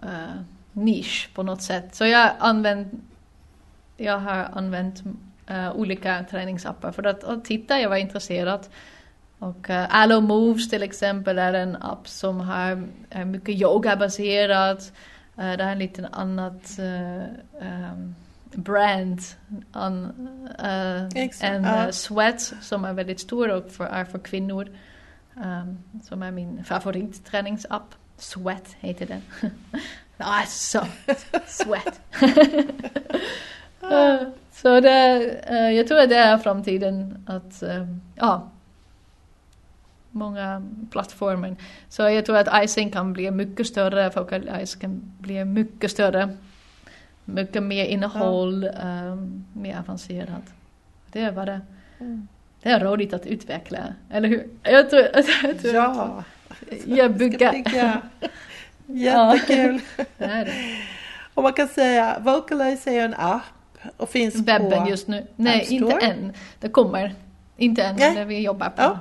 eh, 0.03 0.41
nisch 0.71 1.29
på 1.33 1.43
något 1.43 1.61
sätt. 1.61 1.95
Så 1.95 2.05
jag, 2.05 2.31
använt, 2.39 2.93
jag 3.97 4.19
har 4.19 4.49
använt 4.53 5.03
eh, 5.47 5.71
olika 5.71 6.25
träningsappar 6.29 6.91
för 6.91 7.03
att, 7.03 7.23
att 7.23 7.45
titta, 7.45 7.79
jag 7.79 7.89
var 7.89 7.97
intresserad. 7.97 8.67
Och 9.39 9.69
uh, 9.69 9.95
Allo 9.95 10.21
Moves 10.21 10.69
till 10.69 10.83
exempel 10.83 11.39
är 11.39 11.53
en 11.53 11.75
app 11.75 12.07
som 12.07 12.39
har, 12.39 12.87
är 13.09 13.25
mycket 13.25 13.55
yogabaserat. 13.55 14.91
Uh, 15.39 15.57
det 15.57 15.63
är 15.63 15.71
en 15.71 15.79
liten 15.79 16.05
annat 16.05 16.79
uh, 16.79 17.23
um, 17.91 18.15
brand 18.53 19.21
an, 19.71 20.29
uh, 20.63 21.45
än 21.45 21.65
uh, 21.65 21.89
Sweat 21.89 22.41
som 22.41 22.85
är 22.85 22.93
väldigt 22.93 23.19
stor 23.19 23.49
och 23.49 23.71
för, 23.71 23.85
är 23.85 24.05
för 24.05 24.19
kvinnor. 24.19 24.67
Um, 25.35 25.83
som 26.03 26.23
är 26.23 26.31
min 26.31 26.63
favoritträningsapp. 26.63 27.95
Sweat 28.17 28.75
heter 28.79 29.05
den. 29.05 29.21
alltså, 30.17 30.87
Sweat. 31.45 32.01
Uh, 33.91 34.27
så 34.51 34.79
det, 34.79 35.19
uh, 35.51 35.71
jag 35.73 35.87
tror 35.87 35.99
att 35.99 36.09
det 36.09 36.15
är 36.15 36.37
framtiden 36.37 37.23
att, 37.27 37.63
um, 37.63 38.01
ja, 38.15 38.49
många 40.11 40.63
plattformar. 40.91 41.55
Så 41.89 42.01
jag 42.01 42.25
tror 42.25 42.37
att 42.37 42.63
icing 42.63 42.91
kan 42.91 43.13
bli 43.13 43.31
mycket 43.31 43.67
större, 43.67 44.11
Focal 44.11 44.49
Ice 44.65 44.75
kan 44.75 45.01
bli 45.19 45.45
mycket 45.45 45.91
större. 45.91 46.37
Mycket 47.25 47.63
mer 47.63 47.85
innehåll, 47.85 48.69
um, 48.83 49.45
mer 49.53 49.79
avancerat. 49.79 50.43
Det 51.11 51.31
var 51.31 51.45
det. 51.45 51.61
Mm. 51.99 52.27
Det 52.61 52.69
är 52.69 52.79
roligt 52.79 53.13
att 53.13 53.25
utveckla, 53.25 53.79
eller 54.09 54.29
hur? 54.29 54.49
Jag 54.63 54.89
tror, 54.89 55.01
jag 55.43 55.59
tror 55.59 55.75
Ja, 55.75 56.23
jag 56.85 57.17
jag. 57.75 58.01
Jättekul. 58.85 59.81
Det 60.17 60.25
är 60.25 60.45
det. 60.45 60.53
Och 61.33 61.43
man 61.43 61.53
kan 61.53 61.67
säga, 61.67 62.19
Vocalize 62.19 62.91
är 62.91 63.05
en 63.05 63.13
app 63.13 63.41
och 63.97 64.09
finns 64.09 64.35
Webben 64.35 64.83
på... 64.83 64.89
just 64.89 65.07
nu. 65.07 65.27
Nej, 65.35 65.65
inte 65.69 65.93
än. 65.93 66.33
Det 66.59 66.69
kommer. 66.69 67.15
Inte 67.57 67.83
än, 67.83 67.95
Nej. 67.95 68.15
det 68.15 68.25
vi 68.25 68.41
jobbar 68.41 68.69
på. 68.69 68.81
Ja. 68.81 68.99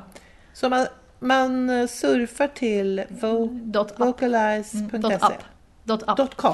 Så 0.53 0.69
man, 0.69 0.87
man 1.19 1.71
eh, 1.71 1.87
surfar 1.87 2.49
till 2.49 3.03
vo, 3.09 3.47
Dot 3.53 3.93
app. 3.93 4.01
vocalize.se. 4.01 4.79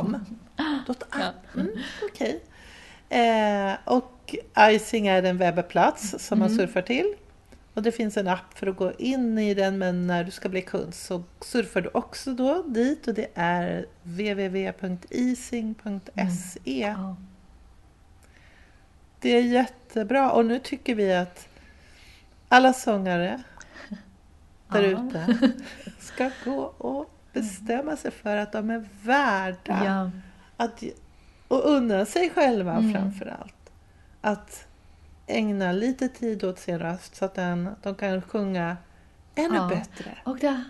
Mm. 0.00 0.20
Mm, 1.54 1.68
Okej. 2.12 2.40
Eh, 3.08 3.72
och 3.84 4.34
Icing 4.58 5.06
är 5.06 5.22
en 5.22 5.38
webbplats 5.38 6.14
som 6.18 6.38
man 6.38 6.48
Mm. 6.48 6.58
surfar 6.58 6.82
till. 6.82 7.14
Och 7.74 7.82
det 7.82 7.92
finns 7.92 8.16
en 8.16 8.28
app 8.28 8.58
för 8.58 8.66
att 8.66 8.76
gå 8.76 8.92
in 8.98 9.38
i 9.38 9.54
den 9.54 9.78
men 9.78 10.06
när 10.06 10.24
du 10.24 10.30
ska 10.30 10.48
bli 10.48 10.62
kund 10.62 10.94
så 10.94 11.22
surfar 11.40 11.80
du 11.80 11.90
också 11.94 12.30
då 12.32 12.62
dit 12.62 13.08
och 13.08 13.14
det 13.14 13.26
är 13.34 13.86
www.easing.se. 14.02 16.60
Ja. 16.96 17.16
Det 19.22 19.28
är 19.36 19.42
jättebra 19.42 20.32
och 20.32 20.46
nu 20.46 20.58
tycker 20.58 20.94
vi 20.94 21.14
att 21.14 21.48
alla 22.48 22.72
sångare 22.72 23.42
där 24.72 24.82
ute 24.82 25.38
ska 25.98 26.30
gå 26.44 26.60
och 26.78 27.10
bestämma 27.32 27.96
sig 27.96 28.10
för 28.10 28.36
att 28.36 28.52
de 28.52 28.70
är 28.70 28.88
värda 29.02 29.84
Ja. 29.84 30.10
att, 30.56 30.82
och 31.48 31.64
unna 31.70 32.04
sig 32.06 32.30
själva 32.30 32.72
Mm. 32.76 32.92
framför 32.92 33.26
allt. 33.40 33.54
Att 34.20 34.66
ägna 35.26 35.72
lite 35.72 36.08
tid 36.08 36.44
åt 36.44 36.58
sin 36.58 36.78
röst 36.78 37.14
så 37.16 37.24
att 37.24 37.34
den, 37.34 37.70
de 37.82 37.94
kan 37.94 38.22
sjunga 38.22 38.76
ännu 39.34 39.56
Ja. 39.56 39.68
bättre. 39.68 40.18
Och 40.24 40.38
det, 40.38 40.64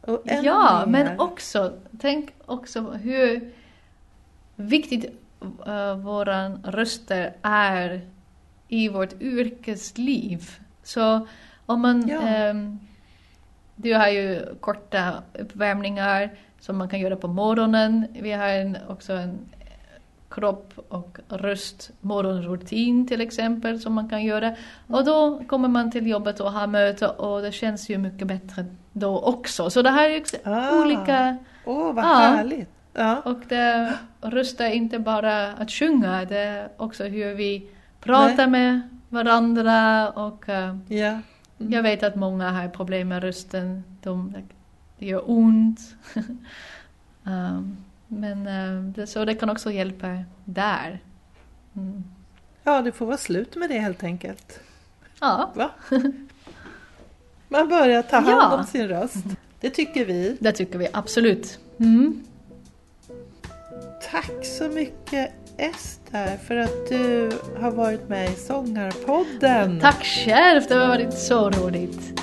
Och 0.00 0.22
ännu 0.26 0.46
ja, 0.46 0.86
mer. 0.86 0.92
men 1.04 1.20
också, 1.20 1.72
tänk 2.00 2.30
också 2.46 2.80
hur 2.90 3.52
viktigt 4.56 5.20
uh, 5.68 5.94
våra 5.96 6.48
röster 6.48 7.32
är 7.42 8.00
i 8.68 8.88
vårt 8.88 9.22
yrkesliv. 9.22 10.50
Så 10.82 11.26
om 11.66 11.80
man, 11.80 12.08
Ja. 12.08 12.20
ehm, 12.22 12.78
du 13.76 13.94
har 13.94 14.08
ju 14.08 14.40
korta 14.60 15.14
uppvärmningar 15.38 16.30
som 16.60 16.76
man 16.78 16.88
kan 16.88 17.00
göra 17.00 17.16
på 17.16 17.28
morgonen. 17.28 18.06
Vi 18.20 18.32
har 18.32 18.48
en, 18.48 18.76
också 18.88 19.12
en 19.12 19.38
kropp 20.30 20.72
och 20.88 21.18
röst 21.28 21.90
morgonrutin 22.00 23.06
till 23.08 23.20
exempel 23.20 23.80
som 23.80 23.92
man 23.92 24.08
kan 24.08 24.24
göra. 24.24 24.54
Och 24.86 25.04
då 25.04 25.42
kommer 25.46 25.68
man 25.68 25.90
till 25.90 26.06
jobbet 26.06 26.40
och 26.40 26.52
har 26.52 26.66
möte 26.66 27.08
och 27.08 27.42
det 27.42 27.52
känns 27.52 27.90
ju 27.90 27.98
mycket 27.98 28.26
bättre 28.28 28.64
då 28.92 29.18
också. 29.20 29.70
Så 29.70 29.82
det 29.82 29.90
här 29.90 30.10
är 30.10 30.22
Ah. 30.44 30.80
olika 30.82 31.36
Åh, 31.66 31.92
vad 31.94 32.04
Ja. 32.04 32.08
härligt! 32.14 32.68
Ja. 32.94 33.20
och 33.24 33.38
det 33.48 33.98
röst 34.20 34.60
är 34.60 34.70
inte 34.70 34.98
bara 34.98 35.52
att 35.52 35.70
sjunga, 35.70 36.24
det 36.24 36.38
är 36.38 36.68
också 36.76 37.04
hur 37.04 37.34
vi 37.34 37.66
pratar 38.00 38.46
med 38.46 38.80
varandra 39.08 40.10
och 40.10 40.48
eh, 40.48 40.76
ja. 40.88 41.20
Mm. 41.60 41.72
jag 41.72 41.82
vet 41.82 42.02
att 42.02 42.14
många 42.16 42.50
har 42.50 42.68
problem 42.68 43.08
med 43.08 43.22
rösten, 43.22 43.84
de, 44.02 44.34
det 44.98 45.06
gör 45.06 45.30
ont. 45.30 45.80
um, 47.24 47.76
men 48.08 48.92
det, 48.96 49.06
så 49.06 49.24
det 49.24 49.34
kan 49.34 49.50
också 49.50 49.72
hjälpa 49.72 50.24
där. 50.44 51.00
Mm. 51.76 52.04
ja, 52.64 52.82
det 52.82 52.92
får 52.92 53.06
vara 53.06 53.16
slut 53.16 53.56
med 53.56 53.70
det 53.70 53.78
helt 53.78 54.04
enkelt. 54.04 54.60
Ja, 55.20 55.50
Va? 55.54 55.70
Man 57.48 57.68
börjar 57.68 58.02
ta 58.02 58.16
hand 58.16 58.28
Ja. 58.28 58.58
om 58.58 58.64
sin 58.64 58.88
röst. 58.88 59.24
Det 59.60 59.70
tycker 59.70 60.04
vi. 60.04 60.36
det 60.40 60.52
tycker 60.52 60.78
vi 60.78 60.88
absolut. 60.92 61.58
Mm. 61.78 62.24
Tack 64.10 64.44
så 64.44 64.68
mycket 64.68 65.32
Ester 65.56 66.36
för 66.36 66.56
att 66.56 66.88
du 66.88 67.30
har 67.60 67.70
varit 67.70 68.08
med 68.08 68.32
i 68.32 68.34
Sångarpodden. 68.34 69.80
Tack 69.80 70.04
själv, 70.04 70.62
det 70.68 70.74
har 70.74 70.88
varit 70.88 71.18
så 71.18 71.50
roligt. 71.50 72.20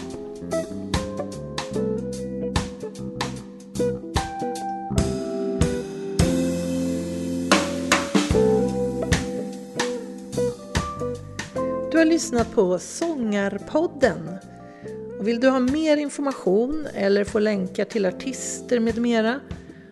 Du 11.92 11.98
har 11.98 12.06
lyssnat 12.06 12.52
på 12.52 12.80
Sångarpodden. 12.80 14.30
Vill 15.20 15.40
du 15.40 15.50
ha 15.50 15.60
mer 15.60 15.98
information 15.98 16.88
eller 16.96 17.24
få 17.24 17.40
länkar 17.40 17.86
till 17.86 18.06
artister 18.06 18.80
med 18.80 18.98
mera 18.98 19.40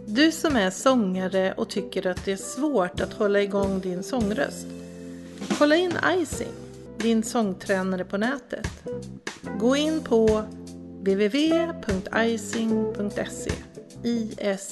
Du 0.07 0.33
som 0.33 0.57
är 0.57 0.71
sångare 0.71 1.55
och 1.57 1.71
tycker 1.71 2.07
att 2.07 2.25
det 2.25 2.33
är 2.33 2.37
svårt 2.37 3.01
att 3.01 3.13
hålla 3.13 3.43
igång 3.43 3.81
din 3.81 4.03
sångröst. 4.03 4.67
Kolla 5.59 5.77
in 5.77 5.93
Icing, 6.19 6.53
din 6.99 7.23
sångtränare 7.23 8.05
på 8.05 8.17
nätet. 8.17 8.69
Gå 9.59 9.77
in 9.77 10.01
på 10.01 10.43
www.icing.se 11.01 13.53
ising.se 14.03 14.65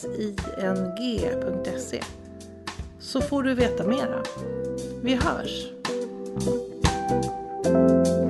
så 3.00 3.20
får 3.20 3.42
du 3.42 3.54
veta 3.54 3.86
mera. 3.86 4.22
Vi 5.02 5.14
hörs! 5.14 5.66
Thank 7.08 7.24
you. 8.08 8.27